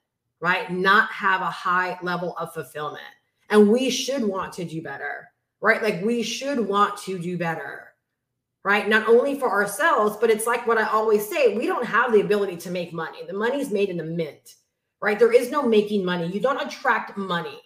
right? 0.40 0.70
Not 0.70 1.10
have 1.10 1.40
a 1.40 1.50
high 1.50 1.98
level 2.02 2.36
of 2.36 2.52
fulfillment. 2.52 3.04
And 3.50 3.70
we 3.70 3.90
should 3.90 4.24
want 4.24 4.52
to 4.54 4.64
do 4.64 4.82
better, 4.82 5.28
right? 5.60 5.82
Like 5.82 6.02
we 6.02 6.22
should 6.22 6.58
want 6.58 6.96
to 7.02 7.18
do 7.18 7.38
better, 7.38 7.94
right? 8.64 8.88
Not 8.88 9.08
only 9.08 9.38
for 9.38 9.50
ourselves, 9.50 10.16
but 10.20 10.30
it's 10.30 10.46
like 10.46 10.66
what 10.66 10.78
I 10.78 10.88
always 10.88 11.28
say 11.28 11.56
we 11.56 11.66
don't 11.66 11.86
have 11.86 12.12
the 12.12 12.20
ability 12.20 12.56
to 12.56 12.70
make 12.70 12.92
money. 12.92 13.18
The 13.26 13.34
money's 13.34 13.70
made 13.70 13.88
in 13.88 13.98
the 13.98 14.04
mint, 14.04 14.54
right? 15.04 15.18
There 15.18 15.32
is 15.32 15.50
no 15.50 15.62
making 15.62 16.02
money. 16.02 16.26
You 16.28 16.40
don't 16.40 16.66
attract 16.66 17.18
money, 17.18 17.60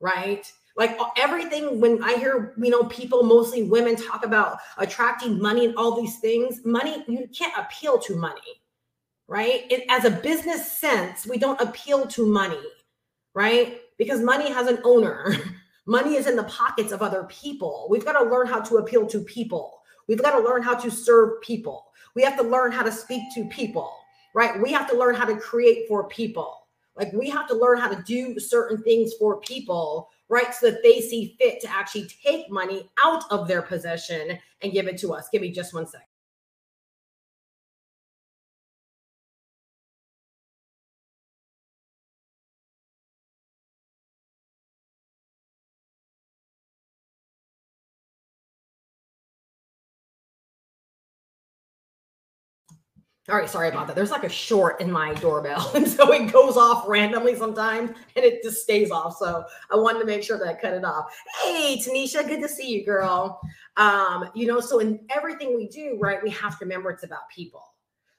right? 0.00 0.44
Like 0.76 0.94
uh, 1.00 1.06
everything, 1.16 1.80
when 1.80 2.04
I 2.04 2.16
hear, 2.16 2.52
you 2.58 2.68
know, 2.68 2.84
people, 2.84 3.22
mostly 3.22 3.62
women, 3.62 3.96
talk 3.96 4.22
about 4.22 4.58
attracting 4.76 5.40
money 5.40 5.64
and 5.64 5.74
all 5.76 5.98
these 5.98 6.18
things, 6.18 6.60
money, 6.62 7.02
you 7.08 7.26
can't 7.36 7.54
appeal 7.56 7.98
to 8.00 8.16
money, 8.16 8.60
right? 9.28 9.62
It, 9.70 9.86
as 9.88 10.04
a 10.04 10.10
business 10.10 10.72
sense, 10.72 11.26
we 11.26 11.38
don't 11.38 11.58
appeal 11.58 12.06
to 12.06 12.26
money, 12.26 12.60
right? 13.32 13.80
Because 13.96 14.20
money 14.20 14.52
has 14.52 14.66
an 14.66 14.80
owner. 14.84 15.34
money 15.86 16.16
is 16.16 16.26
in 16.26 16.36
the 16.36 16.44
pockets 16.44 16.92
of 16.92 17.00
other 17.00 17.24
people. 17.30 17.86
We've 17.88 18.04
got 18.04 18.22
to 18.22 18.28
learn 18.28 18.46
how 18.46 18.60
to 18.60 18.76
appeal 18.76 19.06
to 19.06 19.20
people. 19.20 19.80
We've 20.06 20.20
got 20.20 20.38
to 20.38 20.44
learn 20.44 20.62
how 20.62 20.74
to 20.74 20.90
serve 20.90 21.40
people. 21.40 21.86
We 22.14 22.22
have 22.24 22.36
to 22.36 22.42
learn 22.42 22.72
how 22.72 22.82
to 22.82 22.92
speak 22.92 23.22
to 23.36 23.46
people, 23.46 23.90
right? 24.34 24.60
We 24.60 24.70
have 24.72 24.86
to 24.90 24.98
learn 24.98 25.14
how 25.14 25.24
to 25.24 25.36
create 25.36 25.88
for 25.88 26.06
people. 26.08 26.60
Like 26.96 27.12
we 27.12 27.28
have 27.30 27.48
to 27.48 27.54
learn 27.54 27.78
how 27.78 27.88
to 27.88 28.02
do 28.02 28.38
certain 28.38 28.82
things 28.82 29.12
for 29.18 29.40
people 29.40 30.10
right? 30.28 30.54
So 30.54 30.70
that 30.70 30.82
they 30.82 31.00
see 31.00 31.36
fit 31.38 31.60
to 31.60 31.70
actually 31.70 32.08
take 32.24 32.50
money 32.50 32.88
out 33.04 33.24
of 33.30 33.46
their 33.48 33.62
possession 33.62 34.38
and 34.62 34.72
give 34.72 34.86
it 34.86 34.98
to 34.98 35.12
us. 35.12 35.28
Give 35.30 35.42
me 35.42 35.50
just 35.50 35.74
one 35.74 35.86
second. 35.86 36.06
All 53.30 53.36
right, 53.36 53.48
sorry 53.48 53.70
about 53.70 53.86
that. 53.86 53.96
There's 53.96 54.10
like 54.10 54.24
a 54.24 54.28
short 54.28 54.82
in 54.82 54.92
my 54.92 55.14
doorbell, 55.14 55.70
and 55.74 55.88
so 55.88 56.12
it 56.12 56.30
goes 56.30 56.58
off 56.58 56.86
randomly 56.86 57.34
sometimes, 57.34 57.90
and 58.16 58.24
it 58.24 58.42
just 58.42 58.62
stays 58.62 58.90
off. 58.90 59.16
So 59.16 59.44
I 59.72 59.76
wanted 59.76 60.00
to 60.00 60.04
make 60.04 60.22
sure 60.22 60.38
that 60.38 60.46
I 60.46 60.52
cut 60.52 60.74
it 60.74 60.84
off. 60.84 61.06
Hey, 61.42 61.78
Tanisha, 61.78 62.26
good 62.28 62.42
to 62.42 62.48
see 62.48 62.68
you, 62.68 62.84
girl. 62.84 63.40
Um, 63.78 64.28
you 64.34 64.46
know, 64.46 64.60
so 64.60 64.80
in 64.80 65.00
everything 65.08 65.56
we 65.56 65.68
do, 65.68 65.96
right, 65.98 66.22
we 66.22 66.28
have 66.30 66.58
to 66.58 66.66
remember 66.66 66.90
it's 66.90 67.02
about 67.02 67.30
people. 67.34 67.64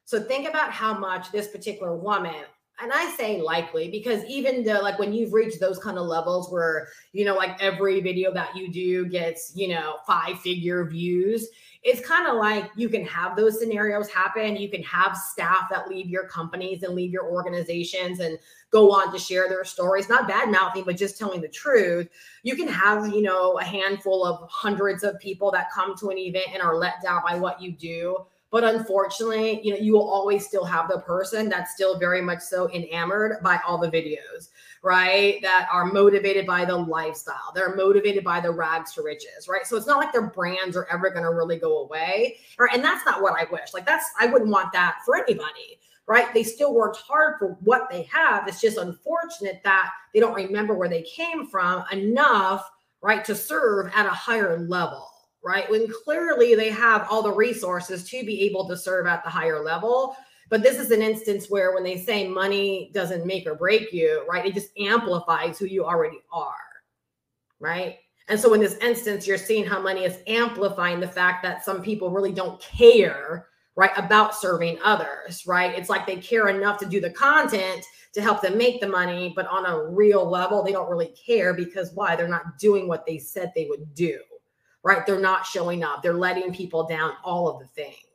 So 0.06 0.22
think 0.22 0.50
about 0.50 0.72
how 0.72 0.98
much 0.98 1.32
this 1.32 1.50
particular 1.50 1.96
woman, 1.96 2.44
and 2.82 2.92
I 2.94 3.10
say 3.16 3.42
likely 3.42 3.90
because 3.90 4.24
even 4.26 4.64
the 4.64 4.76
like 4.76 5.00
when 5.00 5.14
you've 5.14 5.34
reached 5.34 5.60
those 5.60 5.80
kind 5.80 5.98
of 5.98 6.06
levels 6.06 6.52
where 6.52 6.90
you 7.14 7.26
know, 7.26 7.36
like 7.36 7.62
every 7.62 8.02
video 8.02 8.34
that 8.34 8.56
you 8.56 8.72
do 8.72 9.08
gets 9.08 9.54
you 9.56 9.68
know 9.68 9.98
five 10.06 10.40
figure 10.40 10.86
views 10.86 11.50
it's 11.86 12.06
kind 12.06 12.28
of 12.28 12.38
like 12.38 12.72
you 12.76 12.90
can 12.90 13.06
have 13.06 13.36
those 13.36 13.60
scenarios 13.60 14.10
happen. 14.10 14.56
You 14.56 14.70
can 14.70 14.82
have 14.82 15.16
staff 15.16 15.68
that 15.70 15.88
leave 15.88 16.10
your 16.10 16.28
companies 16.28 16.82
and 16.82 16.96
leave 16.96 17.12
your 17.12 17.26
organizations 17.30 18.20
and 18.22 18.40
go 18.72 18.92
on 18.92 19.14
to 19.14 19.20
share 19.20 19.48
their 19.48 19.64
stories, 19.64 20.10
not 20.10 20.28
bad 20.28 20.50
mouthing, 20.50 20.84
but 20.84 20.98
just 20.98 21.20
telling 21.20 21.42
the 21.42 21.48
truth. 21.48 22.10
You 22.42 22.56
can 22.56 22.68
have, 22.68 23.10
you 23.10 23.22
know, 23.22 23.60
a 23.60 23.64
handful 23.64 24.26
of 24.26 24.50
hundreds 24.50 25.04
of 25.04 25.20
people 25.20 25.52
that 25.52 25.72
come 25.72 25.96
to 25.98 26.10
an 26.10 26.18
event 26.18 26.48
and 26.54 26.62
are 26.64 26.76
let 26.76 27.04
down 27.04 27.22
by 27.24 27.38
what 27.38 27.62
you 27.62 27.72
do. 27.72 28.26
But 28.51 28.63
unfortunately, 28.63 29.60
you 29.63 29.73
know, 29.73 29.79
you 29.79 29.93
will 29.93 30.08
always 30.08 30.45
still 30.45 30.65
have 30.65 30.88
the 30.88 30.99
person 30.99 31.49
that's 31.49 31.73
still 31.73 31.99
very 31.99 32.21
much 32.21 32.39
so 32.39 32.69
enamored 32.71 33.43
by 33.43 33.60
all 33.67 33.77
the 33.77 33.89
videos 33.89 34.49
right? 34.86 35.41
That 35.41 35.67
are 35.71 35.86
motivated 35.86 36.45
by 36.45 36.63
the 36.63 36.77
lifestyle. 36.77 37.51
They're 37.55 37.75
motivated 37.75 38.23
by 38.23 38.39
the 38.39 38.51
rags 38.51 38.93
to 38.93 39.01
riches, 39.01 39.47
right? 39.49 39.65
So 39.65 39.75
it's 39.75 39.88
not 39.88 39.97
like 39.97 40.13
their 40.13 40.29
brands 40.29 40.77
are 40.77 40.88
ever 40.91 41.10
going 41.10 41.23
to 41.23 41.31
really 41.31 41.58
go 41.58 41.79
away. 41.79 42.38
Right. 42.60 42.69
And 42.71 42.84
that's 42.84 43.03
not 43.03 43.23
what 43.23 43.34
I 43.34 43.51
wish. 43.51 43.73
Like 43.73 43.88
that's, 43.88 44.05
I 44.19 44.27
wouldn't 44.27 44.51
want 44.51 44.71
that 44.73 44.99
for 45.03 45.17
anybody, 45.17 45.79
right? 46.05 46.31
They 46.36 46.43
still 46.43 46.75
worked 46.75 46.97
hard 46.97 47.39
for 47.39 47.58
what 47.62 47.89
they 47.89 48.03
have. 48.03 48.47
It's 48.47 48.62
just 48.62 48.77
unfortunate 48.77 49.60
that 49.63 49.89
they 50.13 50.19
don't 50.19 50.36
remember 50.36 50.75
where 50.75 50.89
they 50.89 51.01
came 51.01 51.47
from 51.47 51.84
enough, 51.91 52.69
right, 53.01 53.25
to 53.25 53.34
serve 53.34 53.91
at 53.95 54.05
a 54.05 54.10
higher 54.10 54.60
level 54.67 55.10
right? 55.45 55.69
When 55.69 55.88
clearly 56.03 56.55
they 56.55 56.69
have 56.71 57.08
all 57.10 57.21
the 57.21 57.31
resources 57.31 58.10
to 58.10 58.25
be 58.25 58.41
able 58.41 58.67
to 58.67 58.75
serve 58.75 59.05
at 59.05 59.23
the 59.23 59.29
higher 59.29 59.63
level, 59.63 60.17
but 60.49 60.63
this 60.63 60.79
is 60.79 60.89
an 60.89 61.03
instance 61.03 61.49
where 61.49 61.73
when 61.73 61.84
they 61.84 61.97
say 61.97 62.27
money 62.27 62.89
doesn't 62.93 63.27
make 63.27 63.45
or 63.45 63.53
break 63.53 63.93
you, 63.93 64.25
right? 64.27 64.45
It 64.45 64.55
just 64.55 64.77
amplifies 64.77 65.60
who 65.60 65.67
you 65.67 65.86
already 65.86 66.19
are, 66.34 66.55
right? 67.60 67.97
And 68.27 68.39
so 68.39 68.55
in 68.55 68.60
this 68.60 68.77
instance, 68.77 69.27
you're 69.27 69.38
seeing 69.38 69.65
how 69.65 69.79
money 69.79 70.03
is 70.03 70.17
amplifying 70.25 70.99
the 70.99 71.08
fact 71.08 71.43
that 71.43 71.63
some 71.63 71.84
people 71.84 72.10
really 72.10 72.31
don't 72.31 72.60
care, 72.60 73.47
right, 73.75 73.95
about 73.97 74.36
serving 74.36 74.79
others, 74.84 75.45
right? 75.45 75.77
It's 75.77 75.89
like 75.89 76.08
they 76.08 76.17
care 76.17 76.47
enough 76.47 76.79
to 76.79 76.88
do 76.88 76.99
the 76.99 77.12
content 77.12 77.86
to 78.13 78.21
help 78.21 78.41
them 78.41 78.58
make 78.58 78.81
the 78.81 78.88
money, 78.88 79.31
but 79.36 79.45
on 79.47 79.67
a 79.67 79.89
real 79.89 80.27
level, 80.27 80.63
they 80.63 80.71
don't 80.71 80.89
really 80.89 81.13
care 81.23 81.53
because 81.53 81.91
why? 81.93 82.15
They're 82.15 82.27
not 82.27 82.58
doing 82.58 82.88
what 82.88 83.05
they 83.05 83.19
said 83.19 83.51
they 83.53 83.67
would 83.69 83.93
do, 83.93 84.19
right? 84.86 85.06
They're 85.06 85.19
not 85.19 85.45
showing 85.45 85.84
up. 85.84 86.02
They're 86.02 86.13
letting 86.13 86.54
people 86.54 86.88
down, 86.88 87.15
all 87.26 87.50
of 87.50 87.60
the 87.60 87.67
things 87.67 88.06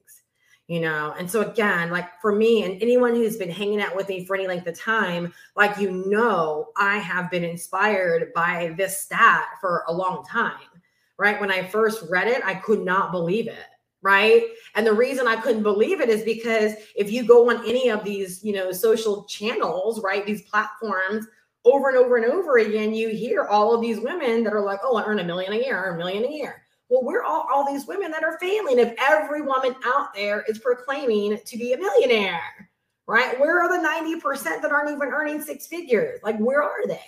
you 0.70 0.78
know 0.78 1.12
and 1.18 1.28
so 1.28 1.42
again 1.42 1.90
like 1.90 2.20
for 2.20 2.32
me 2.32 2.62
and 2.62 2.80
anyone 2.80 3.12
who's 3.12 3.36
been 3.36 3.50
hanging 3.50 3.82
out 3.82 3.94
with 3.96 4.08
me 4.08 4.24
for 4.24 4.36
any 4.36 4.46
length 4.46 4.68
of 4.68 4.78
time 4.78 5.34
like 5.56 5.76
you 5.78 5.90
know 6.06 6.68
i 6.76 6.96
have 6.96 7.28
been 7.28 7.42
inspired 7.42 8.32
by 8.34 8.72
this 8.78 9.02
stat 9.02 9.46
for 9.60 9.82
a 9.88 9.92
long 9.92 10.24
time 10.24 10.80
right 11.18 11.40
when 11.40 11.50
i 11.50 11.66
first 11.66 12.04
read 12.08 12.28
it 12.28 12.40
i 12.44 12.54
could 12.54 12.84
not 12.84 13.10
believe 13.10 13.48
it 13.48 13.66
right 14.00 14.44
and 14.76 14.86
the 14.86 14.92
reason 14.92 15.26
i 15.26 15.34
couldn't 15.34 15.64
believe 15.64 16.00
it 16.00 16.08
is 16.08 16.22
because 16.22 16.74
if 16.94 17.10
you 17.10 17.24
go 17.24 17.50
on 17.50 17.68
any 17.68 17.88
of 17.88 18.04
these 18.04 18.44
you 18.44 18.52
know 18.52 18.70
social 18.70 19.24
channels 19.24 20.00
right 20.04 20.24
these 20.24 20.42
platforms 20.42 21.26
over 21.64 21.88
and 21.88 21.98
over 21.98 22.16
and 22.16 22.26
over 22.26 22.58
again 22.58 22.94
you 22.94 23.08
hear 23.08 23.44
all 23.46 23.74
of 23.74 23.80
these 23.80 23.98
women 23.98 24.44
that 24.44 24.52
are 24.52 24.64
like 24.64 24.78
oh 24.84 24.96
i 24.96 25.04
earn 25.04 25.18
a 25.18 25.24
million 25.24 25.52
a 25.52 25.56
year 25.56 25.94
a 25.94 25.98
million 25.98 26.24
a 26.24 26.30
year 26.30 26.59
well, 26.90 27.04
we're 27.04 27.22
all, 27.22 27.46
all 27.50 27.64
these 27.64 27.86
women 27.86 28.10
that 28.10 28.24
are 28.24 28.36
failing. 28.38 28.78
If 28.78 28.94
every 28.98 29.42
woman 29.42 29.76
out 29.84 30.12
there 30.12 30.44
is 30.48 30.58
proclaiming 30.58 31.38
to 31.42 31.56
be 31.56 31.72
a 31.72 31.78
millionaire, 31.78 32.68
right? 33.06 33.38
Where 33.40 33.62
are 33.62 33.68
the 33.68 33.88
90% 34.20 34.60
that 34.60 34.72
aren't 34.72 34.90
even 34.90 35.08
earning 35.08 35.40
six 35.40 35.68
figures? 35.68 36.20
Like, 36.22 36.36
where 36.38 36.62
are 36.62 36.86
they? 36.86 37.00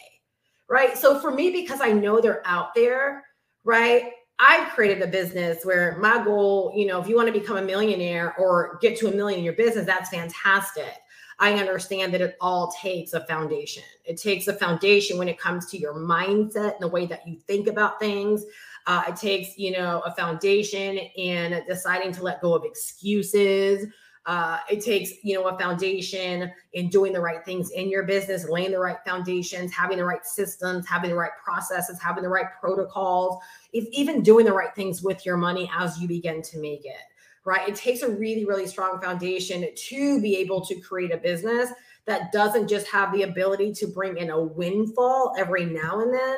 Right. 0.70 0.96
So 0.96 1.18
for 1.18 1.32
me, 1.32 1.50
because 1.50 1.80
I 1.82 1.92
know 1.92 2.20
they're 2.20 2.46
out 2.46 2.74
there, 2.74 3.24
right? 3.64 4.12
I've 4.38 4.72
created 4.72 5.02
a 5.02 5.06
business 5.06 5.64
where 5.64 5.98
my 5.98 6.24
goal, 6.24 6.72
you 6.74 6.86
know, 6.86 7.00
if 7.00 7.08
you 7.08 7.16
want 7.16 7.32
to 7.32 7.38
become 7.38 7.56
a 7.56 7.62
millionaire 7.62 8.34
or 8.38 8.78
get 8.80 8.96
to 8.98 9.08
a 9.08 9.14
million 9.14 9.40
in 9.40 9.44
your 9.44 9.54
business, 9.54 9.84
that's 9.84 10.10
fantastic. 10.10 10.94
I 11.38 11.54
understand 11.54 12.14
that 12.14 12.20
it 12.20 12.36
all 12.40 12.72
takes 12.80 13.14
a 13.14 13.26
foundation. 13.26 13.82
It 14.04 14.16
takes 14.16 14.46
a 14.48 14.52
foundation 14.52 15.18
when 15.18 15.28
it 15.28 15.38
comes 15.38 15.66
to 15.70 15.78
your 15.78 15.94
mindset 15.94 16.74
and 16.74 16.80
the 16.80 16.88
way 16.88 17.04
that 17.06 17.26
you 17.26 17.36
think 17.46 17.66
about 17.66 17.98
things. 17.98 18.44
Uh, 18.86 19.04
it 19.08 19.16
takes, 19.16 19.56
you 19.56 19.70
know, 19.70 20.00
a 20.06 20.14
foundation 20.14 20.98
in 21.16 21.62
deciding 21.68 22.12
to 22.12 22.22
let 22.22 22.40
go 22.40 22.54
of 22.54 22.64
excuses. 22.64 23.86
Uh, 24.26 24.58
it 24.70 24.84
takes, 24.84 25.10
you 25.24 25.34
know, 25.34 25.48
a 25.48 25.58
foundation 25.58 26.52
in 26.74 26.88
doing 26.88 27.12
the 27.12 27.20
right 27.20 27.44
things 27.44 27.70
in 27.70 27.88
your 27.88 28.04
business, 28.04 28.48
laying 28.48 28.70
the 28.70 28.78
right 28.78 28.98
foundations, 29.04 29.72
having 29.72 29.98
the 29.98 30.04
right 30.04 30.24
systems, 30.24 30.86
having 30.88 31.10
the 31.10 31.16
right 31.16 31.32
processes, 31.44 32.00
having 32.00 32.22
the 32.22 32.28
right 32.28 32.46
protocols, 32.60 33.42
even 33.72 34.22
doing 34.22 34.46
the 34.46 34.52
right 34.52 34.74
things 34.76 35.02
with 35.02 35.26
your 35.26 35.36
money 35.36 35.68
as 35.76 36.00
you 36.00 36.06
begin 36.06 36.40
to 36.42 36.60
make 36.60 36.84
it. 36.84 37.02
Right. 37.44 37.68
It 37.68 37.74
takes 37.74 38.02
a 38.02 38.08
really, 38.08 38.44
really 38.44 38.68
strong 38.68 39.00
foundation 39.00 39.66
to 39.74 40.22
be 40.22 40.36
able 40.36 40.64
to 40.66 40.76
create 40.76 41.12
a 41.12 41.16
business 41.16 41.70
that 42.04 42.30
doesn't 42.30 42.68
just 42.68 42.86
have 42.86 43.12
the 43.12 43.22
ability 43.22 43.72
to 43.74 43.88
bring 43.88 44.18
in 44.18 44.30
a 44.30 44.40
windfall 44.40 45.34
every 45.36 45.64
now 45.64 46.00
and 46.00 46.14
then, 46.14 46.36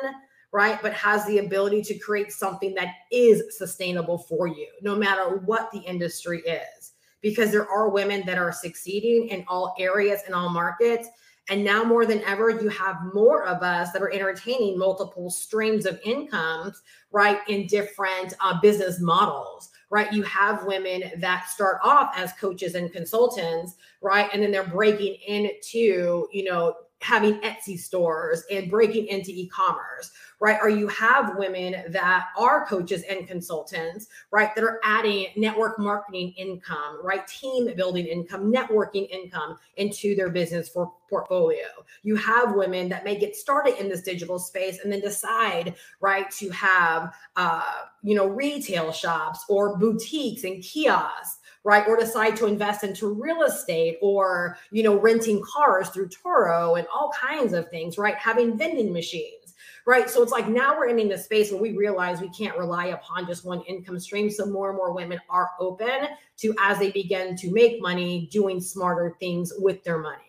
right? 0.55 0.81
But 0.81 0.93
has 0.93 1.25
the 1.25 1.39
ability 1.39 1.81
to 1.81 1.99
create 1.99 2.31
something 2.31 2.73
that 2.75 2.93
is 3.11 3.57
sustainable 3.57 4.17
for 4.17 4.47
you, 4.47 4.69
no 4.81 4.95
matter 4.95 5.39
what 5.39 5.69
the 5.71 5.79
industry 5.79 6.39
is. 6.47 6.93
Because 7.21 7.51
there 7.51 7.69
are 7.69 7.89
women 7.89 8.23
that 8.25 8.37
are 8.37 8.53
succeeding 8.53 9.27
in 9.27 9.43
all 9.49 9.75
areas 9.77 10.21
and 10.25 10.33
all 10.33 10.47
markets. 10.47 11.09
And 11.49 11.61
now 11.61 11.83
more 11.83 12.05
than 12.05 12.21
ever, 12.21 12.51
you 12.51 12.69
have 12.69 12.95
more 13.13 13.45
of 13.45 13.63
us 13.63 13.91
that 13.91 14.01
are 14.01 14.13
entertaining 14.13 14.79
multiple 14.79 15.29
streams 15.29 15.85
of 15.85 15.99
incomes, 16.05 16.81
right, 17.11 17.39
in 17.49 17.67
different 17.67 18.33
uh, 18.39 18.57
business 18.61 19.01
models, 19.01 19.71
right? 19.89 20.11
You 20.13 20.23
have 20.23 20.65
women 20.65 21.11
that 21.17 21.49
start 21.49 21.79
off 21.83 22.13
as 22.15 22.31
coaches 22.39 22.75
and 22.75 22.93
consultants, 22.93 23.75
right? 24.01 24.29
And 24.31 24.41
then 24.41 24.51
they're 24.51 24.63
breaking 24.63 25.17
into, 25.27 26.29
you 26.31 26.45
know, 26.45 26.75
having 27.01 27.39
Etsy 27.41 27.77
stores 27.77 28.43
and 28.49 28.69
breaking 28.69 29.07
into 29.07 29.29
e-commerce, 29.29 30.11
right? 30.39 30.57
Or 30.61 30.69
you 30.69 30.87
have 30.89 31.37
women 31.37 31.75
that 31.89 32.27
are 32.37 32.65
coaches 32.65 33.03
and 33.09 33.27
consultants, 33.27 34.07
right? 34.31 34.53
That 34.55 34.63
are 34.63 34.79
adding 34.83 35.27
network 35.35 35.79
marketing 35.79 36.33
income, 36.37 36.99
right? 37.03 37.25
Team 37.27 37.73
building 37.75 38.05
income, 38.05 38.51
networking 38.51 39.09
income 39.09 39.57
into 39.77 40.15
their 40.15 40.29
business 40.29 40.69
for 40.69 40.91
portfolio. 41.09 41.67
You 42.03 42.15
have 42.17 42.55
women 42.55 42.89
that 42.89 43.05
may 43.05 43.17
get 43.17 43.35
started 43.35 43.79
in 43.79 43.89
this 43.89 44.01
digital 44.01 44.39
space 44.39 44.79
and 44.83 44.91
then 44.91 45.01
decide, 45.01 45.75
right, 46.01 46.29
to 46.31 46.49
have, 46.49 47.13
uh, 47.35 47.63
you 48.03 48.15
know, 48.15 48.27
retail 48.27 48.91
shops 48.91 49.45
or 49.49 49.77
boutiques 49.77 50.43
and 50.43 50.61
kiosks 50.63 51.39
right 51.65 51.87
or 51.87 51.97
decide 51.97 52.35
to 52.37 52.45
invest 52.45 52.83
into 52.83 53.11
real 53.11 53.41
estate 53.41 53.97
or 54.01 54.57
you 54.71 54.83
know 54.83 54.97
renting 54.97 55.41
cars 55.43 55.89
through 55.89 56.07
Turo 56.07 56.77
and 56.77 56.87
all 56.93 57.11
kinds 57.19 57.53
of 57.53 57.67
things 57.69 57.97
right 57.97 58.15
having 58.15 58.57
vending 58.57 58.93
machines 58.93 59.44
right 59.85 60.09
so 60.09 60.21
it's 60.23 60.31
like 60.31 60.47
now 60.47 60.77
we're 60.77 60.87
in 60.87 61.09
the 61.09 61.17
space 61.17 61.51
where 61.51 61.61
we 61.61 61.75
realize 61.75 62.21
we 62.21 62.29
can't 62.29 62.57
rely 62.57 62.87
upon 62.87 63.27
just 63.27 63.45
one 63.45 63.61
income 63.61 63.99
stream 63.99 64.29
so 64.29 64.45
more 64.45 64.69
and 64.69 64.77
more 64.77 64.93
women 64.93 65.19
are 65.29 65.51
open 65.59 66.07
to 66.37 66.55
as 66.59 66.79
they 66.79 66.91
begin 66.91 67.35
to 67.35 67.51
make 67.51 67.81
money 67.81 68.27
doing 68.31 68.59
smarter 68.59 69.15
things 69.19 69.53
with 69.59 69.83
their 69.83 69.99
money. 69.99 70.21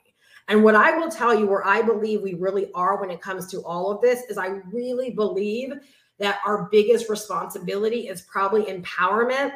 And 0.49 0.63
what 0.63 0.77
I 0.77 0.97
will 0.97 1.11
tell 1.11 1.35
you, 1.37 1.47
where 1.47 1.67
I 1.67 1.83
believe 1.83 2.23
we 2.23 2.35
really 2.35 2.71
are 2.73 3.01
when 3.01 3.11
it 3.11 3.21
comes 3.21 3.49
to 3.49 3.63
all 3.63 3.91
of 3.91 4.01
this, 4.01 4.23
is 4.31 4.39
I 4.39 4.61
really 4.71 5.11
believe 5.11 5.73
that 6.19 6.39
our 6.47 6.69
biggest 6.71 7.09
responsibility 7.09 8.09
is 8.09 8.23
probably 8.23 8.65
empowerment 8.65 9.53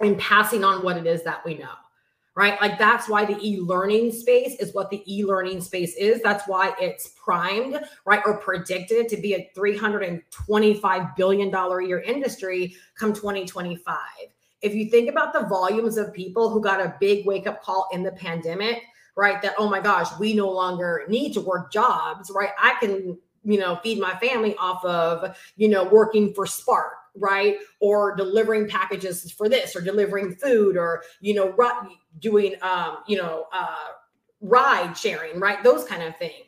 and 0.00 0.18
passing 0.18 0.64
on 0.64 0.82
what 0.82 0.96
it 0.96 1.06
is 1.06 1.22
that 1.22 1.44
we 1.44 1.54
know 1.54 1.74
right? 2.38 2.60
Like 2.60 2.78
that's 2.78 3.08
why 3.08 3.24
the 3.24 3.36
e-learning 3.42 4.12
space 4.12 4.54
is 4.60 4.72
what 4.72 4.90
the 4.90 5.02
e-learning 5.12 5.60
space 5.60 5.96
is. 5.96 6.22
That's 6.22 6.46
why 6.46 6.72
it's 6.80 7.08
primed, 7.08 7.80
right, 8.06 8.22
or 8.24 8.38
predicted 8.38 9.08
to 9.08 9.16
be 9.16 9.34
a 9.34 9.50
325 9.56 11.16
billion 11.16 11.50
dollar 11.50 11.80
a 11.80 11.86
year 11.86 11.98
industry 11.98 12.76
come 12.96 13.12
2025. 13.12 13.96
If 14.62 14.72
you 14.72 14.88
think 14.88 15.10
about 15.10 15.32
the 15.32 15.48
volumes 15.48 15.96
of 15.96 16.14
people 16.14 16.48
who 16.48 16.60
got 16.60 16.78
a 16.80 16.94
big 17.00 17.26
wake 17.26 17.48
up 17.48 17.60
call 17.60 17.88
in 17.90 18.04
the 18.04 18.12
pandemic, 18.12 18.82
right, 19.16 19.42
that 19.42 19.54
oh 19.58 19.68
my 19.68 19.80
gosh, 19.80 20.06
we 20.20 20.32
no 20.32 20.48
longer 20.48 21.06
need 21.08 21.32
to 21.32 21.40
work 21.40 21.72
jobs, 21.72 22.30
right? 22.32 22.50
I 22.56 22.76
can, 22.78 23.18
you 23.42 23.58
know, 23.58 23.80
feed 23.82 23.98
my 23.98 24.14
family 24.18 24.54
off 24.58 24.84
of, 24.84 25.36
you 25.56 25.66
know, 25.66 25.82
working 25.82 26.32
for 26.34 26.46
Spark 26.46 26.92
right? 27.18 27.56
Or 27.80 28.16
delivering 28.16 28.68
packages 28.68 29.30
for 29.32 29.48
this 29.48 29.74
or 29.76 29.80
delivering 29.80 30.34
food 30.36 30.76
or 30.76 31.02
you 31.20 31.34
know 31.34 31.54
doing 32.18 32.54
um 32.62 32.98
you 33.06 33.16
know 33.16 33.46
uh 33.52 33.92
ride 34.40 34.96
sharing 34.96 35.40
right? 35.40 35.62
Those 35.62 35.84
kind 35.84 36.02
of 36.02 36.16
things 36.16 36.44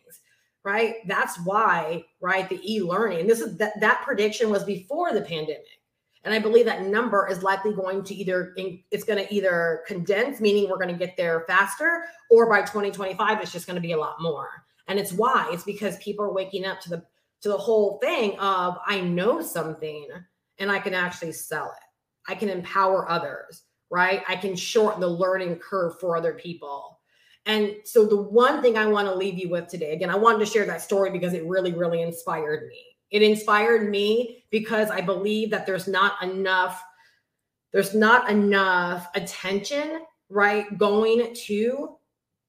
right? 0.64 0.96
That's 1.06 1.38
why 1.40 2.04
right 2.20 2.48
the 2.48 2.61
e-learning 2.64 3.26
this 3.26 3.40
is 3.40 3.56
that 3.59 3.78
that 3.80 4.02
prediction 4.04 4.50
was 4.50 4.64
before 4.64 5.12
the 5.12 5.22
pandemic. 5.22 5.64
And 6.22 6.35
i 6.35 6.38
believe 6.38 6.66
that 6.66 6.83
number 6.83 7.26
is 7.30 7.42
likely 7.42 7.72
going 7.72 8.04
to 8.04 8.14
either 8.14 8.54
it's 8.90 9.04
going 9.04 9.24
to 9.24 9.35
either 9.35 9.83
condense 9.87 10.40
meaning 10.40 10.68
we're 10.68 10.76
going 10.76 10.88
to 10.96 11.06
get 11.06 11.16
there 11.16 11.44
faster 11.46 12.04
or 12.30 12.48
by 12.48 12.61
2025 12.61 13.40
it's 13.40 13.52
just 13.52 13.66
going 13.66 13.76
to 13.76 13.80
be 13.80 13.92
a 13.92 13.98
lot 13.98 14.16
more. 14.20 14.64
And 14.88 14.98
it's 14.98 15.12
why 15.12 15.48
it's 15.52 15.64
because 15.64 15.96
people 15.98 16.24
are 16.24 16.33
waking 16.33 16.66
up 16.66 16.80
to 16.83 16.90
the 16.90 17.04
to 17.40 17.48
the 17.48 17.56
whole 17.56 17.98
thing 17.98 18.38
of 18.38 18.78
i 18.87 19.00
know 19.00 19.40
something 19.40 20.06
and 20.61 20.70
I 20.70 20.79
can 20.79 20.94
actually 20.94 21.33
sell 21.33 21.66
it. 21.66 22.31
I 22.31 22.35
can 22.35 22.49
empower 22.49 23.11
others, 23.11 23.64
right? 23.90 24.23
I 24.29 24.37
can 24.37 24.55
shorten 24.55 25.01
the 25.01 25.09
learning 25.09 25.57
curve 25.57 25.99
for 25.99 26.16
other 26.16 26.35
people. 26.35 27.01
And 27.46 27.77
so, 27.85 28.07
the 28.07 28.20
one 28.20 28.62
thing 28.62 28.77
I 28.77 28.87
want 28.87 29.09
to 29.09 29.14
leave 29.14 29.38
you 29.38 29.49
with 29.49 29.66
today, 29.66 29.92
again, 29.92 30.11
I 30.11 30.16
wanted 30.16 30.40
to 30.40 30.46
share 30.46 30.66
that 30.66 30.83
story 30.83 31.11
because 31.11 31.33
it 31.33 31.44
really, 31.46 31.73
really 31.73 32.03
inspired 32.03 32.68
me. 32.68 32.85
It 33.11 33.23
inspired 33.23 33.90
me 33.90 34.44
because 34.51 34.90
I 34.90 35.01
believe 35.01 35.51
that 35.51 35.66
there's 35.66 35.88
not 35.88 36.23
enough, 36.23 36.85
there's 37.73 37.94
not 37.94 38.31
enough 38.31 39.09
attention, 39.14 40.03
right, 40.29 40.77
going 40.79 41.35
to, 41.35 41.96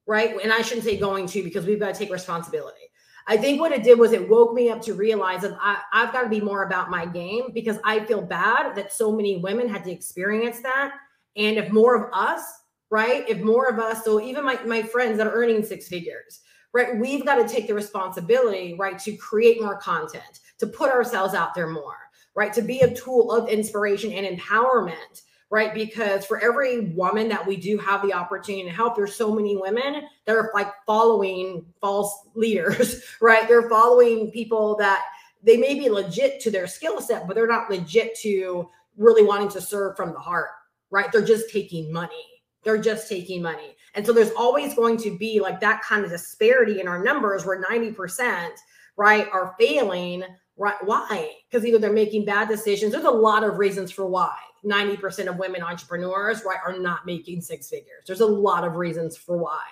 right? 0.05 0.35
And 0.43 0.51
I 0.51 0.61
shouldn't 0.61 0.85
say 0.85 0.97
going 0.97 1.25
to 1.27 1.41
because 1.41 1.65
we've 1.65 1.79
got 1.79 1.93
to 1.93 1.99
take 1.99 2.11
responsibility 2.11 2.80
I 3.27 3.37
think 3.37 3.59
what 3.59 3.71
it 3.71 3.83
did 3.83 3.99
was 3.99 4.11
it 4.11 4.29
woke 4.29 4.53
me 4.53 4.69
up 4.69 4.81
to 4.83 4.93
realize 4.93 5.41
that 5.41 5.57
I, 5.59 5.79
I've 5.93 6.11
got 6.11 6.23
to 6.23 6.29
be 6.29 6.41
more 6.41 6.63
about 6.63 6.89
my 6.89 7.05
game 7.05 7.51
because 7.53 7.77
I 7.83 8.03
feel 8.05 8.21
bad 8.21 8.75
that 8.75 8.93
so 8.93 9.11
many 9.11 9.37
women 9.37 9.69
had 9.69 9.83
to 9.85 9.91
experience 9.91 10.59
that. 10.61 10.93
And 11.35 11.57
if 11.57 11.71
more 11.71 11.95
of 11.95 12.13
us, 12.13 12.43
right? 12.89 13.27
If 13.29 13.41
more 13.41 13.67
of 13.67 13.79
us, 13.79 14.03
so 14.03 14.21
even 14.21 14.43
my, 14.43 14.61
my 14.63 14.81
friends 14.81 15.17
that 15.17 15.27
are 15.27 15.33
earning 15.33 15.63
six 15.63 15.87
figures, 15.87 16.41
right? 16.73 16.97
We've 16.97 17.25
got 17.25 17.35
to 17.35 17.47
take 17.47 17.67
the 17.67 17.73
responsibility, 17.73 18.75
right, 18.77 18.99
to 18.99 19.15
create 19.17 19.61
more 19.61 19.77
content, 19.77 20.39
to 20.59 20.67
put 20.67 20.91
ourselves 20.91 21.33
out 21.33 21.53
there 21.53 21.67
more, 21.67 21.97
right? 22.35 22.53
To 22.53 22.61
be 22.61 22.81
a 22.81 22.93
tool 22.93 23.31
of 23.31 23.49
inspiration 23.49 24.11
and 24.11 24.37
empowerment 24.37 25.21
right? 25.51 25.73
Because 25.73 26.25
for 26.25 26.39
every 26.39 26.79
woman 26.91 27.27
that 27.27 27.45
we 27.45 27.57
do 27.57 27.77
have 27.77 28.01
the 28.01 28.13
opportunity 28.13 28.63
to 28.63 28.69
help, 28.69 28.95
there's 28.95 29.15
so 29.15 29.35
many 29.35 29.57
women 29.57 30.03
that 30.25 30.35
are 30.35 30.49
like 30.53 30.71
following 30.87 31.65
false 31.81 32.25
leaders, 32.33 33.03
right? 33.21 33.47
They're 33.47 33.69
following 33.69 34.31
people 34.31 34.77
that 34.77 35.03
they 35.43 35.57
may 35.57 35.75
be 35.77 35.89
legit 35.89 36.39
to 36.41 36.51
their 36.51 36.67
skill 36.67 37.01
set, 37.01 37.27
but 37.27 37.35
they're 37.35 37.47
not 37.47 37.69
legit 37.69 38.17
to 38.19 38.69
really 38.95 39.23
wanting 39.23 39.49
to 39.49 39.61
serve 39.61 39.97
from 39.97 40.13
the 40.13 40.19
heart, 40.19 40.49
right? 40.89 41.11
They're 41.11 41.21
just 41.21 41.49
taking 41.51 41.91
money. 41.91 42.25
They're 42.63 42.81
just 42.81 43.09
taking 43.09 43.41
money. 43.41 43.75
And 43.93 44.05
so 44.05 44.13
there's 44.13 44.31
always 44.31 44.73
going 44.73 44.97
to 44.97 45.17
be 45.17 45.41
like 45.41 45.59
that 45.59 45.81
kind 45.81 46.05
of 46.05 46.11
disparity 46.11 46.79
in 46.79 46.87
our 46.87 47.03
numbers 47.03 47.45
where 47.45 47.61
90%, 47.61 48.49
right, 48.95 49.27
are 49.33 49.53
failing. 49.59 50.23
Right? 50.61 50.75
Why? 50.83 51.31
Because 51.49 51.65
either 51.65 51.79
they're 51.79 51.91
making 51.91 52.23
bad 52.23 52.47
decisions. 52.47 52.91
There's 52.91 53.05
a 53.05 53.09
lot 53.09 53.43
of 53.43 53.57
reasons 53.57 53.89
for 53.89 54.05
why 54.05 54.35
90% 54.63 55.25
of 55.25 55.37
women 55.37 55.63
entrepreneurs, 55.63 56.43
right, 56.45 56.59
are 56.63 56.77
not 56.77 57.03
making 57.03 57.41
six 57.41 57.67
figures. 57.67 58.03
There's 58.05 58.21
a 58.21 58.27
lot 58.27 58.63
of 58.63 58.75
reasons 58.75 59.17
for 59.17 59.37
why, 59.37 59.65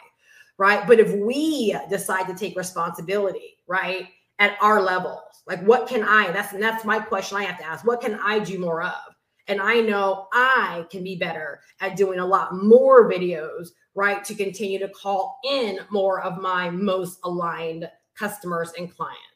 right? 0.57 0.87
But 0.87 0.99
if 0.99 1.13
we 1.13 1.77
decide 1.91 2.25
to 2.25 2.33
take 2.33 2.57
responsibility, 2.57 3.57
right, 3.67 4.07
at 4.39 4.57
our 4.61 4.81
levels, 4.81 5.43
like 5.45 5.61
what 5.61 5.87
can 5.87 6.03
I, 6.03 6.31
that's 6.31 6.53
that's 6.53 6.85
my 6.85 6.97
question 6.97 7.37
I 7.37 7.43
have 7.43 7.59
to 7.59 7.65
ask. 7.67 7.85
What 7.85 8.01
can 8.01 8.15
I 8.15 8.39
do 8.39 8.57
more 8.57 8.81
of? 8.81 9.15
And 9.47 9.61
I 9.61 9.81
know 9.81 10.25
I 10.33 10.87
can 10.89 11.03
be 11.03 11.17
better 11.17 11.59
at 11.81 11.97
doing 11.97 12.17
a 12.17 12.25
lot 12.25 12.55
more 12.55 13.07
videos, 13.07 13.67
right, 13.93 14.23
to 14.23 14.33
continue 14.33 14.79
to 14.79 14.89
call 14.89 15.39
in 15.47 15.81
more 15.91 16.21
of 16.21 16.41
my 16.41 16.71
most 16.71 17.19
aligned 17.23 17.87
customers 18.15 18.73
and 18.75 18.91
clients 18.91 19.28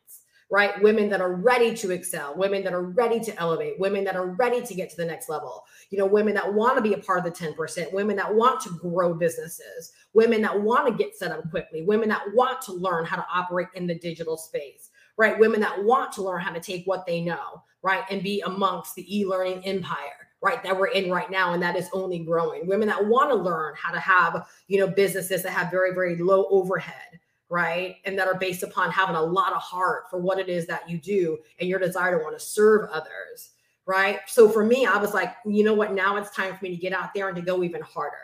right? 0.50 0.82
Women 0.82 1.10
that 1.10 1.22
are 1.22 1.34
ready 1.34 1.74
to 1.76 1.92
excel, 1.92 2.36
women 2.36 2.64
that 2.64 2.74
are 2.74 2.84
ready 2.84 3.20
to 3.22 3.40
elevate, 3.40 3.80
women 3.80 4.04
that 4.04 4.16
are 4.16 4.28
ready 4.28 4.62
to 4.62 4.74
get 4.74 4.90
to 4.92 4.98
the 4.98 5.06
next 5.06 5.30
level, 5.30 5.66
you 5.90 5.98
know, 5.98 6.06
women 6.06 6.34
that 6.36 6.54
want 6.54 6.76
to 6.76 6.82
be 6.82 6.94
a 6.94 6.98
part 6.98 7.20
of 7.20 7.26
the 7.26 7.32
10%, 7.32 7.92
women 7.94 8.16
that 8.16 8.34
want 8.34 8.62
to 8.62 8.70
grow 8.78 9.14
businesses, 9.14 9.94
women 10.14 10.42
that 10.42 10.62
want 10.62 10.88
to 10.88 11.04
get 11.04 11.16
set 11.16 11.32
up 11.32 11.50
quickly, 11.50 11.82
women 11.84 12.10
that 12.10 12.24
want 12.34 12.62
to 12.62 12.74
learn 12.74 13.06
how 13.06 13.16
to 13.16 13.26
operate 13.34 13.68
in 13.76 13.88
the 13.88 13.96
digital 13.96 14.38
space, 14.38 14.90
right? 15.18 15.40
Women 15.40 15.60
that 15.62 15.84
want 15.84 16.12
to 16.14 16.24
learn 16.24 16.42
how 16.42 16.52
to 16.52 16.60
take 16.60 16.86
what 16.86 17.06
they 17.06 17.22
know, 17.22 17.64
right? 17.82 18.04
And 18.10 18.22
be 18.22 18.42
amongst 18.42 18.96
the 18.96 19.18
e 19.18 19.26
learning 19.26 19.66
empire 19.66 20.24
right 20.44 20.62
that 20.62 20.78
we're 20.78 20.88
in 20.88 21.10
right 21.10 21.32
now 21.32 21.54
and 21.54 21.64
that 21.64 21.78
is 21.78 21.90
only 21.94 22.20
growing 22.20 22.68
women 22.68 22.88
that 22.88 23.04
want 23.08 23.30
to 23.30 23.36
learn 23.36 23.74
how 23.78 23.92
to 23.92 24.00
have 24.00 24.46
you 24.68 24.78
know 24.78 24.88
businesses 24.88 25.42
that 25.42 25.54
have 25.54 25.72
very 25.72 25.94
very 25.94 26.18
low 26.18 26.46
overhead 26.50 27.18
right? 27.54 27.98
And 28.06 28.18
that 28.18 28.28
are 28.28 28.34
based 28.34 28.64
upon 28.64 28.90
having 28.90 29.16
a 29.16 29.22
lot 29.22 29.54
of 29.54 29.62
heart 29.62 30.10
for 30.10 30.18
what 30.18 30.40
it 30.40 30.50
is 30.50 30.66
that 30.66 30.90
you 30.90 30.98
do 30.98 31.38
and 31.60 31.70
your 31.70 31.78
desire 31.78 32.18
to 32.18 32.24
want 32.24 32.36
to 32.36 32.44
serve 32.44 32.90
others, 32.90 33.52
right? 33.86 34.22
So 34.26 34.50
for 34.50 34.66
me, 34.66 34.88
I 34.88 34.98
was 34.98 35.14
like, 35.14 35.36
you 35.46 35.64
know 35.64 35.76
what? 35.76 35.94
Now 35.94 36.18
it's 36.18 36.36
time 36.36 36.58
for 36.58 36.64
me 36.64 36.72
to 36.72 36.82
get 36.82 36.94
out 36.94 37.14
there 37.14 37.28
and 37.28 37.36
to 37.36 37.44
go 37.44 37.62
even 37.64 37.84
harder. 37.84 38.18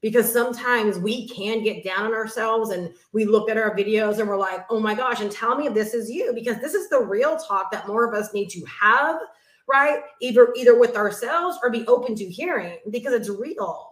Because 0.00 0.32
sometimes 0.32 0.98
we 0.98 1.28
can 1.28 1.62
get 1.62 1.84
down 1.84 2.06
on 2.06 2.12
ourselves 2.12 2.70
and 2.70 2.92
we 3.12 3.24
look 3.24 3.48
at 3.48 3.56
our 3.56 3.72
videos 3.76 4.18
and 4.18 4.28
we're 4.28 4.36
like, 4.36 4.66
oh 4.68 4.80
my 4.80 4.96
gosh, 4.96 5.20
and 5.20 5.30
tell 5.30 5.56
me 5.56 5.68
if 5.68 5.74
this 5.74 5.94
is 5.94 6.10
you, 6.10 6.32
because 6.34 6.60
this 6.60 6.74
is 6.74 6.90
the 6.90 6.98
real 6.98 7.36
talk 7.36 7.70
that 7.70 7.86
more 7.86 8.04
of 8.04 8.20
us 8.20 8.34
need 8.34 8.48
to 8.48 8.64
have, 8.64 9.20
right? 9.68 10.00
Either 10.20 10.52
either 10.56 10.76
with 10.76 10.96
ourselves 10.96 11.56
or 11.62 11.70
be 11.70 11.86
open 11.86 12.16
to 12.16 12.24
hearing 12.24 12.78
because 12.90 13.12
it's 13.12 13.28
real 13.28 13.91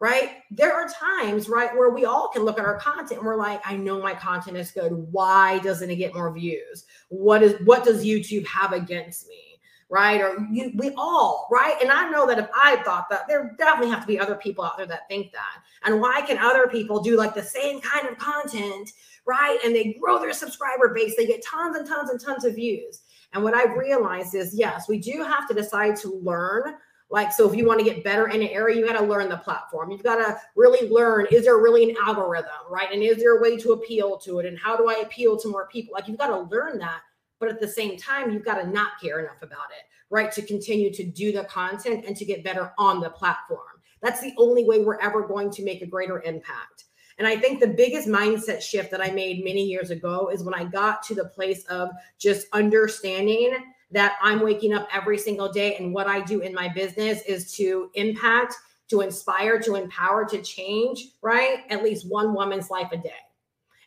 right? 0.00 0.42
There 0.50 0.72
are 0.72 0.88
times, 0.88 1.48
right, 1.48 1.74
where 1.76 1.90
we 1.90 2.04
all 2.04 2.28
can 2.28 2.44
look 2.44 2.58
at 2.58 2.64
our 2.64 2.78
content 2.78 3.18
and 3.18 3.26
we're 3.26 3.36
like, 3.36 3.60
I 3.64 3.76
know 3.76 4.00
my 4.00 4.14
content 4.14 4.56
is 4.56 4.70
good. 4.70 4.92
Why 4.92 5.58
doesn't 5.58 5.90
it 5.90 5.96
get 5.96 6.14
more 6.14 6.32
views? 6.32 6.84
What 7.08 7.42
is 7.42 7.54
what 7.64 7.84
does 7.84 8.04
YouTube 8.04 8.46
have 8.46 8.72
against 8.72 9.28
me? 9.28 9.60
Right? 9.90 10.20
Or 10.20 10.46
you 10.52 10.72
we 10.76 10.92
all, 10.96 11.48
right? 11.50 11.76
And 11.80 11.90
I 11.90 12.10
know 12.10 12.26
that 12.26 12.38
if 12.38 12.48
I 12.54 12.76
thought 12.84 13.08
that, 13.10 13.26
there 13.26 13.54
definitely 13.58 13.90
have 13.90 14.02
to 14.02 14.06
be 14.06 14.20
other 14.20 14.36
people 14.36 14.62
out 14.62 14.76
there 14.76 14.86
that 14.86 15.08
think 15.08 15.32
that. 15.32 15.62
And 15.84 16.00
why 16.00 16.20
can 16.20 16.38
other 16.38 16.68
people 16.68 17.00
do 17.00 17.16
like 17.16 17.34
the 17.34 17.42
same 17.42 17.80
kind 17.80 18.06
of 18.06 18.18
content, 18.18 18.92
right? 19.26 19.58
And 19.64 19.74
they 19.74 19.96
grow 20.00 20.18
their 20.18 20.34
subscriber 20.34 20.92
base, 20.94 21.16
they 21.16 21.26
get 21.26 21.44
tons 21.44 21.76
and 21.76 21.86
tons 21.86 22.10
and 22.10 22.20
tons 22.20 22.44
of 22.44 22.54
views. 22.54 23.00
And 23.32 23.42
what 23.42 23.54
I've 23.54 23.76
realized 23.76 24.34
is 24.34 24.54
yes, 24.54 24.88
we 24.88 24.98
do 24.98 25.24
have 25.24 25.48
to 25.48 25.54
decide 25.54 25.96
to 25.96 26.20
learn 26.22 26.76
Like, 27.10 27.32
so 27.32 27.48
if 27.48 27.56
you 27.56 27.66
want 27.66 27.78
to 27.78 27.84
get 27.84 28.04
better 28.04 28.28
in 28.28 28.42
an 28.42 28.48
area, 28.48 28.76
you 28.76 28.86
got 28.86 28.98
to 28.98 29.04
learn 29.04 29.28
the 29.30 29.38
platform. 29.38 29.90
You've 29.90 30.02
got 30.02 30.16
to 30.16 30.38
really 30.56 30.88
learn 30.90 31.26
is 31.30 31.44
there 31.44 31.56
really 31.56 31.90
an 31.90 31.96
algorithm, 32.04 32.50
right? 32.70 32.92
And 32.92 33.02
is 33.02 33.16
there 33.16 33.38
a 33.38 33.40
way 33.40 33.56
to 33.58 33.72
appeal 33.72 34.18
to 34.18 34.40
it? 34.40 34.46
And 34.46 34.58
how 34.58 34.76
do 34.76 34.88
I 34.88 34.96
appeal 34.96 35.38
to 35.38 35.48
more 35.48 35.68
people? 35.68 35.94
Like, 35.94 36.06
you've 36.06 36.18
got 36.18 36.28
to 36.28 36.54
learn 36.54 36.78
that. 36.78 37.00
But 37.40 37.48
at 37.48 37.60
the 37.60 37.68
same 37.68 37.96
time, 37.96 38.30
you've 38.30 38.44
got 38.44 38.60
to 38.60 38.68
not 38.68 39.00
care 39.00 39.20
enough 39.20 39.42
about 39.42 39.70
it, 39.70 39.84
right? 40.10 40.30
To 40.32 40.42
continue 40.42 40.92
to 40.92 41.04
do 41.04 41.32
the 41.32 41.44
content 41.44 42.04
and 42.06 42.16
to 42.16 42.24
get 42.24 42.44
better 42.44 42.72
on 42.78 43.00
the 43.00 43.10
platform. 43.10 43.60
That's 44.02 44.20
the 44.20 44.34
only 44.36 44.64
way 44.64 44.80
we're 44.80 45.00
ever 45.00 45.26
going 45.26 45.50
to 45.52 45.64
make 45.64 45.82
a 45.82 45.86
greater 45.86 46.20
impact. 46.22 46.84
And 47.18 47.26
I 47.26 47.36
think 47.36 47.58
the 47.58 47.66
biggest 47.68 48.06
mindset 48.06 48.60
shift 48.60 48.90
that 48.92 49.00
I 49.00 49.10
made 49.10 49.44
many 49.44 49.64
years 49.64 49.90
ago 49.90 50.30
is 50.32 50.44
when 50.44 50.54
I 50.54 50.64
got 50.64 51.02
to 51.04 51.14
the 51.14 51.24
place 51.24 51.64
of 51.66 51.90
just 52.18 52.46
understanding 52.52 53.56
that 53.90 54.16
I'm 54.22 54.40
waking 54.40 54.74
up 54.74 54.88
every 54.92 55.18
single 55.18 55.50
day 55.50 55.76
and 55.76 55.94
what 55.94 56.06
I 56.06 56.20
do 56.20 56.40
in 56.40 56.54
my 56.54 56.68
business 56.68 57.22
is 57.22 57.52
to 57.54 57.90
impact, 57.94 58.54
to 58.90 59.00
inspire, 59.00 59.58
to 59.60 59.76
empower, 59.76 60.24
to 60.26 60.42
change, 60.42 61.08
right? 61.22 61.60
At 61.70 61.82
least 61.82 62.08
one 62.08 62.34
woman's 62.34 62.70
life 62.70 62.92
a 62.92 62.98
day. 62.98 63.12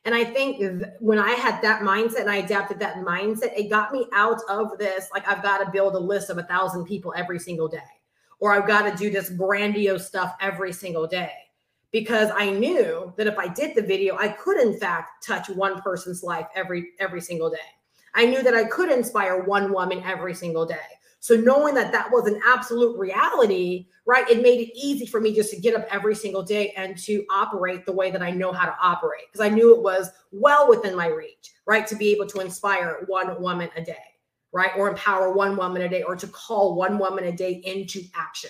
And 0.03 0.15
I 0.15 0.23
think 0.23 0.83
when 0.99 1.19
I 1.19 1.31
had 1.31 1.61
that 1.61 1.83
mindset 1.83 2.21
and 2.21 2.29
I 2.29 2.37
adapted 2.37 2.79
that 2.79 2.95
mindset, 2.95 3.55
it 3.55 3.69
got 3.69 3.91
me 3.91 4.07
out 4.13 4.41
of 4.49 4.77
this 4.79 5.09
like 5.13 5.27
I've 5.27 5.43
got 5.43 5.63
to 5.63 5.71
build 5.71 5.93
a 5.93 5.99
list 5.99 6.31
of 6.31 6.39
a 6.39 6.43
thousand 6.43 6.85
people 6.85 7.13
every 7.15 7.37
single 7.37 7.67
day, 7.67 7.79
or 8.39 8.51
I've 8.51 8.67
got 8.67 8.89
to 8.89 8.97
do 8.97 9.11
this 9.11 9.29
grandiose 9.29 10.07
stuff 10.07 10.35
every 10.41 10.73
single 10.73 11.05
day. 11.05 11.31
Because 11.91 12.31
I 12.33 12.49
knew 12.49 13.13
that 13.17 13.27
if 13.27 13.37
I 13.37 13.47
did 13.47 13.75
the 13.75 13.81
video, 13.81 14.17
I 14.17 14.29
could 14.29 14.57
in 14.57 14.79
fact 14.79 15.23
touch 15.27 15.49
one 15.49 15.81
person's 15.81 16.23
life 16.23 16.47
every 16.55 16.91
every 16.99 17.21
single 17.21 17.49
day. 17.51 17.57
I 18.15 18.25
knew 18.25 18.43
that 18.43 18.53
I 18.53 18.65
could 18.65 18.91
inspire 18.91 19.43
one 19.43 19.71
woman 19.71 20.03
every 20.03 20.33
single 20.33 20.65
day. 20.65 20.77
So 21.21 21.35
knowing 21.35 21.75
that 21.75 21.91
that 21.91 22.11
was 22.11 22.25
an 22.25 22.41
absolute 22.47 22.97
reality, 22.97 23.85
right, 24.07 24.27
it 24.27 24.41
made 24.41 24.59
it 24.59 24.75
easy 24.75 25.05
for 25.05 25.21
me 25.21 25.35
just 25.35 25.51
to 25.51 25.61
get 25.61 25.75
up 25.75 25.85
every 25.91 26.15
single 26.15 26.41
day 26.41 26.73
and 26.75 26.97
to 26.97 27.23
operate 27.29 27.85
the 27.85 27.91
way 27.91 28.09
that 28.09 28.23
I 28.23 28.31
know 28.31 28.51
how 28.51 28.65
to 28.65 28.75
operate 28.81 29.25
because 29.31 29.45
I 29.45 29.53
knew 29.53 29.75
it 29.75 29.83
was 29.83 30.09
well 30.31 30.67
within 30.67 30.95
my 30.95 31.07
reach, 31.07 31.53
right, 31.67 31.85
to 31.85 31.95
be 31.95 32.11
able 32.11 32.25
to 32.25 32.39
inspire 32.39 33.03
one 33.05 33.39
woman 33.39 33.69
a 33.75 33.81
day, 33.81 33.93
right, 34.51 34.71
or 34.75 34.89
empower 34.89 35.31
one 35.31 35.55
woman 35.55 35.83
a 35.83 35.89
day 35.89 36.01
or 36.01 36.15
to 36.15 36.27
call 36.27 36.73
one 36.73 36.97
woman 36.97 37.25
a 37.25 37.31
day 37.31 37.61
into 37.65 38.01
action, 38.15 38.49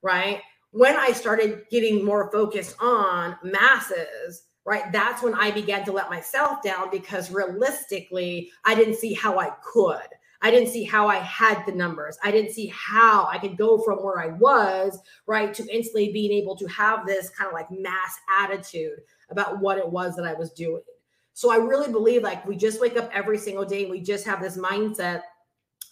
right? 0.00 0.42
When 0.70 0.94
I 0.94 1.10
started 1.10 1.64
getting 1.72 2.04
more 2.04 2.30
focused 2.30 2.76
on 2.80 3.36
masses, 3.42 4.44
right? 4.66 4.90
That's 4.90 5.22
when 5.22 5.34
I 5.34 5.52
began 5.52 5.84
to 5.84 5.92
let 5.92 6.10
myself 6.10 6.60
down 6.60 6.90
because 6.90 7.30
realistically, 7.30 8.50
I 8.64 8.74
didn't 8.74 8.96
see 8.96 9.14
how 9.14 9.38
I 9.38 9.50
could. 9.62 10.08
I 10.42 10.50
didn't 10.50 10.68
see 10.70 10.84
how 10.84 11.08
I 11.08 11.16
had 11.16 11.64
the 11.64 11.72
numbers. 11.72 12.18
I 12.22 12.30
didn't 12.30 12.52
see 12.52 12.66
how 12.74 13.26
I 13.26 13.38
could 13.38 13.56
go 13.56 13.78
from 13.78 13.98
where 14.04 14.20
I 14.20 14.28
was, 14.36 14.98
right, 15.26 15.54
to 15.54 15.66
instantly 15.74 16.12
being 16.12 16.32
able 16.32 16.56
to 16.56 16.66
have 16.66 17.06
this 17.06 17.30
kind 17.30 17.48
of 17.48 17.54
like 17.54 17.70
mass 17.70 18.18
attitude 18.38 18.98
about 19.30 19.60
what 19.60 19.78
it 19.78 19.88
was 19.88 20.14
that 20.16 20.26
I 20.26 20.34
was 20.34 20.50
doing. 20.52 20.82
So 21.32 21.50
I 21.50 21.56
really 21.56 21.90
believe 21.90 22.22
like 22.22 22.46
we 22.46 22.56
just 22.56 22.80
wake 22.80 22.96
up 22.96 23.10
every 23.14 23.38
single 23.38 23.64
day 23.64 23.82
and 23.82 23.90
we 23.90 24.00
just 24.00 24.26
have 24.26 24.42
this 24.42 24.58
mindset 24.58 25.22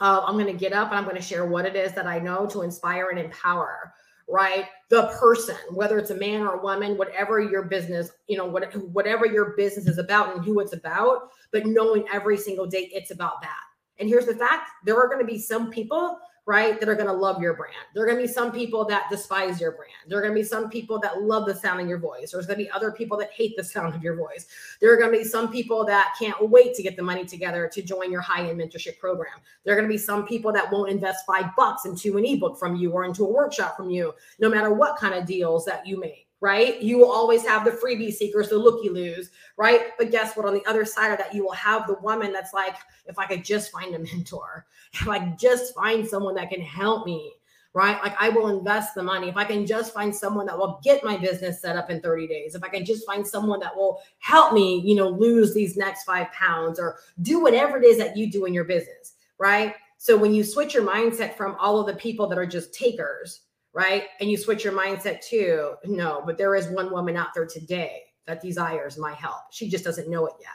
of 0.01 0.25
I'm 0.27 0.35
going 0.35 0.47
to 0.47 0.53
get 0.53 0.73
up 0.73 0.89
and 0.89 0.99
I'm 0.99 1.05
going 1.05 1.17
to 1.17 1.23
share 1.23 1.47
what 1.47 1.65
it 1.65 1.77
is 1.77 1.93
that 1.93 2.07
I 2.07 2.19
know 2.19 2.47
to 2.47 2.63
inspire 2.63 3.11
and 3.11 3.19
empower 3.19 3.93
right? 4.29 4.67
The 4.89 5.09
person 5.21 5.57
whether 5.71 5.99
it's 5.99 6.11
a 6.11 6.15
man 6.15 6.43
or 6.43 6.55
a 6.55 6.63
woman 6.63 6.97
whatever 6.97 7.41
your 7.41 7.63
business 7.63 8.11
you 8.27 8.37
know 8.39 8.47
what, 8.47 8.73
whatever 8.93 9.27
your 9.27 9.55
business 9.57 9.87
is 9.87 9.99
about 9.99 10.35
and 10.35 10.45
who 10.45 10.61
it's 10.61 10.73
about 10.73 11.31
but 11.51 11.67
knowing 11.67 12.05
every 12.13 12.37
single 12.37 12.67
day 12.67 12.91
it's 12.93 13.11
about 13.11 13.43
that. 13.43 13.61
And 13.99 14.09
here's 14.09 14.27
the 14.27 14.35
fact 14.35 14.71
there 14.85 14.97
are 14.97 15.09
going 15.09 15.21
to 15.21 15.27
be 15.27 15.39
some 15.39 15.71
people 15.71 16.19
right, 16.47 16.79
that 16.79 16.89
are 16.89 16.95
going 16.95 17.07
to 17.07 17.13
love 17.13 17.41
your 17.41 17.55
brand. 17.55 17.75
There 17.95 18.03
are 18.03 18.07
going 18.07 18.19
to 18.19 18.27
be 18.27 18.33
some 18.33 18.53
people 18.53 18.85
that 18.87 19.09
despise 19.11 19.61
your 19.61 19.73
brand. 19.73 19.93
There 20.09 20.19
are 20.19 20.23
going 20.23 20.35
to 20.35 20.41
be 20.41 20.47
some 20.47 20.69
people 20.69 20.99
that 21.01 21.23
love 21.23 21.47
the 21.47 21.55
sound 21.55 21.81
of 21.81 21.89
your 21.89 21.99
voice. 21.99 22.33
There's 22.33 22.47
going 22.47 22.59
to 22.59 22.65
be 22.65 22.71
other 22.71 22.93
people 22.93 23.17
that 23.19 23.33
hate 23.33 23.57
the 23.57 23.65
sound 23.65 23.95
of 23.95 24.03
your 24.03 24.15
voice. 24.15 24.47
There 24.81 24.93
are 24.93 24.99
going 24.99 25.11
to 25.13 25.19
be 25.19 25.25
some 25.25 25.51
people 25.51 25.87
that 25.87 26.15
can't 26.19 26.51
wait 26.51 26.75
to 26.75 26.83
get 26.83 26.97
the 26.97 27.03
money 27.03 27.25
together 27.25 27.71
to 27.73 27.83
join 27.83 28.13
your 28.13 28.21
high 28.21 28.47
end 28.49 28.61
mentorship 28.61 28.99
program. 28.99 29.33
There 29.65 29.73
are 29.73 29.77
going 29.77 29.89
to 29.89 29.93
be 29.93 29.99
some 29.99 30.27
people 30.27 30.53
that 30.53 30.71
won't 30.71 30.91
invest 30.91 31.25
five 31.27 31.47
bucks 31.57 31.87
into 31.87 32.19
an 32.19 32.27
ebook 32.27 32.59
from 32.59 32.77
you 32.77 32.93
or 32.93 33.05
into 33.05 33.25
a 33.25 33.33
workshop 33.33 33.77
from 33.77 33.89
you, 33.89 34.15
no 34.39 34.51
matter 34.51 34.73
what 34.73 34.99
kind 34.99 35.15
of 35.15 35.27
deals 35.27 35.65
that 35.65 35.87
you 35.87 35.99
make 35.99 36.24
right? 36.45 36.83
You 36.83 36.99
will 36.99 37.11
always 37.11 37.43
have 37.47 37.65
the 37.65 37.71
freebie 37.71 38.13
seekers, 38.13 38.51
the 38.51 38.59
looky 38.59 38.91
loos, 38.91 39.31
right? 39.57 39.97
But 39.97 40.11
guess 40.11 40.37
what? 40.37 40.45
On 40.45 40.53
the 40.53 40.65
other 40.67 40.85
side 40.85 41.11
of 41.11 41.17
that, 41.17 41.35
you 41.35 41.43
will 41.43 41.55
have 41.55 41.87
the 41.87 41.95
woman 42.03 42.35
that's 42.35 42.53
like, 42.53 42.77
if 43.07 43.19
I 43.19 43.25
could 43.25 43.43
just 43.43 43.73
find 43.73 43.95
a 43.95 43.99
mentor, 43.99 44.67
if 44.93 45.09
I 45.09 45.21
just 45.41 45.75
find 45.75 46.07
someone 46.07 46.35
that 46.35 46.51
can 46.51 46.61
help 46.61 47.07
me, 47.07 47.33
right? 47.73 47.97
Like 48.03 48.15
I 48.21 48.29
will 48.29 48.59
invest 48.59 48.95
the 48.95 49.03
money. 49.03 49.31
If 49.31 49.39
I 49.39 49.45
can 49.45 49.65
just 49.65 49.95
find 49.95 50.15
someone 50.15 50.45
that 50.45 50.59
will 50.59 50.83
get 50.85 51.03
my 51.03 51.17
business 51.17 51.63
set 51.63 51.77
up 51.77 51.89
in 51.89 52.03
30 52.03 52.27
days, 52.27 52.55
if 52.55 52.63
I 52.63 52.69
can 52.69 52.85
just 52.85 53.07
find 53.07 53.27
someone 53.27 53.61
that 53.61 53.75
will 53.75 54.03
help 54.19 54.53
me, 54.53 54.83
you 54.85 54.97
know, 54.97 55.09
lose 55.09 55.55
these 55.55 55.79
next 55.79 56.05
five 56.05 56.31
pounds 56.33 56.79
or 56.79 56.99
do 57.23 57.41
whatever 57.41 57.79
it 57.79 57.87
is 57.87 57.97
that 57.97 58.19
you 58.19 58.31
do 58.31 58.45
in 58.45 58.53
your 58.53 58.65
business, 58.65 59.15
right? 59.39 59.77
So 59.97 60.15
when 60.15 60.35
you 60.35 60.45
switch 60.45 60.75
your 60.75 60.87
mindset 60.87 61.39
from 61.39 61.57
all 61.59 61.81
of 61.81 61.87
the 61.87 61.95
people 61.95 62.27
that 62.27 62.37
are 62.37 62.45
just 62.45 62.75
takers 62.75 63.41
right? 63.75 64.05
And 64.21 64.31
you 64.31 64.37
switch 64.37 64.65
your 64.65 64.73
mindset 64.73 65.21
to 65.29 65.75
no, 65.85 66.23
but 66.25 66.39
there 66.39 66.55
is 66.55 66.69
one 66.69 66.91
woman 66.91 67.17
out 67.17 67.35
there 67.35 67.47
today 67.47 68.05
that 68.27 68.41
desires 68.41 68.97
my 68.97 69.13
help. 69.13 69.41
She 69.51 69.69
just 69.69 69.85
doesn't 69.85 70.09
know 70.09 70.27
it 70.27 70.35
yet, 70.41 70.49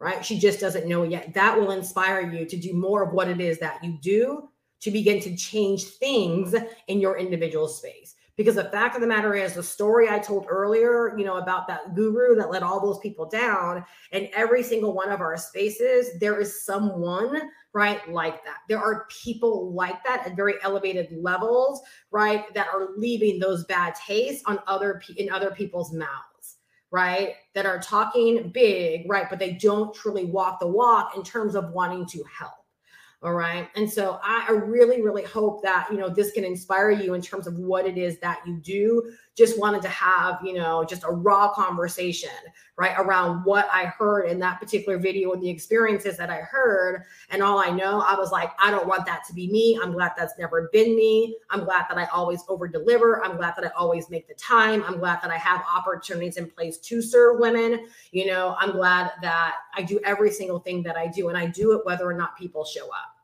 right? 0.00 0.24
She 0.24 0.38
just 0.38 0.58
doesn't 0.58 0.88
know 0.88 1.02
it 1.04 1.10
yet. 1.10 1.34
That 1.34 1.58
will 1.58 1.70
inspire 1.70 2.20
you 2.20 2.46
to 2.46 2.56
do 2.56 2.72
more 2.72 3.02
of 3.02 3.12
what 3.12 3.28
it 3.28 3.40
is 3.40 3.58
that 3.58 3.84
you 3.84 3.98
do 4.00 4.48
to 4.80 4.90
begin 4.90 5.20
to 5.20 5.36
change 5.36 5.84
things 5.84 6.54
in 6.88 7.00
your 7.00 7.18
individual 7.18 7.68
space. 7.68 8.14
Because 8.36 8.56
the 8.56 8.64
fact 8.64 8.94
of 8.94 9.00
the 9.00 9.06
matter 9.06 9.34
is, 9.34 9.54
the 9.54 9.62
story 9.62 10.10
I 10.10 10.18
told 10.18 10.44
earlier, 10.50 11.16
you 11.16 11.24
know, 11.24 11.38
about 11.38 11.66
that 11.68 11.94
guru 11.94 12.34
that 12.36 12.50
let 12.50 12.62
all 12.62 12.80
those 12.84 12.98
people 12.98 13.26
down, 13.26 13.82
in 14.12 14.28
every 14.34 14.62
single 14.62 14.92
one 14.92 15.08
of 15.08 15.22
our 15.22 15.38
spaces, 15.38 16.18
there 16.20 16.38
is 16.38 16.62
someone, 16.62 17.40
right, 17.76 18.10
like 18.10 18.42
that. 18.44 18.60
There 18.70 18.78
are 18.78 19.06
people 19.22 19.70
like 19.70 20.02
that 20.04 20.26
at 20.26 20.34
very 20.34 20.54
elevated 20.62 21.08
levels, 21.12 21.82
right, 22.10 22.52
that 22.54 22.68
are 22.68 22.88
leaving 22.96 23.38
those 23.38 23.66
bad 23.66 23.94
tastes 23.94 24.42
on 24.46 24.58
other 24.66 25.02
in 25.18 25.30
other 25.30 25.50
people's 25.50 25.92
mouths, 25.92 26.56
right, 26.90 27.34
that 27.54 27.66
are 27.66 27.78
talking 27.78 28.48
big, 28.48 29.02
right, 29.10 29.28
but 29.28 29.38
they 29.38 29.52
don't 29.52 29.94
truly 29.94 30.24
walk 30.24 30.58
the 30.58 30.66
walk 30.66 31.18
in 31.18 31.22
terms 31.22 31.54
of 31.54 31.70
wanting 31.72 32.06
to 32.06 32.24
help. 32.38 32.54
All 33.26 33.34
right. 33.34 33.68
And 33.74 33.90
so 33.90 34.20
I 34.22 34.52
really, 34.52 35.02
really 35.02 35.24
hope 35.24 35.60
that, 35.64 35.88
you 35.90 35.98
know, 35.98 36.08
this 36.08 36.30
can 36.30 36.44
inspire 36.44 36.92
you 36.92 37.14
in 37.14 37.20
terms 37.20 37.48
of 37.48 37.58
what 37.58 37.84
it 37.84 37.98
is 37.98 38.20
that 38.20 38.38
you 38.46 38.54
do. 38.58 39.10
Just 39.34 39.58
wanted 39.58 39.82
to 39.82 39.88
have, 39.88 40.38
you 40.44 40.54
know, 40.54 40.84
just 40.84 41.02
a 41.02 41.10
raw 41.10 41.52
conversation, 41.52 42.30
right, 42.76 42.94
around 42.96 43.44
what 43.44 43.68
I 43.72 43.86
heard 43.86 44.28
in 44.28 44.38
that 44.38 44.60
particular 44.60 44.96
video 44.96 45.32
and 45.32 45.42
the 45.42 45.50
experiences 45.50 46.16
that 46.18 46.30
I 46.30 46.36
heard. 46.36 47.02
And 47.30 47.42
all 47.42 47.58
I 47.58 47.70
know, 47.70 48.00
I 48.06 48.14
was 48.16 48.30
like, 48.30 48.52
I 48.60 48.70
don't 48.70 48.86
want 48.86 49.06
that 49.06 49.24
to 49.26 49.34
be 49.34 49.50
me. 49.50 49.76
I'm 49.82 49.90
glad 49.90 50.12
that's 50.16 50.38
never 50.38 50.70
been 50.72 50.94
me. 50.94 51.36
I'm 51.50 51.64
glad 51.64 51.86
that 51.88 51.98
I 51.98 52.04
always 52.04 52.44
over 52.48 52.68
deliver. 52.68 53.24
I'm 53.24 53.36
glad 53.36 53.54
that 53.56 53.64
I 53.64 53.70
always 53.76 54.08
make 54.08 54.28
the 54.28 54.34
time. 54.34 54.84
I'm 54.86 54.98
glad 54.98 55.20
that 55.22 55.32
I 55.32 55.36
have 55.38 55.64
opportunities 55.74 56.36
in 56.36 56.48
place 56.48 56.78
to 56.78 57.02
serve 57.02 57.40
women. 57.40 57.88
You 58.12 58.26
know, 58.26 58.54
I'm 58.60 58.70
glad 58.70 59.10
that 59.20 59.56
I 59.74 59.82
do 59.82 59.98
every 60.04 60.30
single 60.30 60.60
thing 60.60 60.84
that 60.84 60.96
I 60.96 61.08
do 61.08 61.28
and 61.28 61.36
I 61.36 61.46
do 61.46 61.72
it 61.72 61.84
whether 61.84 62.08
or 62.08 62.14
not 62.14 62.38
people 62.38 62.64
show 62.64 62.86
up 62.86 63.15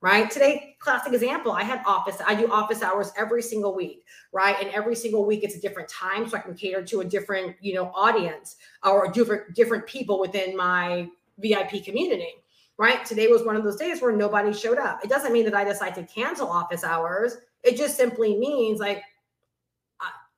right? 0.00 0.30
Today, 0.30 0.76
classic 0.78 1.12
example, 1.12 1.52
I 1.52 1.62
had 1.62 1.82
office, 1.86 2.16
I 2.26 2.34
do 2.34 2.50
office 2.50 2.82
hours 2.82 3.12
every 3.16 3.42
single 3.42 3.74
week, 3.74 4.04
right? 4.32 4.56
And 4.58 4.70
every 4.70 4.96
single 4.96 5.26
week 5.26 5.44
it's 5.44 5.56
a 5.56 5.60
different 5.60 5.88
time. 5.88 6.28
So 6.28 6.36
I 6.36 6.40
can 6.40 6.54
cater 6.54 6.82
to 6.82 7.00
a 7.00 7.04
different, 7.04 7.56
you 7.60 7.74
know, 7.74 7.90
audience 7.94 8.56
or 8.82 9.10
different, 9.12 9.54
different 9.54 9.86
people 9.86 10.18
within 10.18 10.56
my 10.56 11.08
VIP 11.38 11.84
community, 11.84 12.32
right? 12.78 13.04
Today 13.04 13.28
was 13.28 13.42
one 13.42 13.56
of 13.56 13.64
those 13.64 13.76
days 13.76 14.00
where 14.00 14.12
nobody 14.16 14.54
showed 14.54 14.78
up. 14.78 15.04
It 15.04 15.10
doesn't 15.10 15.32
mean 15.32 15.44
that 15.44 15.54
I 15.54 15.64
decide 15.64 15.94
to 15.96 16.02
cancel 16.04 16.48
office 16.48 16.82
hours. 16.82 17.36
It 17.62 17.76
just 17.76 17.96
simply 17.96 18.38
means 18.38 18.80
like, 18.80 19.02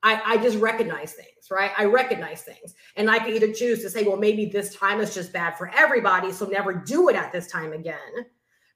I, 0.05 0.21
I 0.25 0.37
just 0.39 0.59
recognize 0.59 1.13
things, 1.13 1.49
right? 1.49 1.71
I 1.79 1.85
recognize 1.85 2.43
things. 2.43 2.75
And 2.97 3.09
I 3.09 3.21
can 3.21 3.35
either 3.35 3.53
choose 3.53 3.83
to 3.83 3.91
say, 3.91 4.03
well, 4.03 4.17
maybe 4.17 4.47
this 4.47 4.75
time 4.75 5.01
is 5.01 5.15
just 5.15 5.33
bad 5.33 5.57
for 5.57 5.71
everybody. 5.73 6.33
So 6.33 6.45
never 6.47 6.73
do 6.73 7.09
it 7.09 7.15
at 7.15 7.31
this 7.31 7.47
time 7.47 7.73
again 7.73 8.27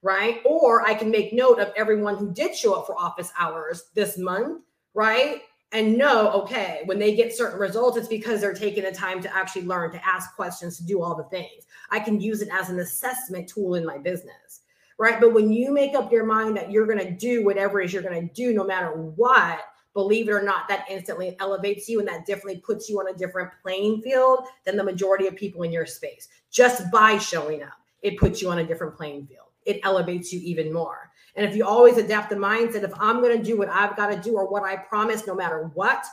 right? 0.03 0.41
Or 0.45 0.87
I 0.87 0.95
can 0.95 1.11
make 1.11 1.33
note 1.33 1.59
of 1.59 1.73
everyone 1.77 2.17
who 2.17 2.33
did 2.33 2.55
show 2.55 2.75
up 2.75 2.87
for 2.87 2.99
office 2.99 3.33
hours 3.39 3.91
this 3.95 4.19
month, 4.19 4.63
right? 4.95 5.43
And 5.73 5.99
know, 5.99 6.31
okay, 6.43 6.83
when 6.85 6.99
they 6.99 7.17
get 7.17 7.37
certain 7.37 7.59
results, 7.59 7.97
it's 7.97 8.09
because 8.09 8.41
they're 8.41 8.55
taking 8.55 8.85
the 8.85 8.93
time 8.93 9.21
to 9.23 9.37
actually 9.37 9.65
learn, 9.65 9.91
to 9.93 10.07
ask 10.07 10.35
questions, 10.37 10.77
to 10.77 10.87
do 10.87 11.03
all 11.03 11.17
the 11.17 11.25
things. 11.25 11.65
I 11.91 11.99
can 11.99 12.21
use 12.21 12.41
it 12.41 12.49
as 12.53 12.71
an 12.71 12.79
assessment 12.79 13.49
tool 13.49 13.75
in 13.75 13.85
my 13.85 13.99
business, 13.99 14.61
right? 14.99 15.21
But 15.21 15.35
when 15.35 15.53
you 15.53 15.73
make 15.73 15.95
up 15.95 16.13
your 16.13 16.25
mind 16.25 16.57
that 16.57 16.71
you're 16.71 16.87
going 16.87 17.05
to 17.05 17.11
do 17.11 17.45
whatever 17.45 17.81
it 17.81 17.87
is 17.87 17.93
you're 17.93 18.03
going 18.03 18.29
to 18.29 18.35
do, 18.35 18.55
no 18.55 18.65
matter 18.65 18.93
what, 18.93 19.61
believe 19.93 20.29
it 20.29 20.33
or 20.33 20.43
not, 20.43 20.69
that 20.69 20.87
instantly 20.89 21.37
elevates 21.41 21.89
you 21.89 21.99
and 21.99 22.09
that 22.09 22.27
definitely 22.27 22.59
puts 22.59 22.89
you 22.89 23.01
on 23.01 23.09
a 23.09 23.19
different 23.19 23.51
playing 23.61 24.03
field 24.03 24.45
than 24.65 24.77
the 24.77 24.85
majority 24.85 25.27
of 25.27 25.35
people 25.35 25.63
in 25.65 25.73
your 25.73 25.87
space. 25.87 26.29
Just 26.51 26.91
by 26.93 27.19
showing 27.19 27.63
up, 27.63 27.81
it 28.03 28.19
puts 28.19 28.41
you 28.41 28.51
on 28.51 28.59
a 28.59 28.67
different 28.67 28.97
playing 28.97 29.27
field 29.27 29.46
it 29.67 29.81
elevates 29.85 30.33
you 30.33 30.41
even 30.41 30.73
more. 30.73 31.11
And 31.35 31.45
if 31.45 31.55
you 31.55 31.67
always 31.67 31.99
adapt 31.99 32.31
the 32.31 32.37
mindset, 32.37 32.83
if 32.83 32.93
I'm 32.99 33.21
going 33.21 33.37
to 33.37 33.45
do 33.45 33.59
what 33.59 33.69
I've 33.69 33.97
got 33.97 34.11
to 34.11 34.21
do 34.21 34.37
or 34.37 34.49
what 34.49 34.63
I 34.63 34.77
promise, 34.77 35.27
no 35.27 35.35
matter 35.35 35.71
what, 35.75 36.05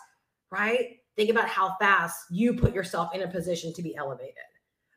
right? 0.51 0.97
Think 1.15 1.29
about 1.29 1.47
how 1.47 1.75
fast 1.79 2.25
you 2.29 2.53
put 2.55 2.73
yourself 2.73 3.15
in 3.15 3.21
a 3.21 3.27
position 3.27 3.73
to 3.73 3.81
be 3.81 3.95
elevated. 3.95 4.35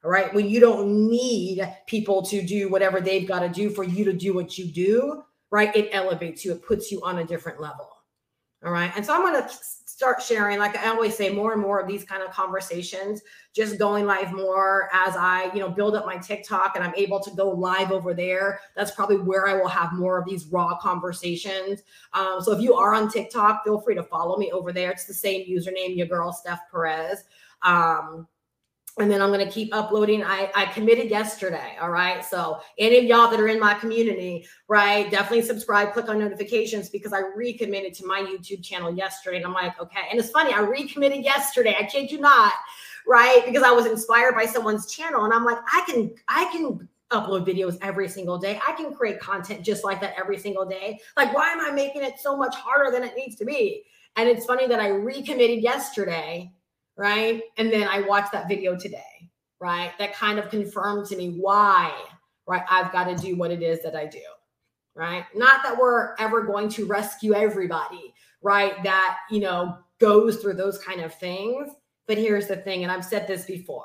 All 0.05 0.11
right. 0.11 0.33
When 0.35 0.49
you 0.49 0.61
don't 0.61 1.09
need 1.09 1.67
people 1.87 2.23
to 2.23 2.43
do 2.43 2.69
whatever 2.69 3.01
they've 3.01 3.27
got 3.27 3.41
to 3.41 3.49
do 3.49 3.71
for 3.71 3.85
you 3.85 4.05
to 4.05 4.13
do 4.13 4.35
what 4.35 4.57
you 4.59 4.67
do, 4.67 5.23
right? 5.51 5.75
It 5.77 5.91
elevates 5.93 6.45
you, 6.45 6.53
it 6.53 6.63
puts 6.65 6.91
you 6.91 7.01
on 7.03 7.19
a 7.19 7.25
different 7.25 7.61
level. 7.61 7.89
All 8.65 8.73
right. 8.73 8.93
And 8.97 9.05
so 9.05 9.15
I'm 9.15 9.23
going 9.23 9.43
to 9.43 9.55
start 9.97 10.21
sharing, 10.21 10.59
like 10.59 10.77
I 10.77 10.91
always 10.91 11.17
say, 11.17 11.31
more 11.31 11.55
and 11.55 11.63
more 11.63 11.81
of 11.81 11.89
these 11.89 12.05
kind 12.05 12.23
of 12.23 12.31
conversations, 12.31 13.23
just 13.55 13.79
going 13.79 14.05
live 14.05 14.31
more 14.31 14.91
as 14.93 15.17
I, 15.17 15.51
you 15.55 15.61
know, 15.61 15.71
build 15.71 15.97
up 15.97 16.05
my 16.05 16.19
TikTok 16.19 16.73
and 16.77 16.85
I'm 16.85 16.95
able 16.97 17.19
to 17.21 17.31
go 17.31 17.49
live 17.49 17.91
over 17.91 18.13
there. 18.13 18.61
That's 18.77 18.91
probably 18.91 19.17
where 19.17 19.49
I 19.49 19.55
will 19.55 19.69
have 19.69 19.95
more 19.95 20.19
of 20.19 20.29
these 20.29 20.45
raw 20.49 20.77
conversations. 20.77 21.81
Um, 22.13 22.43
so 22.43 22.53
if 22.53 22.61
you 22.61 22.75
are 22.75 22.93
on 22.93 23.11
TikTok, 23.11 23.65
feel 23.65 23.81
free 23.81 23.95
to 23.95 24.03
follow 24.03 24.37
me 24.37 24.53
over 24.53 24.71
there. 24.71 24.91
It's 24.91 25.07
the 25.07 25.15
same 25.15 25.49
username, 25.49 25.97
your 25.97 26.09
girl 26.09 26.31
Steph 26.31 26.61
Perez. 26.71 27.25
Um, 27.63 28.29
and 28.99 29.11
then 29.11 29.21
I'm 29.21 29.31
going 29.31 29.45
to 29.45 29.53
keep 29.53 29.75
uploading. 29.75 30.25
I, 30.25 30.51
I 30.55 30.67
committed 30.67 31.11
yesterday. 31.11 31.77
All 31.81 31.91
right. 31.91 32.25
So, 32.25 32.61
any 32.79 32.99
of 32.99 33.05
y'all 33.05 33.31
that 33.31 33.39
are 33.39 33.49
in 33.49 33.61
my 33.61 33.75
community, 33.75 34.47
right, 34.69 35.11
definitely 35.11 35.43
subscribe, 35.43 35.93
click 35.93 36.09
on 36.09 36.19
notifications 36.19 36.89
because 36.89 37.13
I 37.13 37.21
recommitted 37.35 37.93
to 37.95 38.07
my 38.07 38.21
YouTube 38.21 38.65
channel 38.65 38.95
yesterday. 38.95 39.37
And 39.37 39.47
I'm 39.47 39.53
like, 39.53 39.79
okay. 39.81 40.07
And 40.11 40.19
it's 40.19 40.31
funny, 40.31 40.53
I 40.53 40.61
recommitted 40.61 41.23
yesterday. 41.23 41.77
I 41.79 41.85
kid 41.85 42.11
you 42.11 42.21
not, 42.21 42.55
right? 43.07 43.43
Because 43.45 43.63
I 43.63 43.71
was 43.71 43.85
inspired 43.85 44.35
by 44.35 44.47
someone's 44.47 44.91
channel. 44.91 45.25
And 45.25 45.33
I'm 45.33 45.45
like, 45.45 45.59
I 45.73 45.85
can, 45.87 46.11
I 46.29 46.51
can 46.51 46.89
upload 47.11 47.47
videos 47.47 47.79
every 47.83 48.09
single 48.09 48.39
day. 48.39 48.59
I 48.67 48.73
can 48.73 48.95
create 48.95 49.21
content 49.21 49.63
just 49.63 49.85
like 49.85 50.01
that 50.01 50.15
every 50.19 50.39
single 50.39 50.65
day. 50.65 51.01
Like, 51.19 51.35
why 51.35 51.51
am 51.51 51.61
I 51.61 51.71
making 51.71 52.03
it 52.03 52.19
so 52.19 52.35
much 52.35 52.55
harder 52.55 52.91
than 52.91 53.05
it 53.07 53.15
needs 53.15 53.37
to 53.37 53.45
be? 53.45 53.85
And 54.17 54.27
it's 54.27 54.47
funny 54.47 54.67
that 54.67 54.81
I 54.81 54.89
recommitted 54.89 55.63
yesterday 55.63 56.51
right? 56.97 57.43
And 57.57 57.73
then 57.73 57.89
I 57.89 58.01
watched 58.03 58.33
that 58.33 58.49
video 58.49 58.77
today, 58.77 59.31
right? 59.61 59.93
That 59.99 60.15
kind 60.15 60.39
of 60.39 60.49
confirmed 60.51 61.07
to 61.09 61.17
me 61.17 61.31
why, 61.31 61.93
right? 62.47 62.63
I've 62.71 62.93
got 62.93 63.05
to 63.05 63.17
do 63.17 63.37
what 63.37 63.51
it 63.51 63.63
is 63.63 63.83
that 63.83 63.97
I 63.97 64.07
do, 64.07 64.23
right? 64.95 65.25
Not 65.35 65.63
that 65.63 65.79
we're 65.79 66.15
ever 66.19 66.43
going 66.43 66.69
to 66.71 66.87
rescue 66.87 67.35
everybody, 67.35 68.15
right? 68.43 68.83
That, 68.83 69.19
you 69.31 69.41
know, 69.41 69.79
goes 69.99 70.37
through 70.39 70.55
those 70.55 70.79
kind 70.79 71.01
of 71.01 71.15
things. 71.15 71.71
But 72.07 72.19
here's 72.19 72.47
the 72.47 72.57
thing, 72.57 72.85
and 72.85 72.93
I've 72.93 73.05
said 73.05 73.27
this 73.27 73.47
before, 73.47 73.85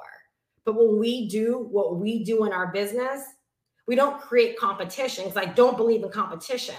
but 0.63 0.75
when 0.75 0.99
we 0.99 1.27
do 1.27 1.67
what 1.71 1.95
we 1.99 2.23
do 2.23 2.45
in 2.45 2.53
our 2.53 2.71
business, 2.71 3.23
we 3.87 3.95
don't 3.95 4.21
create 4.21 4.59
competition 4.59 5.25
because 5.25 5.37
I 5.37 5.51
don't 5.51 5.75
believe 5.75 6.03
in 6.03 6.09
competition. 6.09 6.75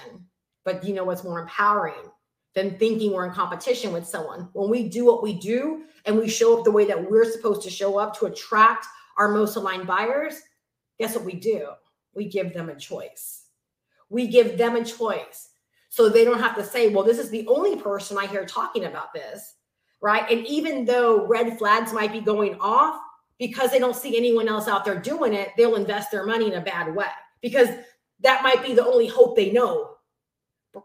But 0.64 0.84
you 0.84 0.94
know 0.94 1.02
what's 1.02 1.24
more 1.24 1.40
empowering? 1.40 2.10
Than 2.54 2.78
thinking 2.78 3.12
we're 3.12 3.26
in 3.26 3.32
competition 3.32 3.92
with 3.92 4.06
someone. 4.06 4.48
When 4.52 4.70
we 4.70 4.88
do 4.88 5.04
what 5.04 5.22
we 5.22 5.34
do 5.34 5.84
and 6.04 6.18
we 6.18 6.28
show 6.28 6.58
up 6.58 6.64
the 6.64 6.70
way 6.70 6.84
that 6.86 7.10
we're 7.10 7.30
supposed 7.30 7.62
to 7.62 7.70
show 7.70 7.98
up 7.98 8.18
to 8.18 8.26
attract 8.26 8.86
our 9.16 9.28
most 9.28 9.56
aligned 9.56 9.86
buyers, 9.86 10.40
guess 10.98 11.14
what 11.14 11.24
we 11.24 11.34
do? 11.34 11.68
We 12.14 12.28
give 12.28 12.52
them 12.52 12.68
a 12.68 12.76
choice. 12.76 13.44
We 14.10 14.26
give 14.26 14.58
them 14.58 14.76
a 14.76 14.84
choice. 14.84 15.48
So 15.88 16.08
they 16.08 16.24
don't 16.24 16.40
have 16.40 16.56
to 16.56 16.64
say, 16.64 16.88
well, 16.88 17.04
this 17.04 17.18
is 17.18 17.30
the 17.30 17.46
only 17.48 17.76
person 17.76 18.18
I 18.18 18.26
hear 18.26 18.44
talking 18.44 18.84
about 18.84 19.12
this, 19.12 19.54
right? 20.00 20.30
And 20.30 20.46
even 20.46 20.84
though 20.84 21.26
red 21.26 21.58
flags 21.58 21.92
might 21.92 22.12
be 22.12 22.20
going 22.20 22.56
off 22.60 23.00
because 23.38 23.70
they 23.70 23.78
don't 23.78 23.96
see 23.96 24.16
anyone 24.16 24.48
else 24.48 24.68
out 24.68 24.84
there 24.84 24.98
doing 24.98 25.34
it, 25.34 25.50
they'll 25.56 25.76
invest 25.76 26.10
their 26.10 26.26
money 26.26 26.46
in 26.46 26.54
a 26.54 26.60
bad 26.60 26.94
way 26.94 27.06
because 27.40 27.68
that 28.20 28.42
might 28.42 28.62
be 28.62 28.74
the 28.74 28.84
only 28.84 29.06
hope 29.06 29.36
they 29.36 29.50
know 29.50 29.91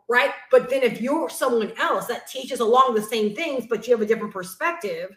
right? 0.09 0.31
But 0.51 0.69
then 0.69 0.83
if 0.83 1.01
you're 1.01 1.29
someone 1.29 1.73
else 1.77 2.07
that 2.07 2.27
teaches 2.27 2.59
along 2.59 2.93
the 2.95 3.01
same 3.01 3.35
things, 3.35 3.65
but 3.69 3.87
you 3.87 3.93
have 3.93 4.01
a 4.01 4.05
different 4.05 4.33
perspective, 4.33 5.15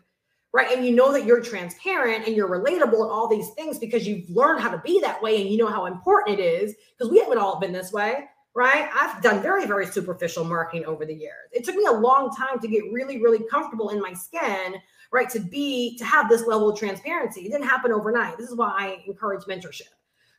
right? 0.52 0.76
And 0.76 0.84
you 0.84 0.94
know 0.94 1.12
that 1.12 1.24
you're 1.24 1.40
transparent 1.40 2.26
and 2.26 2.36
you're 2.36 2.48
relatable 2.48 3.02
and 3.02 3.10
all 3.10 3.28
these 3.28 3.50
things 3.50 3.78
because 3.78 4.06
you've 4.06 4.28
learned 4.30 4.60
how 4.60 4.70
to 4.70 4.78
be 4.78 5.00
that 5.00 5.22
way 5.22 5.40
and 5.40 5.50
you 5.50 5.58
know 5.58 5.68
how 5.68 5.86
important 5.86 6.38
it 6.38 6.42
is 6.42 6.74
because 6.96 7.10
we 7.10 7.20
haven't 7.20 7.38
all 7.38 7.60
been 7.60 7.72
this 7.72 7.92
way, 7.92 8.24
right? 8.54 8.88
I've 8.94 9.22
done 9.22 9.42
very, 9.42 9.66
very 9.66 9.86
superficial 9.86 10.44
marketing 10.44 10.86
over 10.86 11.06
the 11.06 11.14
years. 11.14 11.48
It 11.52 11.64
took 11.64 11.76
me 11.76 11.84
a 11.86 11.92
long 11.92 12.34
time 12.34 12.58
to 12.60 12.68
get 12.68 12.82
really, 12.92 13.20
really 13.20 13.44
comfortable 13.48 13.90
in 13.90 14.00
my 14.00 14.12
skin, 14.12 14.76
right? 15.12 15.30
To 15.30 15.40
be, 15.40 15.96
to 15.98 16.04
have 16.04 16.28
this 16.28 16.46
level 16.46 16.68
of 16.70 16.78
transparency. 16.78 17.42
It 17.42 17.52
didn't 17.52 17.68
happen 17.68 17.92
overnight. 17.92 18.38
This 18.38 18.50
is 18.50 18.56
why 18.56 18.70
I 18.76 19.04
encourage 19.06 19.44
mentorship 19.44 19.90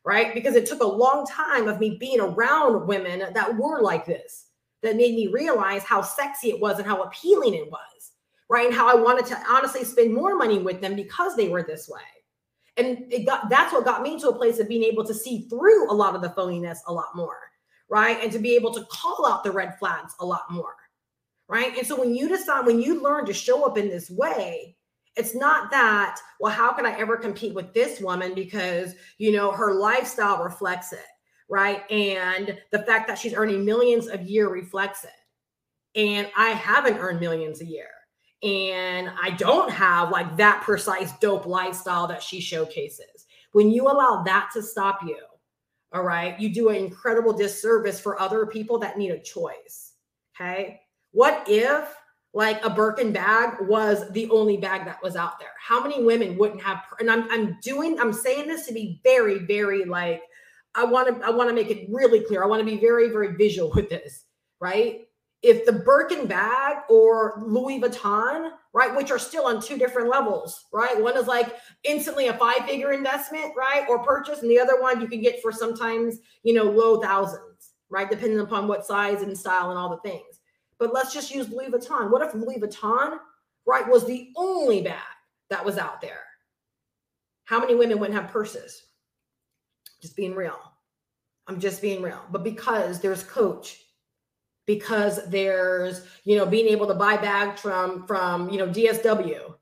right? 0.03 0.33
Because 0.33 0.55
it 0.55 0.65
took 0.65 0.81
a 0.81 0.87
long 0.87 1.25
time 1.27 1.67
of 1.67 1.79
me 1.79 1.97
being 1.99 2.19
around 2.19 2.87
women 2.87 3.33
that 3.33 3.57
were 3.57 3.81
like 3.81 4.05
this 4.05 4.47
that 4.81 4.95
made 4.95 5.15
me 5.15 5.27
realize 5.27 5.83
how 5.83 6.01
sexy 6.01 6.49
it 6.49 6.59
was 6.59 6.79
and 6.79 6.87
how 6.87 7.03
appealing 7.03 7.53
it 7.53 7.69
was, 7.69 8.11
right? 8.49 8.65
And 8.65 8.75
how 8.75 8.89
I 8.89 8.99
wanted 8.99 9.25
to 9.27 9.39
honestly 9.47 9.83
spend 9.83 10.13
more 10.13 10.35
money 10.35 10.57
with 10.57 10.81
them 10.81 10.95
because 10.95 11.35
they 11.35 11.49
were 11.49 11.63
this 11.63 11.87
way. 11.87 12.01
And 12.77 13.11
it 13.11 13.25
got 13.25 13.49
that's 13.49 13.73
what 13.73 13.85
got 13.85 14.01
me 14.01 14.19
to 14.19 14.29
a 14.29 14.35
place 14.35 14.59
of 14.59 14.67
being 14.67 14.83
able 14.83 15.03
to 15.05 15.13
see 15.13 15.47
through 15.49 15.91
a 15.91 15.93
lot 15.93 16.15
of 16.15 16.21
the 16.21 16.29
phoniness 16.29 16.79
a 16.87 16.93
lot 16.93 17.15
more, 17.15 17.37
right? 17.89 18.17
And 18.23 18.31
to 18.31 18.39
be 18.39 18.55
able 18.55 18.73
to 18.73 18.85
call 18.85 19.27
out 19.27 19.43
the 19.43 19.51
red 19.51 19.77
flags 19.77 20.15
a 20.19 20.25
lot 20.25 20.43
more, 20.49 20.75
right? 21.47 21.77
And 21.77 21.85
so 21.85 21.99
when 21.99 22.15
you 22.15 22.27
decide, 22.29 22.65
when 22.65 22.81
you 22.81 23.03
learn 23.03 23.25
to 23.25 23.33
show 23.33 23.65
up 23.65 23.77
in 23.77 23.89
this 23.89 24.09
way, 24.09 24.77
it's 25.16 25.36
not 25.36 25.70
that, 25.72 26.20
well, 26.39 26.51
how 26.51 26.72
can 26.72 26.86
I 26.86 26.97
ever 26.97 27.18
compete 27.18 27.53
with 27.53 27.74
this 27.74 27.99
woman 27.99 28.34
because, 28.34 28.95
you 29.18 29.32
know, 29.32 29.51
her 29.51 29.74
lifestyle 29.74 30.43
reflects 30.43 30.93
it, 30.93 31.05
right? 31.49 31.89
And 31.91 32.57
the 32.72 32.84
fact 32.84 33.07
that 33.07 33.18
she's 33.18 33.34
earning 33.34 33.66
millions 33.66 34.07
a 34.07 34.18
year 34.20 34.49
reflects 34.49 35.03
it. 35.03 35.09
And 35.99 36.30
I 36.38 36.49
haven't 36.49 36.97
earned 36.97 37.20
millions 37.20 37.62
a 37.62 37.66
year. 37.66 37.89
And 38.43 39.12
I 39.22 39.32
don't 39.32 39.70
have 39.70 40.09
like 40.09 40.38
that 40.38 40.64
precise 40.64 41.12
dope 41.20 41.45
lifestyle 41.45 42.07
that 42.07 42.24
she 42.24 42.39
showcases. 42.39 43.28
When 43.51 43.70
you 43.70 43.84
allow 43.84 44.24
that 44.24 44.49
to 44.53 44.64
stop 44.64 45.01
you, 45.05 45.20
all 45.93 46.03
right, 46.03 46.39
you 46.39 46.53
do 46.53 46.70
an 46.70 46.78
incredible 46.78 47.34
disservice 47.34 47.99
for 47.99 48.20
other 48.20 48.45
people 48.45 48.80
that 48.80 48.97
need 48.97 49.12
a 49.12 49.20
choice. 49.20 49.93
Okay. 50.34 50.80
What 51.12 51.43
if 51.47 51.93
like 52.34 52.63
a 52.63 52.69
Birkin 52.69 53.11
bag 53.11 53.57
was 53.61 54.09
the 54.11 54.29
only 54.29 54.57
bag 54.57 54.86
that 54.86 55.03
was 55.03 55.15
out 55.15 55.39
there. 55.39 55.51
How 55.59 55.82
many 55.82 56.03
women 56.03 56.38
wouldn't 56.38 56.61
have? 56.61 56.84
And 56.99 57.11
I'm 57.11 57.29
I'm 57.29 57.57
doing 57.61 57.99
I'm 57.99 58.13
saying 58.13 58.47
this 58.47 58.65
to 58.67 58.73
be 58.73 59.01
very 59.03 59.39
very 59.39 59.84
like 59.86 60.21
I 60.73 60.86
want 60.86 61.19
to 61.19 61.25
I 61.25 61.29
want 61.29 61.49
to 61.49 61.55
make 61.55 61.69
it 61.69 61.88
really 61.89 62.21
clear. 62.21 62.43
I 62.43 62.47
want 62.47 62.65
to 62.65 62.65
be 62.65 62.79
very 62.79 63.09
very 63.09 63.36
visual 63.36 63.71
with 63.75 63.89
this, 63.89 64.25
right? 64.59 65.01
If 65.41 65.65
the 65.65 65.73
Birkin 65.73 66.27
bag 66.27 66.84
or 66.88 67.43
Louis 67.45 67.82
Vuitton, 67.82 68.51
right, 68.73 68.95
which 68.95 69.09
are 69.09 69.17
still 69.17 69.47
on 69.47 69.59
two 69.59 69.75
different 69.75 70.07
levels, 70.07 70.67
right? 70.71 71.01
One 71.01 71.17
is 71.17 71.25
like 71.25 71.55
instantly 71.84 72.27
a 72.27 72.34
five 72.36 72.63
figure 72.67 72.91
investment, 72.93 73.53
right, 73.57 73.84
or 73.89 74.03
purchase, 74.03 74.41
and 74.41 74.51
the 74.51 74.59
other 74.59 74.79
one 74.79 75.01
you 75.01 75.07
can 75.07 75.19
get 75.19 75.41
for 75.41 75.51
sometimes 75.51 76.19
you 76.43 76.53
know 76.53 76.63
low 76.63 77.01
thousands, 77.01 77.73
right, 77.89 78.09
depending 78.09 78.39
upon 78.39 78.69
what 78.69 78.86
size 78.86 79.21
and 79.21 79.38
style 79.38 79.71
and 79.71 79.77
all 79.77 79.89
the 79.89 80.09
things 80.09 80.30
but 80.82 80.95
let's 80.95 81.13
just 81.13 81.34
use 81.34 81.47
Louis 81.47 81.69
Vuitton. 81.69 82.09
What 82.09 82.23
if 82.23 82.34
Louis 82.34 82.59
Vuitton, 82.59 83.19
right, 83.67 83.88
was 83.88 84.03
the 84.03 84.32
only 84.36 84.82
bag 84.82 84.97
that 85.51 85.63
was 85.63 85.77
out 85.77 86.01
there? 86.01 86.23
How 87.45 87.59
many 87.59 87.75
women 87.75 87.99
wouldn't 87.99 88.19
have 88.19 88.32
purses? 88.32 88.82
Just 90.01 90.15
being 90.15 90.34
real. 90.34 90.57
I'm 91.45 91.59
just 91.59 91.84
being 91.84 92.01
real. 92.01 92.19
But 92.32 92.43
because 92.43 92.99
there's 92.99 93.23
Coach, 93.23 93.77
because 94.65 95.29
there's, 95.29 96.01
you 96.23 96.36
know, 96.36 96.47
being 96.47 96.67
able 96.67 96.88
to 96.88 96.95
buy 96.95 97.15
bags 97.15 97.61
from 97.61 98.07
from, 98.07 98.49
you 98.49 98.57
know, 98.57 98.67
DSW, 98.67 99.53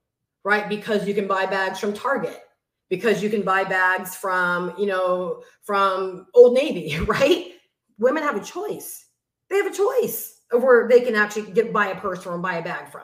right? 0.46 0.70
Because 0.70 1.06
you 1.06 1.14
can 1.14 1.28
buy 1.28 1.46
bags 1.46 1.82
from 1.82 1.92
Target, 1.92 2.44
because 2.90 3.22
you 3.22 3.30
can 3.30 3.42
buy 3.42 3.66
bags 3.66 4.16
from, 4.16 4.74
you 4.78 4.86
know, 4.86 5.44
from 5.64 6.28
Old 6.34 6.54
Navy, 6.54 6.98
right? 7.06 7.52
Women 7.98 8.24
have 8.24 8.38
a 8.38 8.46
choice. 8.46 9.06
They 9.50 9.58
have 9.58 9.66
a 9.66 9.76
choice 9.76 10.39
where 10.52 10.88
they 10.88 11.02
can 11.02 11.16
actually 11.16 11.52
get 11.52 11.74
buy 11.74 11.88
a 11.88 12.00
purse 12.00 12.24
from 12.24 12.42
buy 12.42 12.56
a 12.56 12.64
bag 12.64 12.92
from. 12.92 13.04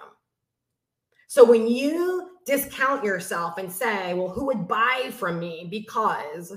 So 1.28 1.44
when 1.44 1.68
you 1.68 2.30
discount 2.46 3.04
yourself 3.04 3.58
and 3.58 3.72
say, 3.72 4.14
well, 4.14 4.30
who 4.30 4.46
would 4.46 4.68
buy 4.68 5.10
from 5.12 5.40
me 5.40 5.68
because, 5.70 6.56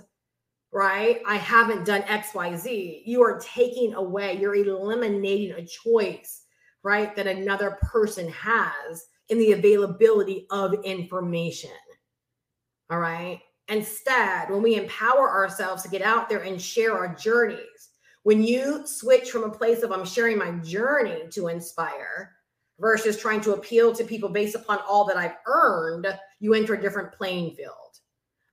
right, 0.72 1.20
I 1.26 1.36
haven't 1.36 1.84
done 1.84 2.02
XYZ, 2.02 3.02
you 3.04 3.22
are 3.22 3.40
taking 3.40 3.94
away, 3.94 4.38
you're 4.38 4.54
eliminating 4.54 5.52
a 5.52 5.66
choice, 5.66 6.42
right, 6.82 7.16
that 7.16 7.26
another 7.26 7.78
person 7.82 8.28
has 8.30 9.06
in 9.30 9.38
the 9.38 9.52
availability 9.52 10.46
of 10.50 10.74
information. 10.84 11.70
All 12.90 12.98
right. 12.98 13.40
Instead, 13.68 14.48
when 14.50 14.62
we 14.62 14.76
empower 14.76 15.30
ourselves 15.30 15.82
to 15.82 15.90
get 15.90 16.00
out 16.00 16.28
there 16.28 16.40
and 16.40 16.60
share 16.60 16.96
our 16.96 17.14
journeys, 17.14 17.87
when 18.28 18.42
you 18.42 18.86
switch 18.86 19.30
from 19.30 19.44
a 19.44 19.50
place 19.50 19.82
of 19.82 19.90
I'm 19.90 20.04
sharing 20.04 20.36
my 20.36 20.50
journey 20.58 21.22
to 21.30 21.48
inspire 21.48 22.34
versus 22.78 23.16
trying 23.16 23.40
to 23.40 23.54
appeal 23.54 23.94
to 23.94 24.04
people 24.04 24.28
based 24.28 24.54
upon 24.54 24.80
all 24.86 25.06
that 25.06 25.16
I've 25.16 25.36
earned, 25.46 26.06
you 26.38 26.52
enter 26.52 26.74
a 26.74 26.82
different 26.82 27.10
playing 27.10 27.52
field. 27.52 27.72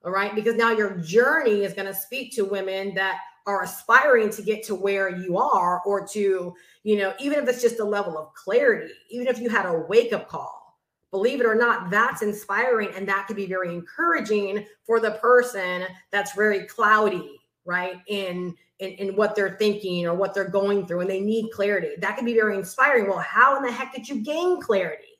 All 0.05 0.13
right. 0.13 0.33
Because 0.33 0.55
now 0.55 0.71
your 0.71 0.91
journey 0.99 1.65
is 1.65 1.73
going 1.73 1.87
to 1.87 1.93
speak 1.93 2.33
to 2.35 2.45
women 2.45 2.95
that 2.95 3.19
are 3.47 3.63
aspiring 3.63 4.29
to 4.29 4.41
get 4.41 4.63
to 4.67 4.75
where 4.75 5.09
you 5.09 5.37
are 5.37 5.81
or 5.85 6.07
to, 6.07 6.55
you 6.83 6.97
know, 6.97 7.13
even 7.19 7.39
if 7.39 7.49
it's 7.49 7.61
just 7.61 7.81
a 7.81 7.83
level 7.83 8.17
of 8.17 8.33
clarity, 8.33 8.93
even 9.09 9.27
if 9.27 9.41
you 9.41 9.49
had 9.49 9.65
a 9.65 9.85
wake 9.89 10.13
up 10.13 10.29
call, 10.29 10.79
believe 11.11 11.41
it 11.41 11.45
or 11.45 11.53
not, 11.53 11.91
that's 11.91 12.21
inspiring 12.21 12.91
and 12.95 13.05
that 13.09 13.27
could 13.27 13.35
be 13.35 13.45
very 13.45 13.73
encouraging 13.73 14.65
for 14.85 15.01
the 15.01 15.11
person 15.11 15.83
that's 16.11 16.33
very 16.33 16.65
cloudy, 16.65 17.41
right? 17.65 18.01
In 18.07 18.55
in, 18.79 18.91
in 18.91 19.15
what 19.15 19.35
they're 19.35 19.57
thinking 19.57 20.05
or 20.05 20.13
what 20.13 20.33
they're 20.33 20.49
going 20.49 20.85
through 20.85 20.99
and 20.99 21.09
they 21.09 21.21
need 21.21 21.49
clarity. 21.51 21.89
That 21.99 22.17
can 22.17 22.25
be 22.25 22.33
very 22.33 22.57
inspiring. 22.57 23.07
Well, 23.07 23.19
how 23.19 23.55
in 23.55 23.63
the 23.63 23.71
heck 23.71 23.93
did 23.93 24.09
you 24.09 24.21
gain 24.21 24.61
clarity? 24.61 25.15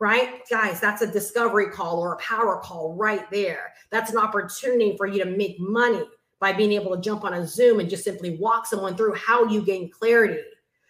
right? 0.00 0.40
Guys, 0.48 0.80
that's 0.80 1.02
a 1.02 1.06
discovery 1.06 1.68
call 1.68 2.00
or 2.00 2.14
a 2.14 2.16
power 2.16 2.58
call 2.64 2.94
right 2.94 3.30
there. 3.30 3.72
That's 3.90 4.10
an 4.10 4.18
opportunity 4.18 4.96
for 4.96 5.06
you 5.06 5.22
to 5.22 5.30
make 5.30 5.60
money 5.60 6.02
by 6.40 6.54
being 6.54 6.72
able 6.72 6.96
to 6.96 7.02
jump 7.02 7.22
on 7.22 7.34
a 7.34 7.46
Zoom 7.46 7.80
and 7.80 7.90
just 7.90 8.02
simply 8.02 8.38
walk 8.38 8.66
someone 8.66 8.96
through 8.96 9.14
how 9.14 9.44
you 9.44 9.62
gain 9.62 9.90
clarity, 9.90 10.42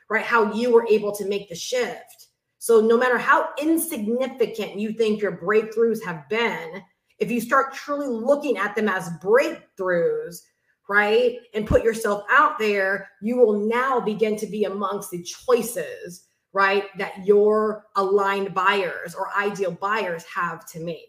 right? 0.08 0.24
How 0.24 0.54
you 0.54 0.72
were 0.72 0.86
able 0.88 1.12
to 1.16 1.26
make 1.26 1.48
the 1.48 1.56
shift. 1.56 2.28
So, 2.58 2.80
no 2.80 2.96
matter 2.96 3.18
how 3.18 3.48
insignificant 3.60 4.78
you 4.78 4.92
think 4.92 5.20
your 5.20 5.36
breakthroughs 5.36 6.04
have 6.04 6.28
been, 6.28 6.82
if 7.18 7.30
you 7.30 7.40
start 7.40 7.74
truly 7.74 8.06
looking 8.06 8.58
at 8.58 8.76
them 8.76 8.88
as 8.88 9.10
breakthroughs, 9.22 10.42
right, 10.90 11.38
and 11.54 11.66
put 11.66 11.84
yourself 11.84 12.24
out 12.30 12.58
there, 12.58 13.10
you 13.22 13.36
will 13.36 13.68
now 13.68 14.00
begin 14.00 14.36
to 14.36 14.46
be 14.46 14.64
amongst 14.64 15.10
the 15.10 15.22
choices 15.22 16.26
right, 16.52 16.86
that 16.98 17.26
your 17.26 17.86
aligned 17.96 18.54
buyers 18.54 19.14
or 19.14 19.28
ideal 19.36 19.70
buyers 19.70 20.24
have 20.24 20.66
to 20.66 20.80
make. 20.80 21.06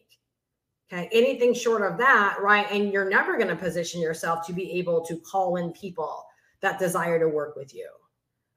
Okay. 0.91 1.09
Anything 1.11 1.53
short 1.53 1.89
of 1.89 1.97
that, 1.97 2.37
right? 2.41 2.69
And 2.69 2.91
you're 2.91 3.09
never 3.09 3.37
going 3.37 3.47
to 3.47 3.55
position 3.55 4.01
yourself 4.01 4.45
to 4.47 4.53
be 4.53 4.71
able 4.73 5.01
to 5.05 5.17
call 5.17 5.55
in 5.55 5.71
people 5.71 6.25
that 6.61 6.79
desire 6.79 7.17
to 7.17 7.27
work 7.27 7.55
with 7.55 7.73
you. 7.73 7.89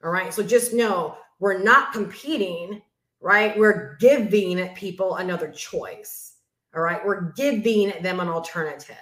All 0.03 0.11
right. 0.11 0.35
So 0.35 0.43
just 0.43 0.75
know 0.75 1.16
we're 1.39 1.62
not 1.62 1.93
competing, 1.93 2.83
right? 3.20 3.57
We're 3.57 3.97
giving 4.01 4.68
people 4.75 5.16
another 5.16 5.49
choice. 5.51 6.35
All 6.75 6.83
right. 6.83 7.05
We're 7.05 7.33
giving 7.33 7.93
them 8.03 8.20
an 8.20 8.29
alternative. 8.29 8.97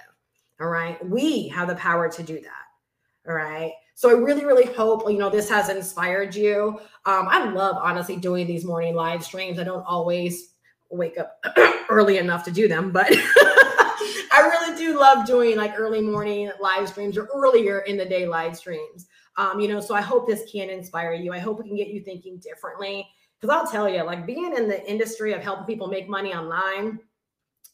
All 0.61 0.67
right. 0.67 1.03
We 1.07 1.47
have 1.49 1.67
the 1.67 1.75
power 1.75 2.09
to 2.09 2.23
do 2.23 2.39
that. 2.39 3.29
All 3.29 3.35
right. 3.35 3.73
So 3.95 4.09
I 4.09 4.13
really, 4.13 4.45
really 4.45 4.65
hope 4.73 5.09
you 5.09 5.17
know 5.17 5.29
this 5.29 5.49
has 5.49 5.69
inspired 5.69 6.35
you. 6.35 6.79
Um, 7.05 7.27
I 7.29 7.49
love 7.49 7.77
honestly 7.77 8.15
doing 8.15 8.47
these 8.47 8.65
morning 8.65 8.95
live 8.95 9.23
streams. 9.23 9.59
I 9.59 9.63
don't 9.63 9.85
always 9.85 10.55
wake 10.89 11.17
up 11.17 11.43
early 11.89 12.17
enough 12.17 12.43
to 12.45 12.51
do 12.51 12.67
them, 12.67 12.91
but 12.91 13.07
I 13.11 14.49
really 14.49 14.77
do 14.77 14.99
love 14.99 15.27
doing 15.27 15.57
like 15.57 15.73
early 15.77 16.01
morning 16.01 16.51
live 16.59 16.89
streams 16.89 17.17
or 17.17 17.29
earlier 17.33 17.81
in 17.81 17.97
the 17.97 18.05
day 18.05 18.25
live 18.25 18.57
streams. 18.57 19.07
Um, 19.37 19.59
you 19.59 19.67
know, 19.67 19.79
so 19.79 19.95
I 19.95 20.01
hope 20.01 20.27
this 20.27 20.43
can 20.51 20.69
inspire 20.69 21.13
you. 21.13 21.31
I 21.33 21.39
hope 21.39 21.59
it 21.59 21.63
can 21.63 21.75
get 21.75 21.87
you 21.87 22.01
thinking 22.01 22.37
differently. 22.37 23.07
Because 23.39 23.55
I'll 23.55 23.69
tell 23.69 23.89
you, 23.89 24.03
like 24.03 24.25
being 24.25 24.55
in 24.55 24.69
the 24.69 24.89
industry 24.89 25.33
of 25.33 25.41
helping 25.41 25.65
people 25.65 25.87
make 25.87 26.07
money 26.07 26.33
online, 26.33 26.99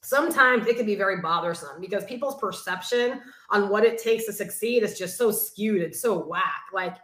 sometimes 0.02 0.68
it 0.68 0.78
can 0.78 0.86
be 0.86 0.96
very 0.96 1.22
bothersome 1.22 1.82
because 1.82 2.06
people's 2.06 2.40
perception 2.40 3.22
on 3.50 3.70
what 3.70 3.84
it 3.84 4.02
takes 4.02 4.26
to 4.26 4.34
succeed 4.34 4.84
is 4.84 4.98
just 4.98 5.18
so 5.18 5.32
skewed 5.32 5.82
it's 5.82 6.02
so 6.02 6.26
whack. 6.26 6.64
Like 6.74 6.96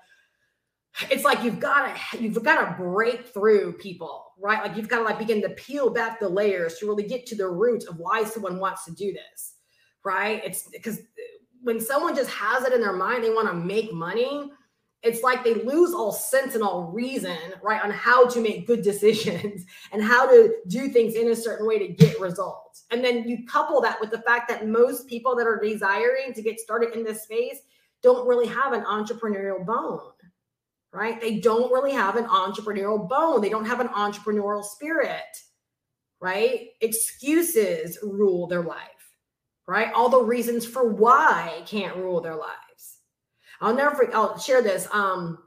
it's 1.12 1.26
like 1.26 1.44
you've 1.44 1.60
got 1.60 1.96
to 2.12 2.24
you've 2.24 2.42
got 2.44 2.66
to 2.66 2.82
break 2.82 3.28
through 3.28 3.74
people, 3.74 4.34
right? 4.40 4.64
Like 4.64 4.78
you've 4.78 4.88
got 4.88 5.00
to 5.00 5.04
like 5.04 5.20
begin 5.20 5.42
to 5.42 5.50
peel 5.50 5.90
back 5.90 6.20
the 6.20 6.30
layers 6.30 6.76
to 6.76 6.88
really 6.88 7.04
get 7.04 7.26
to 7.28 7.36
the 7.36 7.50
root 7.50 7.86
of 7.90 7.98
why 7.98 8.24
someone 8.24 8.60
wants 8.60 8.86
to 8.86 8.92
do 8.92 9.12
this, 9.12 9.56
right? 10.06 10.42
It's 10.46 10.70
because 10.70 11.00
when 11.62 11.82
someone 11.82 12.16
just 12.16 12.30
has 12.30 12.64
it 12.64 12.74
in 12.74 12.80
their 12.80 12.94
mind 12.94 13.24
they 13.24 13.30
want 13.30 13.48
to 13.50 13.54
make 13.54 13.94
money, 13.94 14.52
it's 15.06 15.22
like 15.22 15.44
they 15.44 15.54
lose 15.54 15.94
all 15.94 16.12
sense 16.12 16.56
and 16.56 16.64
all 16.64 16.92
reason, 16.92 17.38
right, 17.62 17.84
on 17.84 17.92
how 17.92 18.28
to 18.28 18.42
make 18.42 18.66
good 18.66 18.82
decisions 18.82 19.64
and 19.92 20.04
how 20.04 20.28
to 20.28 20.56
do 20.68 20.90
things 20.90 21.14
in 21.14 21.30
a 21.30 21.36
certain 21.36 21.68
way 21.68 21.78
to 21.78 21.88
get 21.88 22.20
results. 22.20 22.86
And 22.90 23.04
then 23.04 23.28
you 23.28 23.46
couple 23.46 23.80
that 23.82 24.02
with 24.02 24.10
the 24.10 24.22
fact 24.24 24.50
that 24.50 24.68
most 24.68 25.08
people 25.08 25.36
that 25.36 25.46
are 25.46 25.60
desiring 25.64 26.34
to 26.34 26.42
get 26.42 26.60
started 26.60 26.96
in 26.96 27.04
this 27.04 27.24
space 27.24 27.60
don't 28.02 28.28
really 28.28 28.48
have 28.48 28.74
an 28.74 28.84
entrepreneurial 28.84 29.64
bone, 29.64 30.12
right? 30.92 31.22
They 31.22 31.40
don't 31.40 31.72
really 31.72 31.94
have 31.94 32.16
an 32.16 32.26
entrepreneurial 32.26 33.08
bone. 33.08 33.42
They 33.42 33.50
don't 33.50 33.66
have 33.66 33.80
an 33.80 33.90
entrepreneurial 33.90 34.64
spirit, 34.64 35.38
right? 36.20 36.70
Excuses 36.82 38.00
rule 38.02 38.48
their 38.48 38.64
life, 38.64 38.80
right? 39.68 39.94
All 39.94 40.10
the 40.10 40.22
reasons 40.22 40.66
for 40.66 40.90
why 40.90 41.62
can't 41.68 41.96
rule 41.96 42.22
their 42.22 42.36
life 42.36 42.65
I'll 43.62 43.76
never 43.76 43.96
forget, 43.96 44.16
I'll 44.16 44.38
share 44.38 44.62
this. 44.62 44.88
Um, 44.92 45.40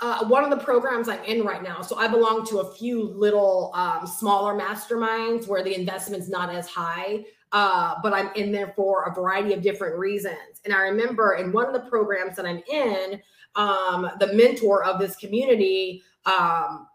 uh, 0.00 0.26
one 0.26 0.44
of 0.44 0.50
the 0.50 0.62
programs 0.62 1.08
I'm 1.08 1.22
in 1.24 1.42
right 1.42 1.62
now. 1.62 1.80
So 1.80 1.96
I 1.96 2.06
belong 2.06 2.44
to 2.48 2.58
a 2.58 2.74
few 2.74 3.02
little 3.02 3.72
um, 3.74 4.06
smaller 4.06 4.54
masterminds 4.54 5.48
where 5.48 5.62
the 5.62 5.74
investment's 5.74 6.28
not 6.28 6.50
as 6.50 6.68
high, 6.68 7.24
uh, 7.52 7.94
but 8.02 8.12
I'm 8.12 8.30
in 8.34 8.52
there 8.52 8.74
for 8.76 9.04
a 9.04 9.14
variety 9.14 9.54
of 9.54 9.62
different 9.62 9.96
reasons. 9.96 10.60
And 10.64 10.74
I 10.74 10.80
remember 10.80 11.34
in 11.34 11.50
one 11.50 11.66
of 11.66 11.72
the 11.72 11.88
programs 11.88 12.36
that 12.36 12.44
I'm 12.44 12.62
in, 12.70 13.22
um, 13.54 14.10
the 14.20 14.34
mentor 14.34 14.84
of 14.84 14.98
this 14.98 15.16
community 15.16 16.02
um, 16.26 16.86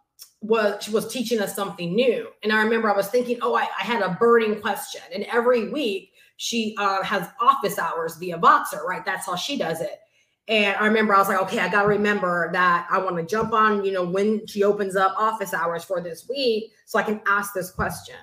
was 0.42 0.88
was 0.90 1.12
teaching 1.12 1.40
us 1.40 1.56
something 1.56 1.96
new. 1.96 2.28
And 2.44 2.52
I 2.52 2.62
remember 2.62 2.92
I 2.92 2.96
was 2.96 3.08
thinking, 3.08 3.40
oh, 3.42 3.56
I, 3.56 3.68
I 3.80 3.84
had 3.84 4.04
a 4.04 4.16
burning 4.20 4.62
question. 4.62 5.02
And 5.14 5.24
every 5.24 5.70
week 5.70 6.11
she 6.42 6.74
uh, 6.80 7.04
has 7.04 7.30
office 7.40 7.78
hours 7.78 8.16
via 8.16 8.36
Voxer, 8.36 8.84
right? 8.84 9.06
That's 9.06 9.28
how 9.28 9.36
she 9.36 9.60
does 9.60 9.80
it. 9.80 10.00
And 10.48 10.76
I 10.76 10.88
remember 10.88 11.14
I 11.14 11.20
was 11.20 11.28
like, 11.28 11.40
okay, 11.44 11.60
I 11.60 11.70
got 11.70 11.84
to 11.84 11.88
remember 11.88 12.50
that 12.52 12.88
I 12.90 12.98
want 12.98 13.16
to 13.18 13.24
jump 13.24 13.54
on, 13.54 13.86
you 13.86 13.92
know, 13.92 14.04
when 14.04 14.48
she 14.48 14.64
opens 14.64 14.96
up 14.96 15.14
office 15.20 15.54
hours 15.54 15.84
for 15.84 16.02
this 16.02 16.28
week 16.28 16.72
so 16.88 16.98
I 16.98 17.04
can 17.04 17.22
ask 17.28 17.54
this 17.54 17.70
question. 17.70 18.16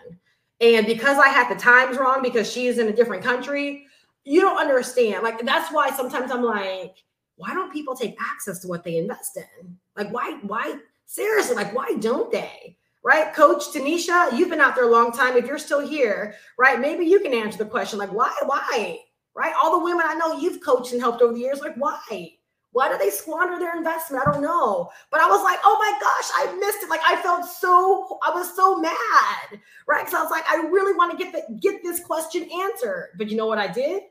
And 0.60 0.84
because 0.84 1.16
I 1.16 1.28
had 1.28 1.48
the 1.48 1.60
times 1.60 1.96
wrong 1.96 2.20
because 2.20 2.50
she 2.50 2.66
is 2.66 2.80
in 2.80 2.88
a 2.88 2.92
different 2.92 3.22
country, 3.22 3.84
you 4.24 4.40
don't 4.40 4.58
understand. 4.58 5.22
Like, 5.22 5.40
that's 5.46 5.72
why 5.72 5.90
sometimes 5.90 6.32
I'm 6.32 6.42
like, 6.42 6.96
why 7.36 7.54
don't 7.54 7.72
people 7.72 7.94
take 7.94 8.16
access 8.20 8.58
to 8.62 8.66
what 8.66 8.82
they 8.82 8.96
invest 8.96 9.36
in? 9.36 9.78
Like, 9.96 10.12
why, 10.12 10.40
why, 10.42 10.76
seriously, 11.06 11.54
like, 11.54 11.72
why 11.72 11.94
don't 12.00 12.32
they? 12.32 12.78
Right? 13.08 13.32
Coach 13.32 13.72
Tanisha, 13.72 14.36
you've 14.36 14.50
been 14.50 14.60
out 14.60 14.74
there 14.74 14.84
a 14.84 14.90
long 14.90 15.12
time. 15.12 15.34
If 15.34 15.46
you're 15.46 15.56
still 15.56 15.80
here, 15.80 16.34
right, 16.58 16.78
maybe 16.78 17.06
you 17.06 17.20
can 17.20 17.32
answer 17.32 17.56
the 17.56 17.64
question 17.64 17.98
like, 17.98 18.12
why, 18.12 18.30
why, 18.44 18.98
right? 19.34 19.54
All 19.62 19.78
the 19.78 19.82
women 19.82 20.04
I 20.06 20.12
know 20.12 20.38
you've 20.38 20.62
coached 20.62 20.92
and 20.92 21.00
helped 21.00 21.22
over 21.22 21.32
the 21.32 21.40
years, 21.40 21.60
like, 21.60 21.74
why? 21.76 22.32
Why 22.72 22.92
do 22.92 22.98
they 22.98 23.08
squander 23.08 23.58
their 23.58 23.74
investment? 23.74 24.22
I 24.26 24.30
don't 24.30 24.42
know. 24.42 24.90
But 25.10 25.22
I 25.22 25.26
was 25.26 25.42
like, 25.42 25.58
oh 25.64 25.78
my 25.78 25.98
gosh, 25.98 26.50
I 26.50 26.54
missed 26.60 26.82
it. 26.82 26.90
Like 26.90 27.00
I 27.02 27.16
felt 27.22 27.46
so, 27.46 28.18
I 28.26 28.30
was 28.30 28.54
so 28.54 28.76
mad, 28.78 29.58
right? 29.86 30.04
Because 30.04 30.12
I 30.12 30.22
was 30.22 30.30
like, 30.30 30.44
I 30.46 30.68
really 30.68 30.94
want 30.94 31.10
to 31.10 31.24
get 31.24 31.32
the, 31.32 31.58
get 31.60 31.82
this 31.82 32.04
question 32.04 32.46
answered. 32.60 33.12
But 33.16 33.30
you 33.30 33.38
know 33.38 33.46
what 33.46 33.56
I 33.56 33.68
did? 33.68 34.02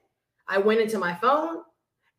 I 0.48 0.58
went 0.58 0.82
into 0.82 0.98
my 0.98 1.14
phone 1.14 1.62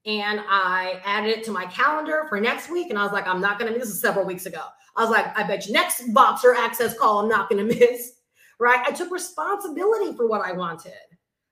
and 0.07 0.41
I 0.49 1.01
added 1.05 1.31
it 1.37 1.45
to 1.45 1.51
my 1.51 1.67
calendar 1.67 2.27
for 2.29 2.41
next 2.41 2.71
week. 2.71 2.91
And 2.91 2.99
I 2.99 3.03
was 3.03 3.13
like, 3.13 3.27
I'm 3.27 3.41
not 3.41 3.59
going 3.59 3.73
to, 3.73 3.79
miss 3.79 3.89
this 3.89 3.97
is 3.97 4.01
several 4.01 4.25
weeks 4.25 4.47
ago. 4.47 4.63
I 4.97 5.03
was 5.03 5.11
like, 5.11 5.37
I 5.39 5.47
bet 5.47 5.67
you 5.67 5.73
next 5.73 6.09
Voxer 6.13 6.57
access 6.57 6.99
call, 6.99 7.21
I'm 7.21 7.29
not 7.29 7.51
going 7.51 7.69
to 7.69 7.75
miss. 7.75 8.15
Right. 8.59 8.81
I 8.87 8.91
took 8.91 9.11
responsibility 9.11 10.17
for 10.17 10.27
what 10.27 10.41
I 10.41 10.53
wanted. 10.53 10.93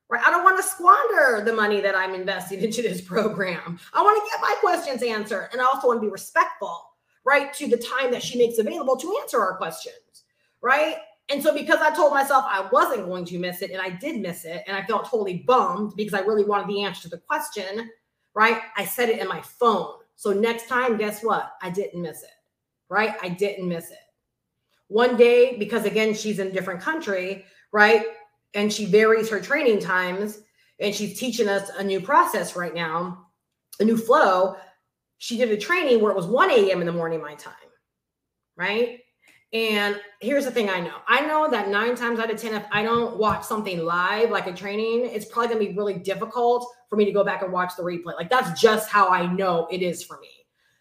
Right. 0.08 0.22
I 0.24 0.30
don't 0.30 0.44
want 0.44 0.56
to 0.56 0.62
squander 0.62 1.44
the 1.44 1.52
money 1.52 1.80
that 1.80 1.96
I'm 1.96 2.14
investing 2.14 2.60
into 2.64 2.82
this 2.82 3.00
program. 3.00 3.78
I 3.92 4.02
want 4.02 4.24
to 4.24 4.30
get 4.30 4.40
my 4.40 4.54
questions 4.60 5.02
answered. 5.02 5.48
And 5.52 5.60
I 5.60 5.64
also 5.64 5.88
want 5.88 5.98
to 5.98 6.06
be 6.06 6.10
respectful, 6.10 6.80
right, 7.24 7.52
to 7.54 7.66
the 7.66 7.76
time 7.76 8.10
that 8.12 8.22
she 8.22 8.38
makes 8.38 8.58
available 8.58 8.96
to 8.96 9.18
answer 9.20 9.40
our 9.40 9.56
questions. 9.56 9.96
Right. 10.62 10.96
And 11.28 11.42
so, 11.42 11.52
because 11.52 11.80
I 11.80 11.94
told 11.94 12.12
myself 12.12 12.44
I 12.46 12.68
wasn't 12.70 13.06
going 13.06 13.24
to 13.26 13.38
miss 13.38 13.60
it, 13.60 13.72
and 13.72 13.80
I 13.80 13.90
did 13.90 14.20
miss 14.20 14.44
it, 14.44 14.62
and 14.68 14.76
I 14.76 14.84
felt 14.84 15.10
totally 15.10 15.38
bummed 15.38 15.94
because 15.96 16.14
I 16.14 16.20
really 16.20 16.44
wanted 16.44 16.68
the 16.68 16.84
answer 16.84 17.02
to 17.02 17.08
the 17.08 17.18
question, 17.18 17.90
right? 18.36 18.62
I 18.76 18.84
set 18.84 19.08
it 19.08 19.18
in 19.18 19.26
my 19.26 19.40
phone. 19.40 19.94
So, 20.14 20.32
next 20.32 20.68
time, 20.68 20.96
guess 20.96 21.24
what? 21.24 21.54
I 21.60 21.70
didn't 21.70 22.00
miss 22.00 22.22
it 22.22 22.30
right? 22.88 23.14
I 23.22 23.28
didn't 23.28 23.68
miss 23.68 23.90
it. 23.90 23.98
One 24.88 25.16
day, 25.16 25.56
because 25.58 25.84
again, 25.84 26.14
she's 26.14 26.38
in 26.38 26.48
a 26.48 26.52
different 26.52 26.80
country, 26.80 27.44
right? 27.72 28.04
And 28.54 28.72
she 28.72 28.86
varies 28.86 29.28
her 29.28 29.40
training 29.40 29.80
times 29.80 30.40
and 30.78 30.94
she's 30.94 31.18
teaching 31.18 31.48
us 31.48 31.70
a 31.70 31.82
new 31.82 32.00
process 32.00 32.54
right 32.54 32.74
now, 32.74 33.26
a 33.80 33.84
new 33.84 33.96
flow. 33.96 34.56
She 35.18 35.36
did 35.36 35.50
a 35.50 35.56
training 35.56 36.00
where 36.00 36.12
it 36.12 36.16
was 36.16 36.26
1 36.26 36.50
a.m. 36.50 36.80
in 36.80 36.86
the 36.86 36.92
morning, 36.92 37.20
my 37.20 37.34
time, 37.34 37.54
right? 38.56 39.00
And 39.56 40.00
here's 40.20 40.44
the 40.44 40.50
thing 40.50 40.68
I 40.68 40.80
know 40.80 40.96
I 41.08 41.20
know 41.22 41.50
that 41.50 41.68
nine 41.68 41.94
times 41.96 42.18
out 42.18 42.30
of 42.30 42.40
10, 42.40 42.54
if 42.54 42.64
I 42.70 42.82
don't 42.82 43.16
watch 43.16 43.44
something 43.44 43.84
live, 43.84 44.30
like 44.30 44.46
a 44.46 44.52
training, 44.52 45.06
it's 45.06 45.24
probably 45.24 45.54
going 45.54 45.66
to 45.66 45.72
be 45.72 45.76
really 45.76 45.94
difficult 45.94 46.66
for 46.90 46.96
me 46.96 47.04
to 47.04 47.12
go 47.12 47.24
back 47.24 47.42
and 47.42 47.52
watch 47.52 47.72
the 47.76 47.82
replay. 47.82 48.14
Like 48.14 48.28
that's 48.28 48.60
just 48.60 48.90
how 48.90 49.08
I 49.08 49.26
know 49.32 49.66
it 49.70 49.82
is 49.82 50.02
for 50.02 50.18
me 50.20 50.28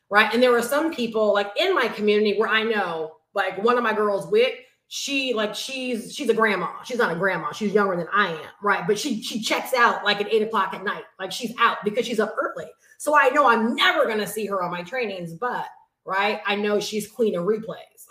right? 0.10 0.34
And 0.34 0.42
there 0.42 0.52
were 0.52 0.62
some 0.62 0.94
people 0.94 1.34
like 1.34 1.52
in 1.58 1.74
my 1.74 1.88
community 1.88 2.38
where 2.38 2.50
I 2.50 2.64
know, 2.64 3.18
like 3.34 3.62
one 3.64 3.78
of 3.78 3.84
my 3.84 3.94
girls, 3.94 4.32
Wit, 4.32 4.60
she 4.88 5.34
like 5.34 5.56
she's 5.56 6.16
she's 6.16 6.30
a 6.30 6.34
grandma. 6.34 6.68
She's 6.84 7.00
not 7.00 7.12
a 7.12 7.16
grandma. 7.16 7.52
She's 7.52 7.74
younger 7.74 7.98
than 7.98 8.08
I 8.14 8.30
am, 8.30 8.50
right? 8.62 8.86
But 8.88 9.00
she 9.00 9.22
she 9.22 9.42
checks 9.42 9.74
out 9.74 10.06
like 10.06 10.22
at 10.22 10.32
eight 10.32 10.44
o'clock 10.44 10.74
at 10.74 10.84
night. 10.84 11.04
Like 11.20 11.32
she's 11.32 11.54
out 11.60 11.78
because 11.84 12.06
she's 12.06 12.20
up 12.20 12.36
early. 12.40 12.70
So 12.98 13.18
I 13.18 13.30
know 13.30 13.48
I'm 13.50 13.76
never 13.76 14.06
gonna 14.06 14.28
see 14.28 14.46
her 14.46 14.62
on 14.62 14.72
my 14.72 14.84
trainings, 14.84 15.34
but 15.34 15.66
right, 16.06 16.40
I 16.46 16.56
know 16.56 16.80
she's 16.80 17.12
queen 17.12 17.36
of 17.36 17.46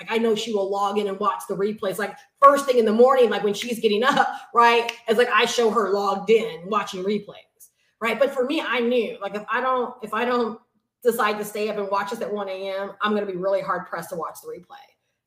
Like 0.00 0.10
I 0.10 0.18
know 0.18 0.34
she 0.34 0.52
will 0.52 0.70
log 0.70 0.98
in 0.98 1.08
and 1.08 1.18
watch 1.18 1.42
the 1.48 1.54
replays. 1.54 1.98
Like 1.98 2.16
first 2.40 2.66
thing 2.66 2.78
in 2.78 2.84
the 2.84 2.92
morning, 2.92 3.30
like 3.30 3.44
when 3.44 3.54
she's 3.54 3.80
getting 3.80 4.02
up, 4.04 4.28
right? 4.54 4.92
It's 5.08 5.18
like 5.18 5.30
I 5.30 5.44
show 5.44 5.70
her 5.70 5.92
logged 5.92 6.30
in 6.30 6.62
watching 6.66 7.04
replays, 7.04 7.70
right? 8.00 8.18
But 8.18 8.32
for 8.32 8.44
me, 8.44 8.60
I 8.60 8.80
knew 8.80 9.18
like 9.20 9.34
if 9.34 9.44
I 9.50 9.60
don't 9.60 9.94
if 10.02 10.14
I 10.14 10.24
don't 10.24 10.58
decide 11.02 11.38
to 11.38 11.44
stay 11.44 11.68
up 11.68 11.76
and 11.76 11.90
watch 11.90 12.12
us 12.12 12.22
at 12.22 12.32
1 12.32 12.48
a.m., 12.48 12.92
I'm 13.02 13.14
gonna 13.14 13.26
be 13.26 13.36
really 13.36 13.60
hard 13.60 13.86
pressed 13.86 14.10
to 14.10 14.16
watch 14.16 14.38
the 14.42 14.48
replay 14.48 14.78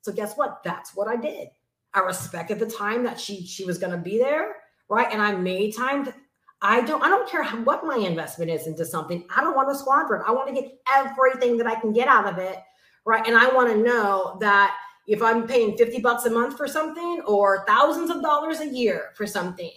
so 0.08 0.14
guess 0.14 0.38
what? 0.38 0.64
That's 0.64 0.96
what 0.96 1.10
I 1.10 1.18
did. 1.18 1.50
I 1.94 2.00
respected 2.00 2.60
the 2.60 2.66
time 2.66 3.04
that 3.04 3.20
she 3.20 3.46
she 3.46 3.66
was 3.66 3.78
to 3.78 3.98
be 3.98 4.18
there, 4.18 4.56
right? 4.88 5.08
And 5.12 5.22
I 5.22 5.34
made 5.34 5.76
time. 5.76 6.06
To, 6.06 6.16
I 6.62 6.80
don't 6.80 7.04
I 7.04 7.10
don't 7.10 7.30
care 7.30 7.44
what 7.44 7.86
my 7.86 7.98
investment 7.98 8.50
is 8.50 8.68
into 8.68 8.86
something. 8.86 9.26
I 9.36 9.42
don't 9.42 9.54
want 9.54 9.68
to 9.68 9.76
squander 9.76 10.16
it. 10.16 10.24
I 10.26 10.32
want 10.32 10.48
to 10.48 10.54
get 10.54 10.80
everything 10.90 11.58
that 11.58 11.68
I 11.68 11.76
can 11.78 11.92
get 11.92 12.08
out 12.08 12.26
of 12.26 12.38
it, 12.38 12.58
right? 13.08 13.26
And 13.26 13.36
I 13.36 13.48
want 13.50 13.72
to 13.72 13.78
know 13.78 14.38
that 14.42 14.76
if 15.08 15.24
I'm 15.24 15.48
paying 15.48 15.78
50 15.78 16.02
bucks 16.02 16.26
a 16.26 16.30
month 16.30 16.58
for 16.58 16.68
something 16.68 17.22
or 17.26 17.66
thousands 17.66 18.12
of 18.12 18.22
dollars 18.22 18.60
a 18.60 18.68
year 18.68 19.12
for 19.16 19.26
something, 19.26 19.72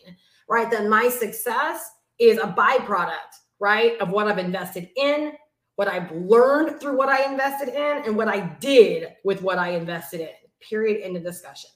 right? 0.49 0.71
Then 0.71 0.91
my 0.91 1.09
success 1.09 1.89
is 2.19 2.37
a 2.39 2.49
byproduct, 2.49 3.15
right, 3.61 3.99
of 4.01 4.11
what 4.11 4.27
I've 4.27 4.39
invested 4.39 4.91
in 4.97 5.33
what 5.81 5.89
I've 5.89 6.13
learned 6.13 6.79
through 6.79 6.99
what 6.99 7.09
I 7.09 7.25
invested 7.25 7.69
in 7.71 8.05
and 8.05 8.15
what 8.15 8.29
I 8.29 8.41
did 8.61 9.15
with 9.25 9.41
what 9.41 9.57
I 9.57 9.71
invested 9.71 10.21
in. 10.21 10.29
Period. 10.61 11.01
End 11.03 11.17
of 11.17 11.25
discussion. 11.25 11.71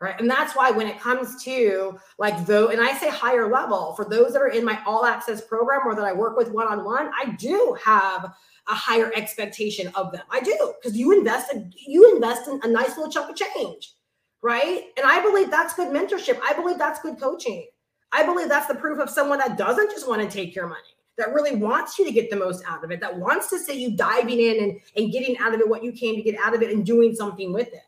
Right. 0.00 0.18
And 0.18 0.30
that's 0.30 0.56
why 0.56 0.70
when 0.70 0.86
it 0.86 0.98
comes 0.98 1.42
to 1.44 1.98
like 2.18 2.46
though, 2.46 2.68
and 2.68 2.80
I 2.80 2.96
say 2.96 3.10
higher 3.10 3.50
level 3.50 3.92
for 3.94 4.06
those 4.06 4.32
that 4.32 4.40
are 4.40 4.48
in 4.48 4.64
my 4.64 4.82
all 4.86 5.04
access 5.04 5.42
program 5.42 5.82
or 5.84 5.94
that 5.94 6.04
I 6.06 6.12
work 6.12 6.38
with 6.38 6.50
one 6.52 6.66
on 6.66 6.84
one, 6.84 7.10
I 7.22 7.32
do 7.32 7.76
have 7.84 8.32
a 8.66 8.74
higher 8.74 9.12
expectation 9.14 9.88
of 9.94 10.10
them. 10.12 10.22
I 10.30 10.40
do 10.40 10.72
because 10.80 10.96
you 10.96 11.12
invested, 11.12 11.74
you 11.86 12.14
invest 12.14 12.48
in 12.48 12.60
a 12.62 12.68
nice 12.68 12.96
little 12.96 13.12
chunk 13.12 13.28
of 13.28 13.36
change. 13.36 13.92
Right. 14.40 14.84
And 14.96 15.06
I 15.06 15.20
believe 15.20 15.50
that's 15.50 15.74
good 15.74 15.92
mentorship. 15.92 16.40
I 16.42 16.54
believe 16.54 16.78
that's 16.78 17.02
good 17.02 17.20
coaching. 17.20 17.66
I 18.10 18.24
believe 18.24 18.48
that's 18.48 18.68
the 18.68 18.76
proof 18.76 18.98
of 19.00 19.10
someone 19.10 19.38
that 19.38 19.58
doesn't 19.58 19.90
just 19.90 20.08
want 20.08 20.22
to 20.22 20.34
take 20.34 20.54
your 20.54 20.66
money 20.66 20.80
that 21.18 21.34
really 21.34 21.54
wants 21.54 21.98
you 21.98 22.06
to 22.06 22.12
get 22.12 22.30
the 22.30 22.36
most 22.36 22.64
out 22.66 22.82
of 22.82 22.90
it, 22.90 23.00
that 23.00 23.14
wants 23.14 23.50
to 23.50 23.58
see 23.58 23.80
you 23.80 23.94
diving 23.94 24.40
in 24.40 24.62
and, 24.62 24.80
and 24.96 25.12
getting 25.12 25.36
out 25.38 25.54
of 25.54 25.60
it 25.60 25.68
what 25.68 25.84
you 25.84 25.92
came 25.92 26.16
to 26.16 26.22
get 26.22 26.34
out 26.42 26.54
of 26.54 26.62
it 26.62 26.72
and 26.72 26.86
doing 26.86 27.14
something 27.14 27.52
with 27.52 27.68
it. 27.68 27.82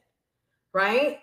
Right. 0.75 1.21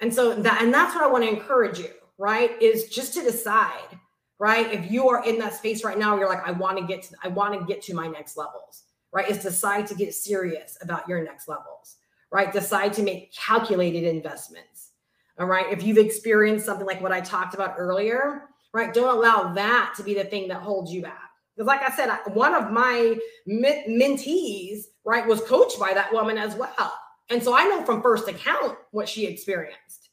And 0.00 0.12
so 0.12 0.34
that, 0.34 0.62
and 0.62 0.72
that's 0.72 0.94
what 0.94 1.04
I 1.04 1.08
want 1.08 1.24
to 1.24 1.30
encourage 1.30 1.78
you, 1.78 1.90
right? 2.18 2.60
Is 2.60 2.84
just 2.84 3.14
to 3.14 3.22
decide, 3.22 3.98
right? 4.38 4.72
If 4.72 4.90
you 4.90 5.08
are 5.08 5.24
in 5.24 5.38
that 5.38 5.54
space 5.54 5.84
right 5.84 5.98
now, 5.98 6.16
you're 6.16 6.28
like, 6.28 6.46
I 6.46 6.52
want 6.52 6.78
to 6.78 6.86
get 6.86 7.02
to, 7.04 7.16
I 7.22 7.28
want 7.28 7.58
to 7.58 7.66
get 7.66 7.82
to 7.82 7.94
my 7.94 8.06
next 8.06 8.36
levels, 8.36 8.84
right? 9.12 9.28
Is 9.28 9.42
decide 9.42 9.86
to 9.88 9.94
get 9.94 10.14
serious 10.14 10.78
about 10.80 11.08
your 11.08 11.22
next 11.22 11.48
levels, 11.48 11.96
right? 12.32 12.52
Decide 12.52 12.92
to 12.94 13.02
make 13.02 13.34
calculated 13.34 14.04
investments. 14.04 14.92
All 15.38 15.46
right. 15.46 15.72
If 15.72 15.82
you've 15.82 15.98
experienced 15.98 16.66
something 16.66 16.86
like 16.86 17.00
what 17.00 17.12
I 17.12 17.20
talked 17.20 17.54
about 17.54 17.74
earlier, 17.78 18.42
right? 18.74 18.92
Don't 18.92 19.16
allow 19.16 19.54
that 19.54 19.94
to 19.96 20.02
be 20.02 20.14
the 20.14 20.24
thing 20.24 20.48
that 20.48 20.60
holds 20.60 20.92
you 20.92 21.02
back. 21.02 21.30
Because, 21.56 21.66
like 21.66 21.82
I 21.82 21.94
said, 21.94 22.10
one 22.34 22.54
of 22.54 22.70
my 22.70 23.16
mentees, 23.48 24.84
right, 25.04 25.26
was 25.26 25.40
coached 25.42 25.80
by 25.80 25.94
that 25.94 26.12
woman 26.12 26.38
as 26.38 26.54
well. 26.56 26.92
And 27.30 27.42
so 27.42 27.56
I 27.56 27.64
know 27.64 27.84
from 27.84 28.02
first 28.02 28.28
account 28.28 28.76
what 28.90 29.08
she 29.08 29.26
experienced. 29.26 30.10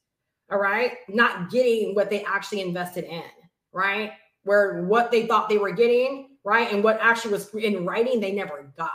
All 0.51 0.59
right. 0.59 0.93
Not 1.09 1.49
getting 1.49 1.93
what 1.95 2.09
they 2.09 2.23
actually 2.23 2.61
invested 2.61 3.03
in, 3.03 3.23
right? 3.73 4.11
Where 4.43 4.83
what 4.83 5.11
they 5.11 5.25
thought 5.25 5.49
they 5.49 5.57
were 5.57 5.71
getting, 5.71 6.37
right? 6.43 6.71
And 6.71 6.83
what 6.83 6.99
actually 7.01 7.33
was 7.33 7.53
in 7.53 7.85
writing, 7.85 8.21
they 8.21 8.31
never 8.31 8.71
got. 8.77 8.91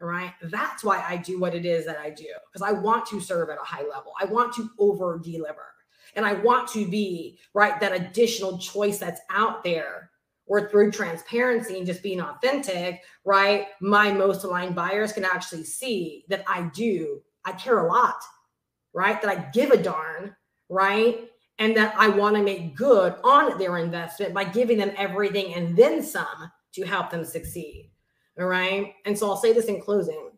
All 0.00 0.06
right. 0.06 0.32
That's 0.42 0.84
why 0.84 1.04
I 1.08 1.16
do 1.16 1.40
what 1.40 1.56
it 1.56 1.66
is 1.66 1.86
that 1.86 1.98
I 1.98 2.10
do 2.10 2.28
because 2.52 2.62
I 2.62 2.72
want 2.72 3.06
to 3.06 3.20
serve 3.20 3.50
at 3.50 3.58
a 3.60 3.64
high 3.64 3.82
level. 3.82 4.12
I 4.20 4.26
want 4.26 4.54
to 4.54 4.70
over 4.78 5.18
deliver. 5.18 5.74
And 6.14 6.24
I 6.24 6.34
want 6.34 6.68
to 6.68 6.86
be, 6.88 7.38
right, 7.52 7.78
that 7.80 7.92
additional 7.92 8.58
choice 8.58 8.98
that's 8.98 9.20
out 9.30 9.64
there 9.64 10.07
or 10.48 10.68
through 10.68 10.90
transparency 10.90 11.76
and 11.76 11.86
just 11.86 12.02
being 12.02 12.20
authentic, 12.20 13.02
right? 13.24 13.68
My 13.80 14.10
most 14.10 14.44
aligned 14.44 14.74
buyers 14.74 15.12
can 15.12 15.24
actually 15.24 15.64
see 15.64 16.24
that 16.28 16.42
I 16.48 16.70
do, 16.74 17.22
I 17.44 17.52
care 17.52 17.86
a 17.86 17.92
lot, 17.92 18.16
right? 18.92 19.20
That 19.22 19.30
I 19.30 19.50
give 19.52 19.70
a 19.70 19.82
darn, 19.82 20.34
right? 20.68 21.28
And 21.58 21.76
that 21.76 21.94
I 21.96 22.08
want 22.08 22.36
to 22.36 22.42
make 22.42 22.74
good 22.74 23.14
on 23.22 23.58
their 23.58 23.78
investment 23.78 24.32
by 24.32 24.44
giving 24.44 24.78
them 24.78 24.92
everything 24.96 25.54
and 25.54 25.76
then 25.76 26.02
some 26.02 26.50
to 26.72 26.82
help 26.82 27.10
them 27.10 27.24
succeed. 27.24 27.90
All 28.40 28.46
right. 28.46 28.94
And 29.04 29.18
so 29.18 29.28
I'll 29.28 29.36
say 29.36 29.52
this 29.52 29.66
in 29.66 29.80
closing. 29.80 30.30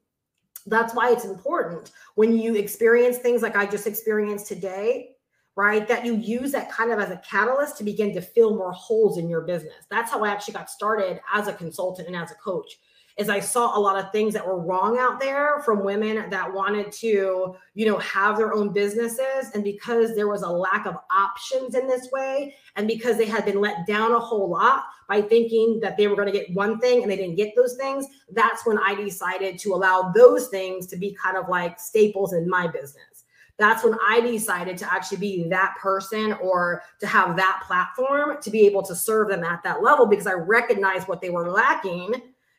That's 0.66 0.94
why 0.94 1.12
it's 1.12 1.24
important 1.24 1.92
when 2.14 2.36
you 2.36 2.54
experience 2.54 3.18
things 3.18 3.42
like 3.42 3.56
I 3.56 3.66
just 3.66 3.86
experienced 3.86 4.46
today 4.46 5.10
right? 5.56 5.86
That 5.88 6.04
you 6.04 6.16
use 6.16 6.52
that 6.52 6.70
kind 6.70 6.90
of 6.90 6.98
as 6.98 7.10
a 7.10 7.16
catalyst 7.18 7.76
to 7.78 7.84
begin 7.84 8.14
to 8.14 8.20
fill 8.20 8.56
more 8.56 8.72
holes 8.72 9.18
in 9.18 9.28
your 9.28 9.42
business. 9.42 9.84
That's 9.90 10.10
how 10.10 10.24
I 10.24 10.30
actually 10.30 10.54
got 10.54 10.70
started 10.70 11.20
as 11.32 11.48
a 11.48 11.52
consultant 11.52 12.08
and 12.08 12.16
as 12.16 12.30
a 12.30 12.36
coach. 12.36 12.78
Is 13.16 13.28
I 13.28 13.40
saw 13.40 13.76
a 13.76 13.80
lot 13.80 14.02
of 14.02 14.10
things 14.12 14.32
that 14.32 14.46
were 14.46 14.58
wrong 14.58 14.96
out 14.98 15.20
there 15.20 15.60
from 15.60 15.84
women 15.84 16.30
that 16.30 16.54
wanted 16.54 16.90
to, 16.92 17.54
you 17.74 17.86
know, 17.86 17.98
have 17.98 18.38
their 18.38 18.54
own 18.54 18.72
businesses. 18.72 19.50
And 19.52 19.62
because 19.62 20.14
there 20.14 20.28
was 20.28 20.40
a 20.42 20.48
lack 20.48 20.86
of 20.86 20.96
options 21.10 21.74
in 21.74 21.86
this 21.86 22.08
way, 22.12 22.54
and 22.76 22.88
because 22.88 23.18
they 23.18 23.26
had 23.26 23.44
been 23.44 23.60
let 23.60 23.86
down 23.86 24.12
a 24.12 24.18
whole 24.18 24.48
lot 24.48 24.84
by 25.06 25.20
thinking 25.20 25.80
that 25.80 25.98
they 25.98 26.06
were 26.06 26.16
going 26.16 26.32
to 26.32 26.38
get 26.38 26.54
one 26.54 26.78
thing 26.78 27.02
and 27.02 27.10
they 27.10 27.16
didn't 27.16 27.34
get 27.34 27.52
those 27.56 27.76
things, 27.76 28.06
that's 28.32 28.64
when 28.64 28.78
I 28.78 28.94
decided 28.94 29.58
to 29.58 29.74
allow 29.74 30.12
those 30.14 30.48
things 30.48 30.86
to 30.86 30.96
be 30.96 31.14
kind 31.22 31.36
of 31.36 31.48
like 31.48 31.78
staples 31.78 32.32
in 32.32 32.48
my 32.48 32.68
business 32.68 33.19
that's 33.60 33.84
when 33.84 33.94
I 34.02 34.20
decided 34.20 34.78
to 34.78 34.92
actually 34.92 35.18
be 35.18 35.48
that 35.48 35.74
person 35.80 36.32
or 36.34 36.82
to 36.98 37.06
have 37.06 37.36
that 37.36 37.62
platform 37.66 38.40
to 38.40 38.50
be 38.50 38.66
able 38.66 38.82
to 38.82 38.94
serve 38.94 39.28
them 39.28 39.44
at 39.44 39.62
that 39.62 39.82
level 39.82 40.06
because 40.06 40.26
I 40.26 40.32
recognized 40.32 41.08
what 41.08 41.20
they 41.20 41.30
were 41.30 41.50
lacking, 41.50 42.14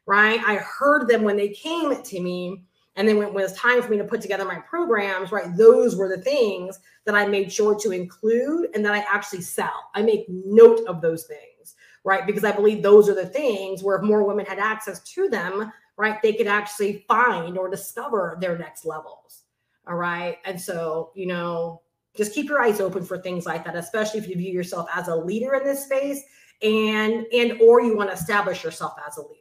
right? 0.05 0.39
I 0.45 0.57
heard 0.57 1.07
them 1.07 1.23
when 1.23 1.37
they 1.37 1.49
came 1.49 2.01
to 2.01 2.19
me. 2.19 2.63
And 2.97 3.07
then 3.07 3.17
when 3.17 3.29
it 3.29 3.33
was 3.33 3.53
time 3.53 3.81
for 3.81 3.89
me 3.89 3.97
to 3.97 4.03
put 4.03 4.21
together 4.21 4.45
my 4.45 4.59
programs, 4.59 5.31
right? 5.31 5.55
Those 5.55 5.95
were 5.95 6.09
the 6.09 6.21
things 6.21 6.77
that 7.05 7.15
I 7.15 7.25
made 7.25 7.51
sure 7.51 7.73
to 7.79 7.91
include 7.91 8.69
and 8.75 8.85
that 8.85 8.93
I 8.93 8.99
actually 8.99 9.41
sell. 9.41 9.89
I 9.95 10.01
make 10.01 10.25
note 10.27 10.85
of 10.87 11.01
those 11.01 11.23
things, 11.23 11.75
right? 12.03 12.27
Because 12.27 12.43
I 12.43 12.51
believe 12.51 12.83
those 12.83 13.07
are 13.07 13.15
the 13.15 13.25
things 13.25 13.81
where 13.81 13.95
if 13.95 14.03
more 14.03 14.23
women 14.23 14.45
had 14.45 14.59
access 14.59 14.99
to 15.13 15.29
them, 15.29 15.71
right, 15.97 16.21
they 16.21 16.33
could 16.33 16.47
actually 16.47 17.05
find 17.07 17.57
or 17.57 17.69
discover 17.69 18.37
their 18.41 18.57
next 18.57 18.85
levels. 18.85 19.43
All 19.88 19.95
right. 19.95 20.38
And 20.45 20.59
so, 20.59 21.11
you 21.15 21.25
know, 21.25 21.82
just 22.15 22.34
keep 22.34 22.49
your 22.49 22.61
eyes 22.61 22.79
open 22.79 23.03
for 23.03 23.17
things 23.17 23.45
like 23.45 23.63
that, 23.65 23.75
especially 23.75 24.19
if 24.19 24.27
you 24.27 24.36
view 24.36 24.51
yourself 24.51 24.88
as 24.93 25.07
a 25.07 25.15
leader 25.15 25.55
in 25.55 25.63
this 25.63 25.86
space 25.86 26.21
and 26.61 27.25
and 27.34 27.59
or 27.61 27.82
you 27.82 27.95
want 27.95 28.09
to 28.09 28.15
establish 28.15 28.63
yourself 28.63 28.93
as 29.07 29.17
a 29.17 29.21
leader. 29.21 29.38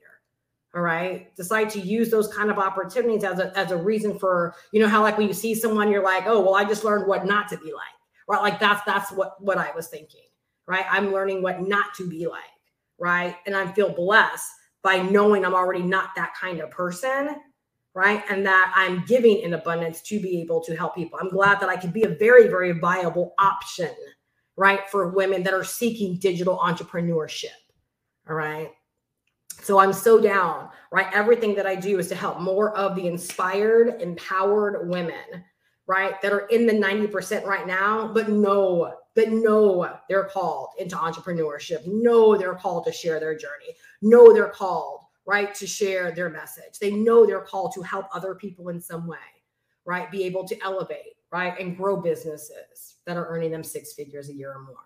All 0.74 0.82
right. 0.82 1.34
Decide 1.36 1.68
to 1.70 1.80
use 1.80 2.10
those 2.10 2.32
kind 2.32 2.50
of 2.50 2.58
opportunities 2.58 3.24
as 3.24 3.38
a 3.38 3.56
as 3.58 3.72
a 3.72 3.76
reason 3.76 4.18
for, 4.18 4.54
you 4.72 4.80
know, 4.80 4.88
how 4.88 5.02
like 5.02 5.18
when 5.18 5.26
you 5.26 5.34
see 5.34 5.54
someone, 5.54 5.90
you're 5.90 6.04
like, 6.04 6.24
oh, 6.26 6.40
well, 6.40 6.54
I 6.54 6.64
just 6.64 6.84
learned 6.84 7.08
what 7.08 7.26
not 7.26 7.48
to 7.48 7.58
be 7.58 7.72
like. 7.72 7.84
Right. 8.28 8.40
Like 8.40 8.60
that's 8.60 8.82
that's 8.84 9.10
what 9.10 9.42
what 9.42 9.58
I 9.58 9.72
was 9.74 9.88
thinking. 9.88 10.20
Right. 10.66 10.86
I'm 10.88 11.12
learning 11.12 11.42
what 11.42 11.60
not 11.60 11.92
to 11.96 12.08
be 12.08 12.26
like. 12.28 12.42
Right. 12.98 13.34
And 13.46 13.56
I 13.56 13.70
feel 13.72 13.92
blessed 13.92 14.48
by 14.82 15.02
knowing 15.02 15.44
I'm 15.44 15.54
already 15.54 15.82
not 15.82 16.10
that 16.16 16.32
kind 16.40 16.60
of 16.60 16.70
person 16.70 17.36
right? 17.94 18.22
And 18.30 18.46
that 18.46 18.72
I'm 18.76 19.04
giving 19.06 19.38
in 19.38 19.54
abundance 19.54 20.00
to 20.02 20.20
be 20.20 20.40
able 20.40 20.62
to 20.62 20.76
help 20.76 20.94
people. 20.94 21.18
I'm 21.20 21.30
glad 21.30 21.60
that 21.60 21.68
I 21.68 21.76
can 21.76 21.90
be 21.90 22.04
a 22.04 22.08
very, 22.08 22.48
very 22.48 22.72
viable 22.72 23.34
option, 23.38 23.90
right, 24.56 24.88
for 24.90 25.08
women 25.10 25.42
that 25.42 25.54
are 25.54 25.64
seeking 25.64 26.16
digital 26.18 26.58
entrepreneurship. 26.58 27.48
All 28.28 28.36
right. 28.36 28.70
So 29.60 29.78
I'm 29.78 29.92
so 29.92 30.20
down, 30.20 30.70
right? 30.90 31.08
Everything 31.12 31.54
that 31.56 31.66
I 31.66 31.74
do 31.74 31.98
is 31.98 32.08
to 32.08 32.14
help 32.14 32.40
more 32.40 32.76
of 32.76 32.94
the 32.94 33.06
inspired, 33.06 34.00
empowered 34.00 34.88
women, 34.88 35.44
right, 35.86 36.20
that 36.22 36.32
are 36.32 36.46
in 36.46 36.66
the 36.66 36.72
90% 36.72 37.44
right 37.44 37.66
now, 37.66 38.10
but 38.12 38.28
know 38.28 38.94
that 39.16 39.32
know 39.32 39.98
they're 40.08 40.24
called 40.24 40.68
into 40.78 40.94
entrepreneurship, 40.96 41.86
know 41.86 42.36
they're 42.36 42.54
called 42.54 42.84
to 42.84 42.92
share 42.92 43.18
their 43.18 43.36
journey, 43.36 43.74
know 44.00 44.32
they're 44.32 44.48
called 44.48 45.00
right, 45.30 45.54
to 45.54 45.66
share 45.66 46.10
their 46.10 46.28
message. 46.28 46.80
They 46.80 46.90
know 46.90 47.24
they're 47.24 47.40
called 47.40 47.72
to 47.74 47.82
help 47.82 48.06
other 48.12 48.34
people 48.34 48.68
in 48.68 48.80
some 48.80 49.06
way, 49.06 49.18
right? 49.84 50.10
Be 50.10 50.24
able 50.24 50.46
to 50.48 50.60
elevate, 50.60 51.14
right, 51.30 51.58
and 51.60 51.76
grow 51.76 51.96
businesses 51.96 52.96
that 53.06 53.16
are 53.16 53.28
earning 53.28 53.52
them 53.52 53.62
six 53.62 53.92
figures 53.92 54.28
a 54.28 54.34
year 54.34 54.52
or 54.52 54.62
more. 54.64 54.76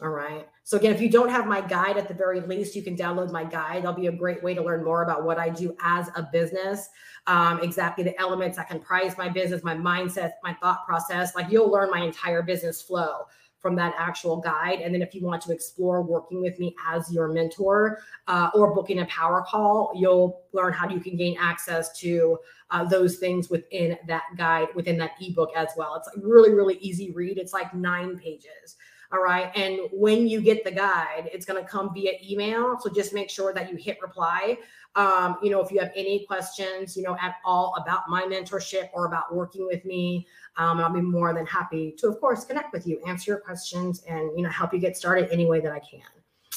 All 0.00 0.08
right. 0.08 0.48
So 0.64 0.78
again, 0.78 0.94
if 0.94 1.00
you 1.02 1.10
don't 1.10 1.28
have 1.28 1.46
my 1.46 1.60
guide 1.60 1.98
at 1.98 2.08
the 2.08 2.14
very 2.14 2.40
least, 2.40 2.74
you 2.74 2.82
can 2.82 2.96
download 2.96 3.30
my 3.30 3.44
guide. 3.44 3.82
That'll 3.82 3.92
be 3.92 4.06
a 4.06 4.12
great 4.12 4.42
way 4.42 4.54
to 4.54 4.62
learn 4.62 4.82
more 4.82 5.02
about 5.02 5.22
what 5.22 5.38
I 5.38 5.50
do 5.50 5.76
as 5.82 6.08
a 6.16 6.28
business, 6.32 6.88
um, 7.26 7.60
exactly 7.60 8.02
the 8.02 8.18
elements 8.18 8.56
that 8.56 8.68
comprise 8.68 9.16
my 9.18 9.28
business, 9.28 9.62
my 9.62 9.76
mindset, 9.76 10.32
my 10.42 10.54
thought 10.54 10.86
process. 10.86 11.36
Like 11.36 11.52
you'll 11.52 11.70
learn 11.70 11.90
my 11.90 12.00
entire 12.00 12.42
business 12.42 12.80
flow 12.80 13.26
from 13.64 13.74
that 13.74 13.94
actual 13.96 14.36
guide. 14.36 14.80
And 14.80 14.94
then 14.94 15.00
if 15.00 15.14
you 15.14 15.22
want 15.22 15.40
to 15.40 15.50
explore 15.50 16.02
working 16.02 16.42
with 16.42 16.58
me 16.58 16.76
as 16.86 17.10
your 17.10 17.28
mentor 17.28 18.00
uh, 18.28 18.50
or 18.54 18.74
booking 18.74 18.98
a 18.98 19.06
power 19.06 19.42
call, 19.48 19.90
you'll 19.96 20.42
learn 20.52 20.74
how 20.74 20.86
you 20.86 21.00
can 21.00 21.16
gain 21.16 21.38
access 21.40 21.98
to 22.00 22.38
uh, 22.70 22.84
those 22.84 23.16
things 23.16 23.48
within 23.48 23.96
that 24.06 24.24
guide, 24.36 24.68
within 24.74 24.98
that 24.98 25.12
ebook 25.18 25.48
as 25.56 25.68
well. 25.78 25.94
It's 25.94 26.14
a 26.14 26.20
really, 26.20 26.52
really 26.52 26.74
easy 26.82 27.10
read. 27.12 27.38
It's 27.38 27.54
like 27.54 27.72
nine 27.72 28.18
pages. 28.18 28.76
All 29.14 29.22
right. 29.22 29.52
And 29.54 29.78
when 29.92 30.26
you 30.26 30.40
get 30.40 30.64
the 30.64 30.72
guide, 30.72 31.30
it's 31.32 31.46
going 31.46 31.62
to 31.62 31.68
come 31.68 31.94
via 31.94 32.14
email. 32.28 32.80
So 32.80 32.90
just 32.90 33.14
make 33.14 33.30
sure 33.30 33.54
that 33.54 33.70
you 33.70 33.76
hit 33.76 33.96
reply. 34.02 34.58
Um, 34.96 35.36
you 35.40 35.50
know, 35.50 35.60
if 35.60 35.70
you 35.70 35.78
have 35.78 35.92
any 35.94 36.26
questions, 36.26 36.96
you 36.96 37.04
know, 37.04 37.16
at 37.22 37.36
all 37.44 37.76
about 37.80 38.08
my 38.08 38.22
mentorship 38.22 38.88
or 38.92 39.06
about 39.06 39.32
working 39.32 39.68
with 39.68 39.84
me, 39.84 40.26
um, 40.56 40.80
I'll 40.80 40.92
be 40.92 41.00
more 41.00 41.32
than 41.32 41.46
happy 41.46 41.94
to, 41.98 42.08
of 42.08 42.20
course, 42.20 42.44
connect 42.44 42.72
with 42.72 42.88
you, 42.88 43.00
answer 43.06 43.30
your 43.30 43.40
questions, 43.40 44.02
and 44.08 44.36
you 44.36 44.42
know, 44.42 44.50
help 44.50 44.72
you 44.72 44.80
get 44.80 44.96
started 44.96 45.28
any 45.30 45.46
way 45.46 45.60
that 45.60 45.70
I 45.70 45.78
can. 45.78 46.02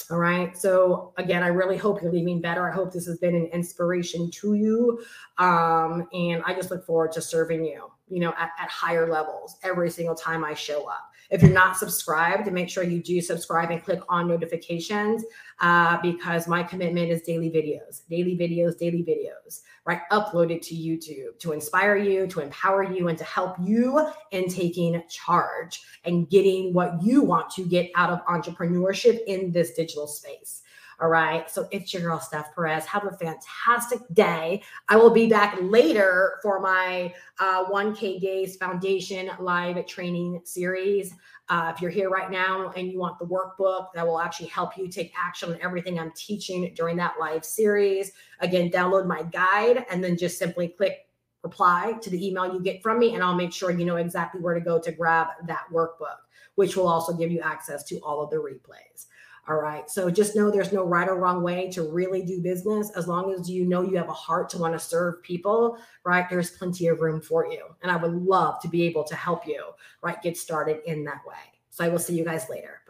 All 0.10 0.18
right. 0.18 0.58
So 0.58 1.14
again, 1.18 1.44
I 1.44 1.48
really 1.48 1.78
hope 1.78 2.02
you're 2.02 2.12
leaving 2.12 2.42
better. 2.42 2.68
I 2.68 2.74
hope 2.74 2.92
this 2.92 3.06
has 3.06 3.20
been 3.20 3.36
an 3.36 3.48
inspiration 3.48 4.32
to 4.32 4.54
you. 4.56 5.04
Um, 5.38 6.08
and 6.12 6.42
I 6.46 6.56
just 6.56 6.72
look 6.72 6.86
forward 6.86 7.12
to 7.14 7.22
serving 7.22 7.66
you, 7.66 7.92
you 8.08 8.20
know, 8.20 8.34
at, 8.38 8.52
at 8.60 8.70
higher 8.70 9.10
levels 9.10 9.58
every 9.64 9.92
single 9.92 10.16
time 10.16 10.44
I 10.44 10.54
show 10.54 10.88
up. 10.88 11.12
If 11.30 11.42
you're 11.42 11.52
not 11.52 11.78
subscribed, 11.78 12.52
make 12.52 12.70
sure 12.70 12.84
you 12.84 13.02
do 13.02 13.20
subscribe 13.22 13.72
and 13.72 13.84
click 13.84 14.02
on 14.08 14.28
notifications 14.28 15.26
uh, 15.60 15.98
because 16.02 16.48
my 16.48 16.64
commitment 16.64 17.12
is 17.12 17.22
daily 17.22 17.50
videos, 17.50 18.02
daily 18.10 18.38
videos, 18.38 18.78
daily 18.78 19.04
videos, 19.04 19.62
right? 19.86 20.02
Uploaded 20.12 20.62
to 20.68 20.76
YouTube 20.76 21.40
to 21.40 21.52
inspire 21.52 21.98
you, 21.98 22.28
to 22.28 22.40
empower 22.40 22.84
you, 22.84 23.08
and 23.10 23.18
to 23.18 23.24
help 23.24 23.56
you 23.62 24.08
in 24.32 24.48
taking 24.48 25.02
charge 25.10 25.82
and 26.06 26.30
getting 26.30 26.74
what 26.74 27.02
you 27.04 27.22
want 27.22 27.50
to 27.52 27.66
get 27.66 27.92
out 27.96 28.10
of 28.10 28.26
entrepreneurship 28.26 29.20
in 29.28 29.52
this 29.52 29.74
digital 29.74 30.08
space. 30.08 30.62
All 31.00 31.10
right. 31.10 31.50
So 31.50 31.68
it's 31.70 31.94
your 31.94 32.02
girl, 32.02 32.20
Steph 32.20 32.56
Perez. 32.56 32.86
Have 32.86 33.06
a 33.06 33.12
fantastic 33.12 34.00
day. 34.14 34.64
I 34.90 34.96
will 34.96 35.12
be 35.12 35.30
back 35.30 35.56
later 35.62 36.40
for 36.42 36.60
my 36.60 37.14
uh, 37.40 37.66
1K 37.66 38.20
Days 38.20 38.56
Foundation 38.56 39.30
live 39.40 39.86
training 39.86 40.42
series. 40.44 41.14
Uh, 41.50 41.72
if 41.74 41.82
you're 41.82 41.92
here 41.92 42.10
right 42.10 42.32
now 42.32 42.74
and 42.76 42.92
you 42.92 42.98
want 42.98 43.20
the 43.20 43.26
workbook 43.26 43.94
that 43.94 44.06
will 44.06 44.20
actually 44.20 44.48
help 44.48 44.76
you 44.76 44.88
take 44.88 45.14
action 45.16 45.52
on 45.52 45.60
everything 45.62 46.00
I'm 46.00 46.12
teaching 46.16 46.74
during 46.76 46.98
that 46.98 47.14
live 47.20 47.46
series, 47.46 48.14
again, 48.40 48.72
download 48.72 49.06
my 49.06 49.22
guide 49.22 49.86
and 49.92 50.04
then 50.04 50.18
just 50.18 50.40
simply 50.40 50.70
click 50.70 51.08
reply 51.44 51.94
to 52.02 52.10
the 52.10 52.28
email 52.28 52.52
you 52.52 52.60
get 52.60 52.82
from 52.82 53.00
me, 53.00 53.14
and 53.14 53.24
I'll 53.24 53.36
make 53.36 53.54
sure 53.54 53.72
you 53.72 53.86
know 53.86 53.98
exactly 53.98 54.42
where 54.42 54.56
to 54.56 54.60
go 54.60 54.80
to 54.80 54.92
grab 54.92 55.28
that 55.46 55.66
workbook, 55.72 56.18
which 56.56 56.76
will 56.76 56.88
also 56.88 57.14
give 57.14 57.32
you 57.32 57.40
access 57.40 57.84
to 57.86 58.00
all 58.00 58.22
of 58.22 58.30
the 58.30 58.38
replays. 58.38 59.06
All 59.48 59.56
right. 59.56 59.90
So 59.90 60.10
just 60.10 60.36
know 60.36 60.52
there's 60.52 60.74
no 60.74 60.84
right 60.84 61.08
or 61.08 61.16
wrong 61.16 61.42
way 61.42 61.70
to 61.72 61.84
really 61.84 62.22
do 62.22 62.42
business. 62.42 62.92
As 62.92 63.08
long 63.08 63.34
as 63.34 63.50
you 63.50 63.66
know 63.66 63.82
you 63.82 63.96
have 63.96 64.10
a 64.10 64.14
heart 64.14 64.50
to 64.50 64.58
want 64.58 64.74
to 64.74 64.80
serve 64.80 65.24
people, 65.24 65.78
right? 66.04 66.30
There's 66.30 66.52
plenty 66.52 66.88
of 66.88 67.00
room 67.00 67.22
for 67.22 67.48
you. 67.48 67.64
And 67.82 67.92
I 67.92 67.96
would 67.96 68.14
love 68.14 68.62
to 68.62 68.68
be 68.68 68.84
able 68.84 69.06
to 69.06 69.16
help 69.16 69.48
you, 69.48 69.64
right? 70.02 70.22
Get 70.22 70.38
started 70.38 70.82
in 70.86 71.06
that 71.06 71.22
way. 71.26 71.36
So 71.70 71.86
I 71.86 71.90
will 71.90 72.00
see 72.00 72.18
you 72.18 72.26
guys 72.26 72.50
later. 72.50 72.82